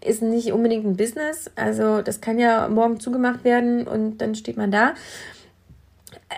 ist 0.04 0.22
nicht 0.22 0.52
unbedingt 0.52 0.86
ein 0.86 0.98
Business. 0.98 1.50
Also 1.56 2.02
das 2.02 2.22
kann 2.22 2.40
ja 2.40 2.68
morgen 2.68 3.00
zugemacht 3.00 3.44
werden 3.44 3.88
und 3.88 4.20
dann 4.20 4.36
steht 4.36 4.58
man 4.58 4.72
da. 4.72 4.94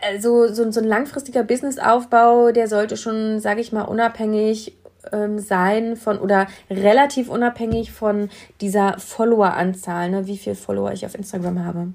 Also 0.07 0.53
so, 0.53 0.71
so 0.71 0.79
ein 0.79 0.85
langfristiger 0.87 1.43
Businessaufbau, 1.43 2.51
der 2.51 2.67
sollte 2.67 2.97
schon, 2.97 3.39
sage 3.39 3.61
ich 3.61 3.71
mal, 3.71 3.83
unabhängig 3.83 4.75
ähm, 5.11 5.39
sein 5.39 5.95
von 5.95 6.19
oder 6.19 6.47
relativ 6.69 7.29
unabhängig 7.29 7.91
von 7.91 8.29
dieser 8.61 8.99
Follower-Anzahl, 8.99 10.09
ne, 10.09 10.27
wie 10.27 10.37
viele 10.37 10.55
Follower 10.55 10.91
ich 10.91 11.05
auf 11.05 11.15
Instagram 11.15 11.65
habe. 11.65 11.87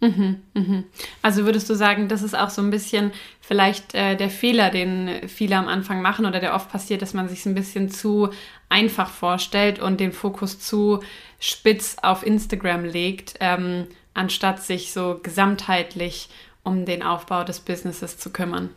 Mhm, 0.00 0.42
mhm. 0.54 0.84
Also 1.22 1.44
würdest 1.44 1.70
du 1.70 1.74
sagen, 1.74 2.08
das 2.08 2.22
ist 2.22 2.36
auch 2.36 2.50
so 2.50 2.60
ein 2.60 2.70
bisschen 2.70 3.12
vielleicht 3.40 3.94
äh, 3.94 4.16
der 4.16 4.28
Fehler, 4.28 4.70
den 4.70 5.28
viele 5.28 5.56
am 5.56 5.68
Anfang 5.68 6.02
machen 6.02 6.26
oder 6.26 6.40
der 6.40 6.54
oft 6.54 6.70
passiert, 6.70 7.02
dass 7.02 7.14
man 7.14 7.28
sich 7.28 7.46
ein 7.46 7.54
bisschen 7.54 7.90
zu 7.90 8.28
einfach 8.68 9.08
vorstellt 9.08 9.78
und 9.78 10.00
den 10.00 10.12
Fokus 10.12 10.58
zu 10.58 11.00
spitz 11.38 11.96
auf 12.02 12.26
Instagram 12.26 12.84
legt, 12.84 13.34
ähm, 13.40 13.86
anstatt 14.14 14.62
sich 14.62 14.92
so 14.92 15.20
gesamtheitlich 15.22 16.28
um 16.62 16.86
den 16.86 17.02
Aufbau 17.02 17.44
des 17.44 17.60
Businesses 17.60 18.18
zu 18.18 18.30
kümmern. 18.30 18.70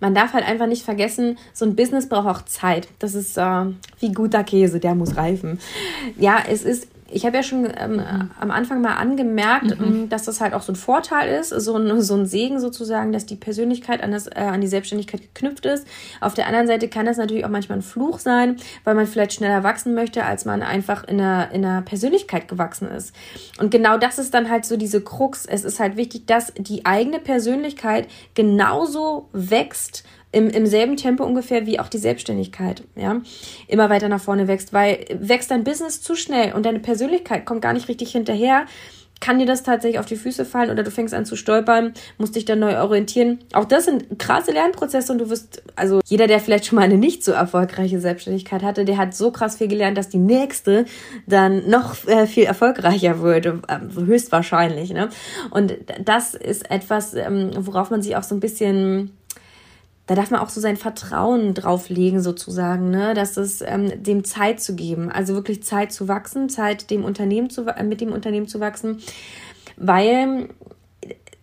Man 0.00 0.14
darf 0.14 0.32
halt 0.32 0.46
einfach 0.46 0.66
nicht 0.66 0.82
vergessen, 0.82 1.36
so 1.52 1.66
ein 1.66 1.76
Business 1.76 2.08
braucht 2.08 2.26
auch 2.26 2.44
Zeit. 2.46 2.88
Das 2.98 3.14
ist 3.14 3.36
äh, 3.36 3.66
wie 4.00 4.12
guter 4.12 4.44
Käse, 4.44 4.80
der 4.80 4.94
muss 4.94 5.16
reifen. 5.16 5.60
Ja, 6.18 6.42
es 6.48 6.62
ist 6.62 6.88
ich 7.12 7.26
habe 7.26 7.36
ja 7.36 7.42
schon 7.42 7.68
ähm, 7.76 7.96
mhm. 7.96 8.30
am 8.38 8.50
Anfang 8.50 8.80
mal 8.80 8.94
angemerkt, 8.94 9.78
mhm. 9.78 9.84
Ähm, 9.84 10.08
dass 10.08 10.24
das 10.24 10.40
halt 10.40 10.54
auch 10.54 10.62
so 10.62 10.72
ein 10.72 10.76
Vorteil 10.76 11.38
ist, 11.38 11.50
so 11.50 11.76
ein, 11.76 12.00
so 12.00 12.14
ein 12.14 12.26
Segen 12.26 12.60
sozusagen, 12.60 13.12
dass 13.12 13.26
die 13.26 13.36
Persönlichkeit 13.36 14.02
an, 14.02 14.12
das, 14.12 14.26
äh, 14.26 14.34
an 14.36 14.60
die 14.60 14.66
Selbstständigkeit 14.66 15.22
geknüpft 15.22 15.66
ist. 15.66 15.86
Auf 16.20 16.34
der 16.34 16.46
anderen 16.46 16.66
Seite 16.66 16.88
kann 16.88 17.06
das 17.06 17.16
natürlich 17.16 17.44
auch 17.44 17.50
manchmal 17.50 17.78
ein 17.78 17.82
Fluch 17.82 18.18
sein, 18.18 18.56
weil 18.84 18.94
man 18.94 19.06
vielleicht 19.06 19.34
schneller 19.34 19.62
wachsen 19.62 19.94
möchte, 19.94 20.24
als 20.24 20.44
man 20.44 20.62
einfach 20.62 21.04
in 21.04 21.20
einer, 21.20 21.50
in 21.52 21.64
einer 21.64 21.82
Persönlichkeit 21.82 22.48
gewachsen 22.48 22.88
ist. 22.88 23.14
Und 23.58 23.70
genau 23.70 23.98
das 23.98 24.18
ist 24.18 24.34
dann 24.34 24.50
halt 24.50 24.64
so 24.64 24.76
diese 24.76 25.00
Krux. 25.00 25.46
Es 25.46 25.64
ist 25.64 25.80
halt 25.80 25.96
wichtig, 25.96 26.26
dass 26.26 26.52
die 26.56 26.86
eigene 26.86 27.18
Persönlichkeit 27.18 28.08
genauso 28.34 29.28
wächst 29.32 30.04
im, 30.32 30.48
im 30.48 30.66
selben 30.66 30.96
Tempo 30.96 31.24
ungefähr 31.24 31.66
wie 31.66 31.80
auch 31.80 31.88
die 31.88 31.98
Selbstständigkeit, 31.98 32.82
ja, 32.94 33.20
immer 33.66 33.90
weiter 33.90 34.08
nach 34.08 34.20
vorne 34.20 34.48
wächst, 34.48 34.72
weil 34.72 35.04
wächst 35.18 35.50
dein 35.50 35.64
Business 35.64 36.02
zu 36.02 36.14
schnell 36.14 36.52
und 36.52 36.64
deine 36.66 36.80
Persönlichkeit 36.80 37.44
kommt 37.44 37.62
gar 37.62 37.72
nicht 37.72 37.88
richtig 37.88 38.12
hinterher, 38.12 38.66
kann 39.20 39.38
dir 39.38 39.46
das 39.46 39.62
tatsächlich 39.62 39.98
auf 39.98 40.06
die 40.06 40.16
Füße 40.16 40.44
fallen 40.44 40.70
oder 40.70 40.82
du 40.82 40.90
fängst 40.90 41.12
an 41.14 41.26
zu 41.26 41.36
stolpern, 41.36 41.92
musst 42.18 42.36
dich 42.36 42.46
dann 42.46 42.58
neu 42.58 42.80
orientieren. 42.80 43.40
Auch 43.52 43.66
das 43.66 43.84
sind 43.84 44.18
krasse 44.18 44.50
Lernprozesse 44.52 45.12
und 45.12 45.18
du 45.18 45.28
wirst, 45.28 45.62
also 45.76 46.00
jeder, 46.06 46.26
der 46.26 46.40
vielleicht 46.40 46.66
schon 46.66 46.76
mal 46.76 46.82
eine 46.82 46.96
nicht 46.96 47.22
so 47.22 47.32
erfolgreiche 47.32 48.00
Selbstständigkeit 48.00 48.62
hatte, 48.62 48.84
der 48.84 48.96
hat 48.96 49.14
so 49.14 49.30
krass 49.30 49.56
viel 49.56 49.68
gelernt, 49.68 49.98
dass 49.98 50.08
die 50.08 50.18
nächste 50.18 50.86
dann 51.26 51.68
noch 51.68 52.06
äh, 52.06 52.26
viel 52.26 52.44
erfolgreicher 52.44 53.20
würde, 53.20 53.60
äh, 53.68 53.78
höchstwahrscheinlich. 53.94 54.90
Ne? 54.92 55.10
Und 55.50 55.76
das 56.02 56.34
ist 56.34 56.70
etwas, 56.70 57.12
ähm, 57.14 57.50
worauf 57.58 57.90
man 57.90 58.00
sich 58.00 58.16
auch 58.16 58.22
so 58.22 58.34
ein 58.34 58.40
bisschen 58.40 59.12
da 60.10 60.16
darf 60.16 60.32
man 60.32 60.40
auch 60.40 60.48
so 60.48 60.60
sein 60.60 60.76
Vertrauen 60.76 61.54
drauflegen, 61.54 62.20
sozusagen, 62.20 62.90
ne? 62.90 63.14
dass 63.14 63.36
es 63.36 63.62
ähm, 63.62 64.02
dem 64.02 64.24
Zeit 64.24 64.60
zu 64.60 64.74
geben, 64.74 65.08
also 65.08 65.34
wirklich 65.34 65.62
Zeit 65.62 65.92
zu 65.92 66.08
wachsen, 66.08 66.48
Zeit 66.48 66.90
dem 66.90 67.04
Unternehmen 67.04 67.48
zu, 67.48 67.64
äh, 67.68 67.84
mit 67.84 68.00
dem 68.00 68.10
Unternehmen 68.10 68.48
zu 68.48 68.58
wachsen, 68.58 68.98
weil 69.76 70.48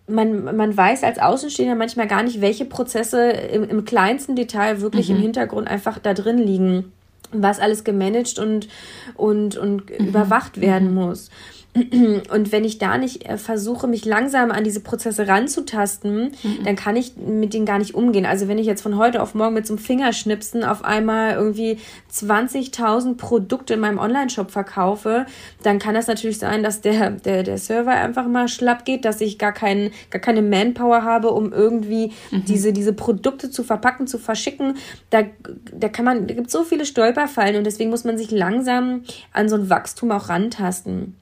man, 0.06 0.54
man 0.54 0.76
weiß 0.76 1.02
als 1.02 1.18
Außenstehender 1.18 1.76
manchmal 1.76 2.08
gar 2.08 2.22
nicht, 2.22 2.42
welche 2.42 2.66
Prozesse 2.66 3.30
im, 3.30 3.64
im 3.64 3.86
kleinsten 3.86 4.36
Detail 4.36 4.82
wirklich 4.82 5.08
mhm. 5.08 5.16
im 5.16 5.22
Hintergrund 5.22 5.66
einfach 5.66 5.98
da 5.98 6.12
drin 6.12 6.36
liegen, 6.36 6.92
was 7.32 7.60
alles 7.60 7.84
gemanagt 7.84 8.38
und, 8.38 8.68
und, 9.14 9.56
und 9.56 9.88
mhm. 9.88 10.08
überwacht 10.08 10.60
werden 10.60 10.88
mhm. 10.88 10.94
muss. 10.94 11.30
Und 12.32 12.52
wenn 12.52 12.64
ich 12.64 12.78
da 12.78 12.98
nicht 12.98 13.28
äh, 13.28 13.36
versuche, 13.36 13.86
mich 13.86 14.04
langsam 14.04 14.50
an 14.50 14.64
diese 14.64 14.80
Prozesse 14.80 15.28
ranzutasten, 15.28 16.32
mhm. 16.42 16.64
dann 16.64 16.76
kann 16.76 16.96
ich 16.96 17.16
mit 17.16 17.54
denen 17.54 17.66
gar 17.66 17.78
nicht 17.78 17.94
umgehen. 17.94 18.26
Also 18.26 18.48
wenn 18.48 18.58
ich 18.58 18.66
jetzt 18.66 18.82
von 18.82 18.96
heute 18.96 19.22
auf 19.22 19.34
morgen 19.34 19.54
mit 19.54 19.66
so 19.66 19.74
einem 19.74 19.78
Fingerschnipsen 19.78 20.64
auf 20.64 20.84
einmal 20.84 21.34
irgendwie 21.34 21.78
20.000 22.12 23.16
Produkte 23.16 23.74
in 23.74 23.80
meinem 23.80 23.98
Online-Shop 23.98 24.50
verkaufe, 24.50 25.26
dann 25.62 25.78
kann 25.78 25.94
das 25.94 26.06
natürlich 26.06 26.38
sein, 26.38 26.62
dass 26.62 26.80
der, 26.80 27.10
der, 27.10 27.42
der 27.42 27.58
Server 27.58 27.92
einfach 27.92 28.26
mal 28.26 28.48
schlapp 28.48 28.84
geht, 28.84 29.04
dass 29.04 29.20
ich 29.20 29.38
gar, 29.38 29.52
kein, 29.52 29.90
gar 30.10 30.20
keine 30.20 30.42
Manpower 30.42 31.02
habe, 31.02 31.30
um 31.30 31.52
irgendwie 31.52 32.12
mhm. 32.30 32.44
diese, 32.46 32.72
diese 32.72 32.92
Produkte 32.92 33.50
zu 33.50 33.62
verpacken, 33.62 34.06
zu 34.06 34.18
verschicken. 34.18 34.76
Da, 35.10 35.24
da 35.72 35.88
kann 35.88 36.04
man, 36.04 36.26
da 36.26 36.34
gibt 36.34 36.50
so 36.50 36.64
viele 36.64 36.86
Stolperfallen 36.86 37.56
und 37.56 37.64
deswegen 37.64 37.90
muss 37.90 38.04
man 38.04 38.16
sich 38.18 38.30
langsam 38.30 39.02
an 39.32 39.48
so 39.48 39.56
ein 39.56 39.70
Wachstum 39.70 40.10
auch 40.10 40.28
rantasten. 40.28 41.14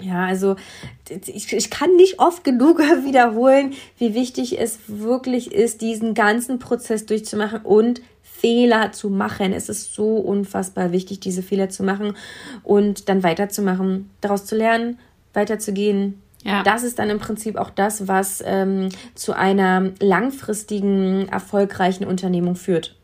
Ja, 0.00 0.26
also 0.26 0.56
ich, 1.08 1.52
ich 1.52 1.70
kann 1.70 1.94
nicht 1.96 2.18
oft 2.18 2.42
genug 2.44 2.78
wiederholen, 3.04 3.74
wie 3.98 4.14
wichtig 4.14 4.58
es 4.58 4.78
wirklich 4.88 5.52
ist, 5.52 5.80
diesen 5.80 6.14
ganzen 6.14 6.58
Prozess 6.58 7.06
durchzumachen 7.06 7.60
und 7.62 8.02
Fehler 8.22 8.92
zu 8.92 9.08
machen. 9.08 9.52
Es 9.52 9.68
ist 9.68 9.94
so 9.94 10.16
unfassbar 10.16 10.92
wichtig, 10.92 11.20
diese 11.20 11.42
Fehler 11.42 11.70
zu 11.70 11.82
machen 11.82 12.16
und 12.62 13.08
dann 13.08 13.22
weiterzumachen, 13.22 14.10
daraus 14.20 14.44
zu 14.44 14.56
lernen, 14.56 14.98
weiterzugehen. 15.32 16.20
Ja. 16.42 16.62
Das 16.62 16.82
ist 16.82 16.98
dann 16.98 17.08
im 17.08 17.18
Prinzip 17.20 17.56
auch 17.56 17.70
das, 17.70 18.06
was 18.06 18.42
ähm, 18.44 18.90
zu 19.14 19.32
einer 19.32 19.92
langfristigen, 20.00 21.28
erfolgreichen 21.28 22.04
Unternehmung 22.04 22.54
führt. 22.56 22.96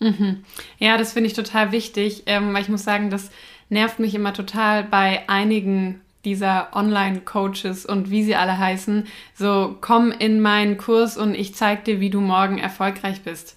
Mhm. 0.00 0.44
Ja, 0.78 0.98
das 0.98 1.12
finde 1.12 1.28
ich 1.28 1.34
total 1.34 1.72
wichtig, 1.72 2.24
ähm, 2.26 2.52
weil 2.52 2.62
ich 2.62 2.68
muss 2.68 2.84
sagen, 2.84 3.08
das 3.08 3.30
nervt 3.68 3.98
mich 3.98 4.14
immer 4.14 4.32
total 4.32 4.84
bei 4.84 5.28
einigen 5.28 6.00
dieser 6.24 6.74
Online-Coaches 6.74 7.86
und 7.86 8.10
wie 8.10 8.24
sie 8.24 8.34
alle 8.34 8.58
heißen, 8.58 9.06
so 9.34 9.76
komm 9.80 10.12
in 10.12 10.40
meinen 10.40 10.76
Kurs 10.76 11.16
und 11.16 11.34
ich 11.34 11.54
zeig 11.54 11.84
dir, 11.84 12.00
wie 12.00 12.10
du 12.10 12.20
morgen 12.20 12.58
erfolgreich 12.58 13.22
bist. 13.22 13.56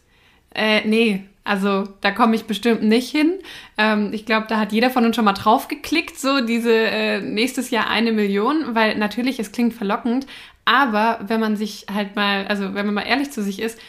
Äh, 0.53 0.87
nee, 0.87 1.23
also 1.43 1.87
da 2.01 2.11
komme 2.11 2.35
ich 2.35 2.45
bestimmt 2.45 2.83
nicht 2.83 3.09
hin. 3.09 3.39
Ähm, 3.77 4.11
ich 4.13 4.25
glaube, 4.25 4.45
da 4.47 4.57
hat 4.57 4.71
jeder 4.71 4.89
von 4.89 5.05
uns 5.05 5.15
schon 5.15 5.25
mal 5.25 5.33
drauf 5.33 5.67
geklickt, 5.67 6.19
so 6.19 6.45
diese 6.45 6.73
äh, 6.73 7.21
nächstes 7.21 7.71
Jahr 7.71 7.89
eine 7.89 8.11
Million, 8.11 8.75
weil 8.75 8.97
natürlich, 8.97 9.39
es 9.39 9.51
klingt 9.51 9.73
verlockend, 9.73 10.27
aber 10.65 11.19
wenn 11.23 11.39
man 11.39 11.57
sich 11.57 11.87
halt 11.91 12.15
mal, 12.15 12.45
also 12.47 12.75
wenn 12.75 12.85
man 12.85 12.95
mal 12.95 13.01
ehrlich 13.07 13.31
zu 13.31 13.41
sich 13.41 13.59
ist, 13.59 13.79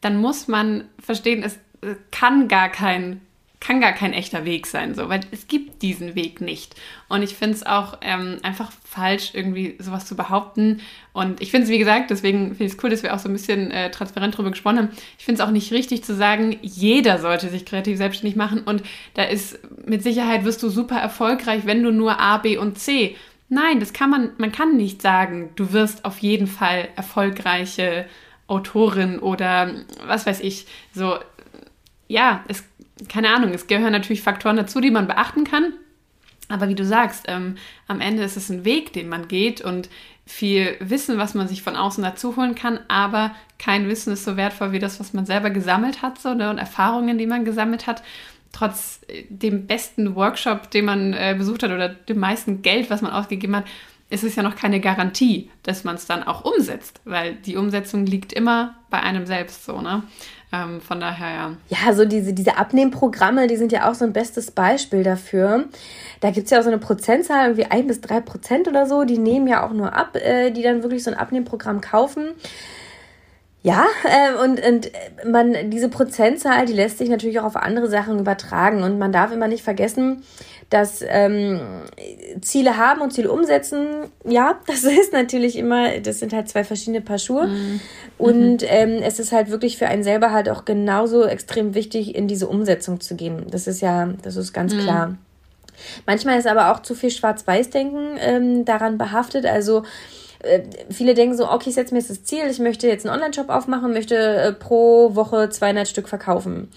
dann 0.00 0.16
muss 0.16 0.46
man 0.46 0.84
verstehen, 0.98 1.42
es 1.42 1.58
kann 2.12 2.48
gar 2.48 2.68
kein 2.68 3.20
kann 3.60 3.82
gar 3.82 3.92
kein 3.92 4.14
echter 4.14 4.46
Weg 4.46 4.66
sein, 4.66 4.94
so, 4.94 5.10
weil 5.10 5.20
es 5.32 5.46
gibt 5.46 5.82
diesen 5.82 6.14
Weg 6.14 6.40
nicht. 6.40 6.74
Und 7.08 7.22
ich 7.22 7.36
finde 7.36 7.56
es 7.56 7.66
auch 7.66 7.98
ähm, 8.00 8.38
einfach 8.42 8.72
falsch, 8.84 9.32
irgendwie 9.34 9.76
sowas 9.78 10.06
zu 10.06 10.16
behaupten. 10.16 10.80
Und 11.12 11.42
ich 11.42 11.50
finde 11.50 11.64
es, 11.64 11.70
wie 11.70 11.78
gesagt, 11.78 12.10
deswegen 12.10 12.48
finde 12.48 12.64
ich 12.64 12.72
es 12.72 12.82
cool, 12.82 12.88
dass 12.88 13.02
wir 13.02 13.14
auch 13.14 13.18
so 13.18 13.28
ein 13.28 13.34
bisschen 13.34 13.70
äh, 13.70 13.90
transparent 13.90 14.34
darüber 14.34 14.50
gesprochen 14.50 14.78
haben. 14.78 14.88
Ich 15.18 15.26
finde 15.26 15.42
es 15.42 15.46
auch 15.46 15.52
nicht 15.52 15.72
richtig 15.72 16.02
zu 16.02 16.14
sagen, 16.14 16.58
jeder 16.62 17.18
sollte 17.18 17.50
sich 17.50 17.66
kreativ 17.66 17.98
selbstständig 17.98 18.34
machen. 18.34 18.62
Und 18.62 18.82
da 19.12 19.24
ist 19.24 19.58
mit 19.84 20.02
Sicherheit 20.02 20.44
wirst 20.44 20.62
du 20.62 20.70
super 20.70 20.96
erfolgreich, 20.96 21.66
wenn 21.66 21.82
du 21.82 21.92
nur 21.92 22.18
A, 22.18 22.38
B 22.38 22.56
und 22.56 22.78
C. 22.78 23.14
Nein, 23.50 23.78
das 23.78 23.92
kann 23.92 24.08
man, 24.08 24.30
man 24.38 24.52
kann 24.52 24.78
nicht 24.78 25.02
sagen, 25.02 25.50
du 25.56 25.72
wirst 25.74 26.06
auf 26.06 26.18
jeden 26.18 26.46
Fall 26.46 26.88
erfolgreiche 26.96 28.06
Autorin 28.46 29.18
oder 29.18 29.70
was 30.06 30.24
weiß 30.24 30.40
ich. 30.40 30.66
So, 30.94 31.18
ja, 32.08 32.42
es 32.48 32.64
keine 33.08 33.30
Ahnung, 33.30 33.50
es 33.52 33.66
gehören 33.66 33.92
natürlich 33.92 34.22
Faktoren 34.22 34.56
dazu, 34.56 34.80
die 34.80 34.90
man 34.90 35.06
beachten 35.06 35.44
kann. 35.44 35.72
Aber 36.48 36.68
wie 36.68 36.74
du 36.74 36.84
sagst, 36.84 37.26
ähm, 37.28 37.56
am 37.86 38.00
Ende 38.00 38.24
ist 38.24 38.36
es 38.36 38.50
ein 38.50 38.64
Weg, 38.64 38.92
den 38.92 39.08
man 39.08 39.28
geht 39.28 39.60
und 39.60 39.88
viel 40.26 40.76
Wissen, 40.80 41.18
was 41.18 41.34
man 41.34 41.48
sich 41.48 41.62
von 41.62 41.76
außen 41.76 42.02
dazu 42.02 42.36
holen 42.36 42.54
kann, 42.54 42.80
aber 42.88 43.34
kein 43.58 43.88
Wissen 43.88 44.12
ist 44.12 44.24
so 44.24 44.36
wertvoll 44.36 44.72
wie 44.72 44.78
das, 44.78 45.00
was 45.00 45.12
man 45.12 45.26
selber 45.26 45.50
gesammelt 45.50 46.02
hat 46.02 46.20
so, 46.20 46.34
ne, 46.34 46.50
und 46.50 46.58
Erfahrungen, 46.58 47.18
die 47.18 47.26
man 47.26 47.44
gesammelt 47.44 47.86
hat. 47.86 48.02
Trotz 48.52 49.00
äh, 49.08 49.24
dem 49.28 49.66
besten 49.66 50.14
Workshop, 50.16 50.70
den 50.70 50.84
man 50.84 51.12
äh, 51.12 51.34
besucht 51.36 51.62
hat 51.62 51.70
oder 51.70 51.88
dem 51.88 52.18
meisten 52.18 52.62
Geld, 52.62 52.90
was 52.90 53.02
man 53.02 53.12
ausgegeben 53.12 53.56
hat, 53.56 53.64
ist 54.08 54.24
es 54.24 54.34
ja 54.34 54.42
noch 54.42 54.56
keine 54.56 54.80
Garantie, 54.80 55.50
dass 55.62 55.84
man 55.84 55.94
es 55.94 56.06
dann 56.06 56.24
auch 56.24 56.44
umsetzt, 56.44 57.00
weil 57.04 57.34
die 57.34 57.56
Umsetzung 57.56 58.06
liegt 58.06 58.32
immer 58.32 58.76
bei 58.90 59.00
einem 59.00 59.24
selbst 59.24 59.64
so, 59.64 59.80
ne? 59.80 60.02
Ähm, 60.52 60.80
von 60.80 60.98
daher, 60.98 61.30
ja. 61.30 61.56
Ja, 61.68 61.92
so 61.94 62.04
diese, 62.04 62.32
diese 62.32 62.56
Abnehmprogramme, 62.56 63.46
die 63.46 63.56
sind 63.56 63.70
ja 63.70 63.88
auch 63.88 63.94
so 63.94 64.04
ein 64.04 64.12
bestes 64.12 64.50
Beispiel 64.50 65.04
dafür. 65.04 65.66
Da 66.20 66.30
gibt 66.30 66.46
es 66.46 66.50
ja 66.50 66.58
auch 66.58 66.64
so 66.64 66.70
eine 66.70 66.78
Prozentzahl, 66.78 67.44
irgendwie 67.50 67.70
ein 67.70 67.86
bis 67.86 68.00
drei 68.00 68.20
Prozent 68.20 68.66
oder 68.66 68.86
so, 68.86 69.04
die 69.04 69.18
nehmen 69.18 69.46
ja 69.46 69.64
auch 69.64 69.72
nur 69.72 69.94
ab, 69.94 70.16
äh, 70.16 70.50
die 70.50 70.62
dann 70.62 70.82
wirklich 70.82 71.04
so 71.04 71.10
ein 71.10 71.16
Abnehmprogramm 71.16 71.80
kaufen. 71.80 72.30
Ja, 73.62 73.84
äh, 74.04 74.42
und, 74.42 74.66
und 74.66 74.90
man, 75.26 75.70
diese 75.70 75.90
Prozentzahl, 75.90 76.64
die 76.64 76.72
lässt 76.72 76.96
sich 76.96 77.10
natürlich 77.10 77.40
auch 77.40 77.44
auf 77.44 77.56
andere 77.56 77.88
Sachen 77.88 78.18
übertragen. 78.18 78.82
Und 78.82 78.98
man 78.98 79.12
darf 79.12 79.32
immer 79.32 79.48
nicht 79.48 79.62
vergessen, 79.62 80.22
dass 80.70 81.04
ähm, 81.06 81.60
Ziele 82.40 82.78
haben 82.78 83.02
und 83.02 83.12
Ziele 83.12 83.30
umsetzen, 83.30 84.06
ja, 84.24 84.58
das 84.66 84.84
ist 84.84 85.12
natürlich 85.12 85.56
immer, 85.56 85.98
das 85.98 86.20
sind 86.20 86.32
halt 86.32 86.48
zwei 86.48 86.64
verschiedene 86.64 87.02
Paar 87.02 87.18
Schuhe. 87.18 87.48
Mhm. 87.48 87.80
Und 88.16 88.62
ähm, 88.66 89.00
es 89.02 89.18
ist 89.18 89.32
halt 89.32 89.50
wirklich 89.50 89.76
für 89.76 89.88
einen 89.88 90.04
selber 90.04 90.32
halt 90.32 90.48
auch 90.48 90.64
genauso 90.64 91.26
extrem 91.26 91.74
wichtig, 91.74 92.14
in 92.14 92.28
diese 92.28 92.48
Umsetzung 92.48 93.00
zu 93.00 93.14
gehen. 93.14 93.46
Das 93.50 93.66
ist 93.66 93.82
ja, 93.82 94.08
das 94.22 94.36
ist 94.36 94.54
ganz 94.54 94.72
mhm. 94.72 94.80
klar. 94.80 95.18
Manchmal 96.06 96.38
ist 96.38 96.46
aber 96.46 96.72
auch 96.72 96.80
zu 96.80 96.94
viel 96.94 97.10
Schwarz-Weiß-Denken 97.10 98.16
ähm, 98.20 98.64
daran 98.64 98.96
behaftet. 98.96 99.46
Also 99.46 99.82
äh, 100.42 100.62
viele 100.90 101.14
denken 101.14 101.36
so, 101.36 101.50
okay, 101.50 101.70
ich 101.70 101.74
setze 101.74 101.94
mir 101.94 102.00
jetzt 102.00 102.10
das 102.10 102.24
Ziel, 102.24 102.46
ich 102.50 102.58
möchte 102.58 102.86
jetzt 102.86 103.06
einen 103.06 103.14
Online-Shop 103.14 103.48
aufmachen, 103.48 103.92
möchte 103.92 104.16
äh, 104.16 104.52
pro 104.52 105.14
Woche 105.14 105.48
200 105.48 105.88
Stück 105.88 106.08
verkaufen 106.08 106.68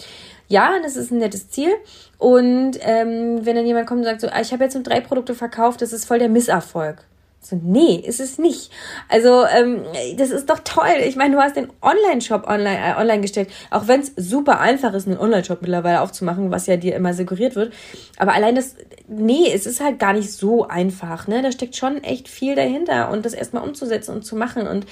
ja, 0.54 0.80
das 0.82 0.96
ist 0.96 1.12
ein 1.12 1.18
nettes 1.18 1.50
Ziel. 1.50 1.74
Und 2.18 2.78
ähm, 2.82 3.46
wenn 3.46 3.56
dann 3.56 3.66
jemand 3.66 3.88
kommt 3.88 4.00
und 4.00 4.06
sagt 4.06 4.22
so, 4.22 4.28
ah, 4.28 4.42
ich 4.42 4.54
habe 4.54 4.64
jetzt 4.64 4.76
nur 4.76 4.84
drei 4.84 5.02
Produkte 5.02 5.36
verkauft, 5.36 5.82
das 5.82 5.94
ist 5.94 6.06
voll 6.06 6.20
der 6.20 6.30
Misserfolg. 6.30 7.04
So, 7.46 7.60
nee, 7.62 7.96
ist 7.96 8.22
es 8.22 8.38
nicht. 8.38 8.72
Also, 9.10 9.46
ähm, 9.46 9.84
das 10.18 10.32
ist 10.32 10.50
doch 10.50 10.60
toll. 10.64 10.96
Ich 11.06 11.18
meine, 11.18 11.36
du 11.36 11.42
hast 11.42 11.58
den 11.58 11.68
Online-Shop 11.82 12.48
online, 12.48 12.80
äh, 12.80 13.00
online 13.00 13.22
gestellt. 13.22 13.50
Auch 13.70 13.88
wenn 13.88 14.00
es 14.02 14.14
super 14.16 14.60
einfach 14.60 14.94
ist, 14.94 15.08
einen 15.08 15.18
Online-Shop 15.18 15.62
mittlerweile 15.62 16.02
aufzumachen, 16.02 16.52
was 16.52 16.68
ja 16.68 16.78
dir 16.78 16.96
immer 16.96 17.14
suggeriert 17.14 17.56
wird. 17.56 17.74
Aber 18.18 18.34
allein 18.34 18.56
das, 18.56 18.76
nee, 19.08 19.52
es 19.54 19.66
ist 19.66 19.82
halt 19.82 20.00
gar 20.00 20.14
nicht 20.14 20.32
so 20.32 20.68
einfach. 20.68 21.28
Ne? 21.28 21.42
Da 21.42 21.52
steckt 21.52 21.76
schon 21.76 22.02
echt 22.04 22.30
viel 22.30 22.56
dahinter. 22.56 23.12
Und 23.12 23.26
das 23.26 23.34
erstmal 23.34 23.64
umzusetzen 23.64 24.16
und 24.16 24.24
zu 24.24 24.38
machen. 24.38 24.66
Und 24.66 24.86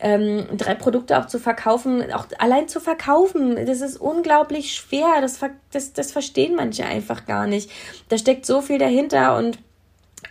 ähm, 0.00 0.46
drei 0.56 0.74
Produkte 0.74 1.18
auch 1.18 1.26
zu 1.26 1.38
verkaufen, 1.38 2.12
auch 2.12 2.26
allein 2.38 2.68
zu 2.68 2.80
verkaufen, 2.80 3.64
das 3.66 3.80
ist 3.80 3.96
unglaublich 3.96 4.74
schwer. 4.74 5.20
Das, 5.20 5.40
das, 5.70 5.92
das 5.92 6.12
verstehen 6.12 6.54
manche 6.56 6.84
einfach 6.84 7.26
gar 7.26 7.46
nicht. 7.46 7.70
Da 8.08 8.18
steckt 8.18 8.46
so 8.46 8.60
viel 8.60 8.78
dahinter 8.78 9.36
und 9.36 9.58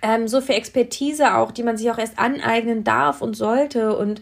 ähm, 0.01 0.27
so 0.27 0.41
viel 0.41 0.55
Expertise 0.55 1.35
auch, 1.35 1.51
die 1.51 1.63
man 1.63 1.77
sich 1.77 1.89
auch 1.91 1.97
erst 1.97 2.19
aneignen 2.19 2.83
darf 2.83 3.21
und 3.21 3.35
sollte. 3.35 3.95
Und 3.95 4.21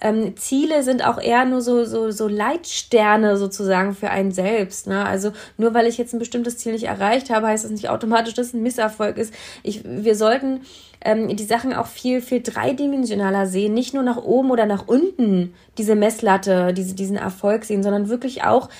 ähm, 0.00 0.36
Ziele 0.36 0.82
sind 0.82 1.06
auch 1.06 1.20
eher 1.20 1.44
nur 1.44 1.60
so, 1.60 1.84
so, 1.84 2.10
so 2.10 2.26
Leitsterne 2.26 3.36
sozusagen 3.36 3.94
für 3.94 4.10
einen 4.10 4.32
selbst. 4.32 4.86
Ne? 4.86 5.04
Also 5.04 5.32
nur 5.58 5.74
weil 5.74 5.86
ich 5.86 5.98
jetzt 5.98 6.14
ein 6.14 6.18
bestimmtes 6.18 6.58
Ziel 6.58 6.72
nicht 6.72 6.84
erreicht 6.84 7.30
habe, 7.30 7.48
heißt 7.48 7.64
das 7.64 7.70
nicht 7.70 7.90
automatisch, 7.90 8.34
dass 8.34 8.48
es 8.48 8.54
ein 8.54 8.62
Misserfolg 8.62 9.18
ist. 9.18 9.34
Ich, 9.62 9.82
wir 9.84 10.14
sollten 10.14 10.62
ähm, 11.02 11.34
die 11.36 11.44
Sachen 11.44 11.74
auch 11.74 11.86
viel, 11.86 12.22
viel 12.22 12.42
dreidimensionaler 12.42 13.46
sehen, 13.46 13.74
nicht 13.74 13.92
nur 13.92 14.02
nach 14.02 14.18
oben 14.18 14.50
oder 14.50 14.66
nach 14.66 14.88
unten 14.88 15.54
diese 15.76 15.94
Messlatte, 15.94 16.72
diese, 16.72 16.94
diesen 16.94 17.16
Erfolg 17.16 17.64
sehen, 17.64 17.82
sondern 17.82 18.08
wirklich 18.08 18.42
auch 18.44 18.70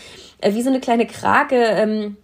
äh, 0.40 0.54
wie 0.54 0.62
so 0.62 0.70
eine 0.70 0.80
kleine 0.80 1.06
Krake. 1.06 1.56
Ähm, 1.56 2.16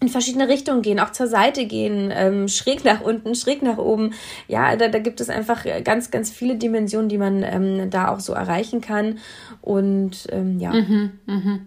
in 0.00 0.08
verschiedene 0.08 0.48
Richtungen 0.48 0.82
gehen, 0.82 1.00
auch 1.00 1.12
zur 1.12 1.26
Seite 1.26 1.66
gehen, 1.66 2.12
ähm, 2.14 2.48
schräg 2.48 2.84
nach 2.84 3.00
unten, 3.00 3.34
schräg 3.34 3.62
nach 3.62 3.78
oben. 3.78 4.12
Ja, 4.46 4.76
da, 4.76 4.88
da 4.88 4.98
gibt 4.98 5.20
es 5.20 5.30
einfach 5.30 5.64
ganz, 5.84 6.10
ganz 6.10 6.30
viele 6.30 6.56
Dimensionen, 6.56 7.08
die 7.08 7.18
man 7.18 7.42
ähm, 7.42 7.90
da 7.90 8.08
auch 8.08 8.20
so 8.20 8.34
erreichen 8.34 8.80
kann. 8.80 9.18
Und 9.62 10.26
ähm, 10.30 10.60
ja. 10.60 10.72
Mhm, 10.72 11.12
mh. 11.26 11.60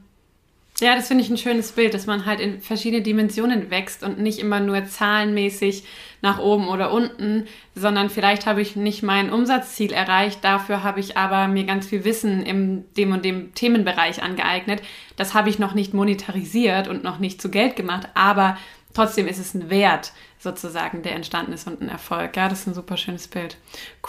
Ja, 0.81 0.95
das 0.95 1.07
finde 1.07 1.23
ich 1.23 1.29
ein 1.29 1.37
schönes 1.37 1.73
Bild, 1.73 1.93
dass 1.93 2.05
man 2.05 2.25
halt 2.25 2.39
in 2.39 2.61
verschiedene 2.61 3.01
Dimensionen 3.01 3.69
wächst 3.69 4.03
und 4.03 4.19
nicht 4.19 4.39
immer 4.39 4.61
nur 4.61 4.85
zahlenmäßig 4.85 5.83
nach 6.21 6.39
oben 6.39 6.67
oder 6.67 6.91
unten, 6.91 7.45
sondern 7.75 8.09
vielleicht 8.09 8.45
habe 8.45 8.61
ich 8.61 8.75
nicht 8.75 9.03
mein 9.03 9.31
Umsatzziel 9.31 9.91
erreicht, 9.91 10.43
dafür 10.43 10.83
habe 10.83 10.99
ich 10.99 11.17
aber 11.17 11.47
mir 11.47 11.63
ganz 11.63 11.87
viel 11.87 12.03
Wissen 12.03 12.41
in 12.41 12.85
dem 12.97 13.11
und 13.11 13.25
dem 13.25 13.53
Themenbereich 13.53 14.21
angeeignet. 14.21 14.81
Das 15.15 15.33
habe 15.33 15.49
ich 15.49 15.59
noch 15.59 15.73
nicht 15.73 15.93
monetarisiert 15.93 16.87
und 16.87 17.03
noch 17.03 17.19
nicht 17.19 17.41
zu 17.41 17.49
Geld 17.49 17.75
gemacht, 17.75 18.07
aber 18.13 18.57
trotzdem 18.93 19.27
ist 19.27 19.39
es 19.39 19.53
ein 19.53 19.69
Wert 19.69 20.11
sozusagen, 20.39 21.03
der 21.03 21.15
entstanden 21.15 21.51
ist 21.51 21.67
und 21.67 21.81
ein 21.81 21.89
Erfolg. 21.89 22.37
Ja, 22.37 22.47
das 22.47 22.61
ist 22.61 22.67
ein 22.67 22.73
super 22.73 22.95
schönes 22.95 23.27
Bild. 23.27 23.57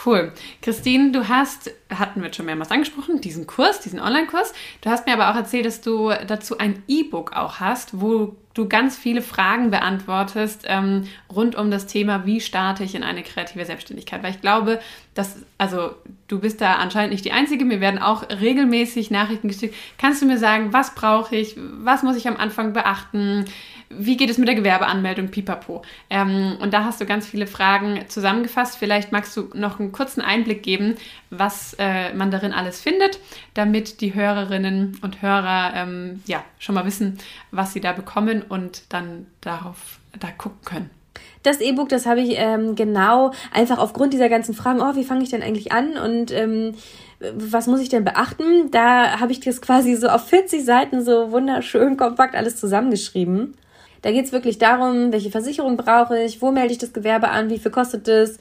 Cool. 0.07 0.33
Christine, 0.63 1.11
du 1.11 1.29
hast, 1.29 1.73
hatten 1.91 2.23
wir 2.23 2.33
schon 2.33 2.47
mehrmals 2.47 2.71
angesprochen, 2.71 3.21
diesen 3.21 3.49
Kurs, 3.49 3.81
diesen 3.81 4.01
Online-Kurs. 4.01 4.53
Du 4.81 4.91
hast 4.91 5.07
mir 5.07 5.15
aber 5.15 5.31
auch 5.31 5.35
erzählt, 5.35 5.67
dass 5.67 5.81
du 5.81 6.11
dazu 6.27 6.59
ein 6.59 6.85
E-Book 6.87 7.33
auch 7.33 7.59
hast, 7.59 8.01
wo 8.01 8.37
du 8.61 8.69
ganz 8.69 8.97
viele 8.97 9.23
Fragen 9.23 9.71
beantwortest 9.71 10.65
ähm, 10.67 11.09
rund 11.35 11.57
um 11.57 11.71
das 11.71 11.87
Thema, 11.87 12.27
wie 12.27 12.41
starte 12.41 12.85
ich 12.85 12.95
in 12.95 13.03
eine 13.03 13.23
kreative 13.23 13.65
Selbstständigkeit. 13.65 14.23
Weil 14.23 14.33
ich 14.33 14.41
glaube, 14.41 14.81
dass, 15.15 15.43
also 15.59 15.95
du 16.29 16.39
bist 16.41 16.61
da 16.61 16.75
anscheinend 16.75 17.13
nicht 17.13 17.25
die 17.25 17.33
Einzige, 17.33 17.65
mir 17.65 17.81
werden 17.81 18.01
auch 18.01 18.29
regelmäßig 18.29 19.11
Nachrichten 19.11 19.49
geschickt. 19.49 19.75
Kannst 19.99 20.21
du 20.21 20.27
mir 20.27 20.39
sagen, 20.39 20.73
was 20.73 20.95
brauche 20.95 21.35
ich, 21.35 21.57
was 21.57 22.03
muss 22.03 22.17
ich 22.17 22.29
am 22.29 22.37
Anfang 22.37 22.73
beachten? 22.73 23.47
Wie 23.91 24.17
geht 24.17 24.31
es 24.31 24.39
mit 24.39 24.47
der 24.47 24.55
Gewerbeanmeldung, 24.55 25.29
pipapo. 25.29 25.83
Ähm, 26.09 26.57
und 26.61 26.73
da 26.73 26.85
hast 26.85 27.01
du 27.01 27.07
ganz 27.07 27.27
viele 27.27 27.49
Fragen 27.49 28.05
zusammengefasst. 28.09 28.79
Vielleicht 28.79 29.11
magst 29.11 29.37
du 29.37 29.51
noch 29.55 29.81
einen 29.81 29.91
kurzen 29.91 30.21
Einblick 30.21 30.63
geben, 30.63 30.95
was 31.31 31.75
äh, 31.79 32.15
man 32.15 32.31
darin 32.31 32.53
alles 32.53 32.81
findet, 32.81 33.19
damit 33.55 34.01
die 34.01 34.15
Hörerinnen 34.15 34.99
und 35.03 35.23
Hörer 35.23 35.73
ähm, 35.75 36.23
ja, 36.27 36.45
schon 36.61 36.77
mal 36.77 36.87
wissen, 36.87 37.19
was 37.51 37.73
sie 37.73 37.81
da 37.81 37.93
bekommen 37.93 38.43
und 38.49 38.85
dann 38.93 39.27
darauf 39.41 39.99
da 40.19 40.29
gucken 40.31 40.65
können. 40.65 40.91
Das 41.43 41.61
E-Book, 41.61 41.89
das 41.89 42.07
habe 42.07 42.21
ich 42.21 42.35
ähm, 42.37 42.77
genau 42.77 43.33
einfach 43.53 43.79
aufgrund 43.79 44.13
dieser 44.13 44.29
ganzen 44.29 44.55
Fragen, 44.55 44.81
oh, 44.81 44.95
wie 44.95 45.05
fange 45.05 45.25
ich 45.25 45.31
denn 45.31 45.43
eigentlich 45.43 45.73
an 45.73 45.97
und 45.97 46.31
ähm, 46.31 46.75
was 47.35 47.67
muss 47.67 47.81
ich 47.81 47.89
denn 47.89 48.05
beachten? 48.05 48.71
Da 48.71 49.21
habe 49.21 49.33
ich 49.33 49.41
das 49.41 49.61
quasi 49.61 49.97
so 49.97 50.09
auf 50.09 50.29
40 50.29 50.65
Seiten 50.65 51.05
so 51.05 51.33
wunderschön 51.33 51.97
kompakt 51.97 52.35
alles 52.35 52.57
zusammengeschrieben. 52.57 53.55
Da 54.03 54.11
geht 54.13 54.25
es 54.25 54.33
wirklich 54.33 54.59
darum, 54.59 55.13
welche 55.13 55.31
Versicherung 55.31 55.77
brauche 55.77 56.19
ich, 56.23 56.41
wo 56.41 56.51
melde 56.51 56.73
ich 56.73 56.79
das 56.79 56.93
Gewerbe 56.93 57.29
an, 57.29 57.51
wie 57.51 57.59
viel 57.59 57.71
kostet 57.71 58.09
es. 58.09 58.39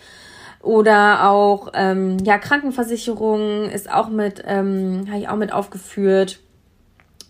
Oder 0.61 1.29
auch, 1.29 1.69
ähm, 1.73 2.17
ja, 2.23 2.37
Krankenversicherung 2.37 3.69
ist 3.69 3.91
auch 3.91 4.09
mit, 4.09 4.43
ähm, 4.45 5.05
habe 5.09 5.19
ich 5.19 5.29
auch 5.29 5.37
mit 5.37 5.53
aufgeführt. 5.53 6.39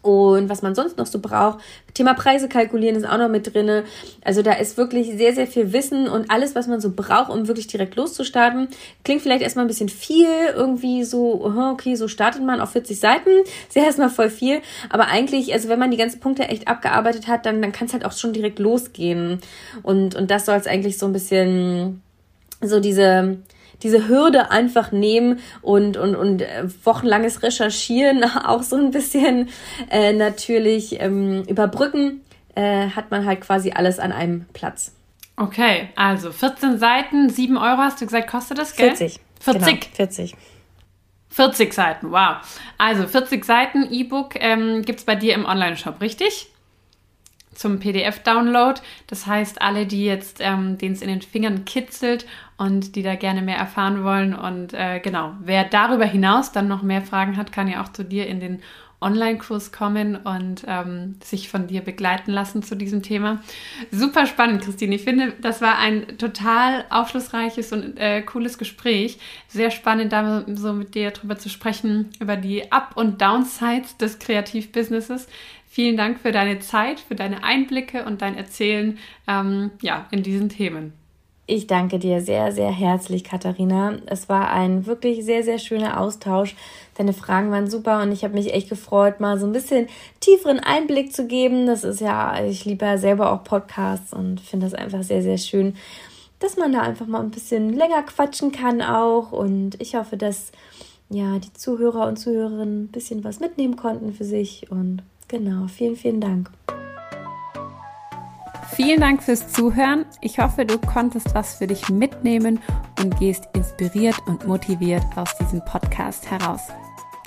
Und 0.01 0.49
was 0.49 0.61
man 0.61 0.75
sonst 0.75 0.97
noch 0.97 1.05
so 1.05 1.19
braucht. 1.19 1.59
Thema 1.93 2.13
Preise 2.13 2.47
kalkulieren 2.47 2.95
ist 2.95 3.07
auch 3.07 3.17
noch 3.17 3.27
mit 3.27 3.53
drinne. 3.53 3.83
Also 4.23 4.41
da 4.41 4.53
ist 4.53 4.77
wirklich 4.77 5.17
sehr, 5.17 5.33
sehr 5.33 5.47
viel 5.47 5.73
Wissen 5.73 6.07
und 6.07 6.31
alles, 6.31 6.55
was 6.55 6.67
man 6.67 6.79
so 6.79 6.91
braucht, 6.95 7.29
um 7.29 7.47
wirklich 7.47 7.67
direkt 7.67 7.95
loszustarten. 7.95 8.69
Klingt 9.03 9.21
vielleicht 9.21 9.41
erstmal 9.41 9.65
ein 9.65 9.67
bisschen 9.67 9.89
viel, 9.89 10.27
irgendwie 10.55 11.03
so, 11.03 11.43
okay, 11.43 11.95
so 11.95 12.07
startet 12.07 12.43
man 12.43 12.61
auf 12.61 12.71
40 12.71 12.99
Seiten. 12.99 13.29
Ist 13.67 13.75
ja 13.75 13.83
erstmal 13.83 14.09
voll 14.09 14.29
viel. 14.29 14.61
Aber 14.89 15.07
eigentlich, 15.07 15.51
also 15.53 15.67
wenn 15.67 15.79
man 15.79 15.91
die 15.91 15.97
ganzen 15.97 16.19
Punkte 16.19 16.43
echt 16.43 16.67
abgearbeitet 16.67 17.27
hat, 17.27 17.45
dann, 17.45 17.61
dann 17.61 17.73
kann 17.73 17.87
es 17.87 17.93
halt 17.93 18.05
auch 18.05 18.13
schon 18.13 18.31
direkt 18.31 18.59
losgehen. 18.59 19.39
Und, 19.83 20.15
und 20.15 20.31
das 20.31 20.45
soll 20.45 20.55
es 20.55 20.67
eigentlich 20.67 20.97
so 20.97 21.07
ein 21.07 21.13
bisschen 21.13 22.01
so 22.61 22.79
diese 22.79 23.37
diese 23.83 24.07
Hürde 24.07 24.51
einfach 24.51 24.91
nehmen 24.91 25.39
und, 25.61 25.97
und, 25.97 26.15
und 26.15 26.41
äh, 26.41 26.65
wochenlanges 26.83 27.43
Recherchieren 27.43 28.23
auch 28.45 28.63
so 28.63 28.75
ein 28.75 28.91
bisschen 28.91 29.49
äh, 29.89 30.13
natürlich 30.13 30.99
ähm, 31.01 31.43
überbrücken, 31.43 32.21
äh, 32.55 32.89
hat 32.89 33.11
man 33.11 33.25
halt 33.25 33.41
quasi 33.41 33.71
alles 33.71 33.99
an 33.99 34.11
einem 34.11 34.45
Platz. 34.53 34.93
Okay, 35.37 35.89
also 35.95 36.31
14 36.31 36.77
Seiten, 36.79 37.29
7 37.29 37.55
Euro 37.55 37.77
hast 37.77 38.01
du 38.01 38.05
gesagt, 38.05 38.29
kostet 38.29 38.57
das 38.57 38.75
Geld? 38.75 38.97
40. 38.97 39.19
40. 39.39 39.65
Genau, 39.65 39.95
40. 39.95 40.35
40 41.29 41.73
Seiten, 41.73 42.11
wow. 42.11 42.37
Also 42.77 43.07
40 43.07 43.45
Seiten 43.45 43.87
E-Book 43.89 44.35
ähm, 44.35 44.81
gibt 44.81 44.99
es 44.99 45.05
bei 45.05 45.15
dir 45.15 45.35
im 45.35 45.45
Online-Shop, 45.45 46.01
richtig? 46.01 46.49
Zum 47.59 47.79
PDF-Download. 47.79 48.79
Das 49.07 49.27
heißt, 49.27 49.61
alle, 49.61 49.85
die 49.85 50.05
jetzt, 50.05 50.37
ähm, 50.39 50.77
denen 50.77 50.95
es 50.95 51.01
in 51.01 51.09
den 51.09 51.21
Fingern 51.21 51.65
kitzelt 51.65 52.25
und 52.55 52.95
die 52.95 53.03
da 53.03 53.15
gerne 53.15 53.41
mehr 53.41 53.57
erfahren 53.57 54.05
wollen. 54.05 54.33
Und 54.33 54.73
äh, 54.73 55.01
genau, 55.01 55.33
wer 55.41 55.65
darüber 55.65 56.05
hinaus 56.05 56.53
dann 56.53 56.69
noch 56.69 56.83
mehr 56.83 57.01
Fragen 57.01 57.35
hat, 57.35 57.51
kann 57.51 57.67
ja 57.67 57.83
auch 57.83 57.89
zu 57.89 58.05
dir 58.05 58.27
in 58.27 58.39
den 58.39 58.61
Online-Kurs 59.01 59.71
kommen 59.71 60.17
und 60.17 60.63
ähm, 60.67 61.15
sich 61.23 61.49
von 61.49 61.67
dir 61.67 61.81
begleiten 61.81 62.31
lassen 62.31 62.63
zu 62.63 62.75
diesem 62.75 63.01
Thema. 63.01 63.41
Super 63.91 64.25
spannend, 64.25 64.61
Christine. 64.61 64.95
Ich 64.95 65.03
finde, 65.03 65.33
das 65.41 65.61
war 65.61 65.77
ein 65.77 66.17
total 66.17 66.85
aufschlussreiches 66.89 67.71
und 67.71 67.97
äh, 67.97 68.21
cooles 68.21 68.57
Gespräch. 68.57 69.17
Sehr 69.47 69.71
spannend, 69.71 70.11
da 70.11 70.45
so 70.53 70.73
mit 70.73 70.95
dir 70.95 71.11
drüber 71.11 71.37
zu 71.37 71.49
sprechen, 71.49 72.09
über 72.19 72.35
die 72.35 72.71
Up- 72.71 72.97
und 72.97 73.21
Downsides 73.21 73.97
des 73.97 74.19
Kreativbusinesses. 74.19 75.27
Vielen 75.71 75.97
Dank 75.97 76.19
für 76.19 76.31
deine 76.31 76.59
Zeit, 76.59 76.99
für 76.99 77.13
deine 77.13 77.43
Einblicke 77.43 78.03
und 78.03 78.23
dein 78.23 78.35
Erzählen 78.35 78.97
ähm, 79.27 79.69
ja, 79.83 80.07
in 80.09 80.23
diesen 80.23 80.49
Themen. 80.49 80.93
Ich 81.45 81.67
danke 81.67 81.99
dir 81.99 82.21
sehr, 82.21 82.51
sehr 82.51 82.71
herzlich, 82.71 83.23
Katharina. 83.23 83.97
Es 84.07 84.29
war 84.29 84.51
ein 84.51 84.87
wirklich 84.87 85.23
sehr, 85.23 85.43
sehr 85.43 85.59
schöner 85.59 85.99
Austausch. 85.99 86.55
Deine 86.95 87.13
Fragen 87.13 87.51
waren 87.51 87.69
super 87.69 88.01
und 88.01 88.11
ich 88.11 88.23
habe 88.23 88.33
mich 88.33 88.51
echt 88.51 88.67
gefreut, 88.69 89.19
mal 89.19 89.39
so 89.39 89.45
ein 89.45 89.51
bisschen 89.51 89.87
tieferen 90.19 90.59
Einblick 90.59 91.13
zu 91.13 91.27
geben. 91.27 91.67
Das 91.67 91.83
ist 91.83 92.01
ja, 92.01 92.43
ich 92.43 92.65
liebe 92.65 92.85
ja 92.85 92.97
selber 92.97 93.31
auch 93.31 93.43
Podcasts 93.43 94.11
und 94.11 94.41
finde 94.41 94.65
das 94.65 94.73
einfach 94.73 95.03
sehr, 95.03 95.21
sehr 95.21 95.37
schön, 95.37 95.75
dass 96.39 96.57
man 96.57 96.73
da 96.73 96.81
einfach 96.81 97.05
mal 97.05 97.21
ein 97.21 97.31
bisschen 97.31 97.73
länger 97.73 98.01
quatschen 98.03 98.51
kann 98.51 98.81
auch. 98.81 99.31
Und 99.31 99.79
ich 99.79 99.93
hoffe, 99.93 100.17
dass 100.17 100.51
ja 101.09 101.37
die 101.37 101.53
Zuhörer 101.53 102.07
und 102.07 102.17
Zuhörerinnen 102.17 102.85
ein 102.85 102.87
bisschen 102.87 103.23
was 103.23 103.39
mitnehmen 103.39 103.75
konnten 103.75 104.13
für 104.13 104.25
sich. 104.25 104.71
Und 104.71 105.03
genau, 105.29 105.67
vielen, 105.67 105.95
vielen 105.95 106.19
Dank. 106.19 106.51
Vielen 108.75 109.01
Dank 109.01 109.23
fürs 109.23 109.51
Zuhören. 109.51 110.05
Ich 110.21 110.39
hoffe, 110.39 110.65
du 110.65 110.77
konntest 110.77 111.33
was 111.33 111.55
für 111.55 111.67
dich 111.67 111.89
mitnehmen 111.89 112.59
und 112.99 113.17
gehst 113.17 113.47
inspiriert 113.53 114.15
und 114.25 114.47
motiviert 114.47 115.03
aus 115.15 115.35
diesem 115.37 115.63
Podcast 115.65 116.29
heraus. 116.29 116.61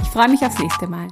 Ich 0.01 0.09
freue 0.09 0.29
mich 0.29 0.41
aufs 0.43 0.59
nächste 0.59 0.87
Mal. 0.87 1.09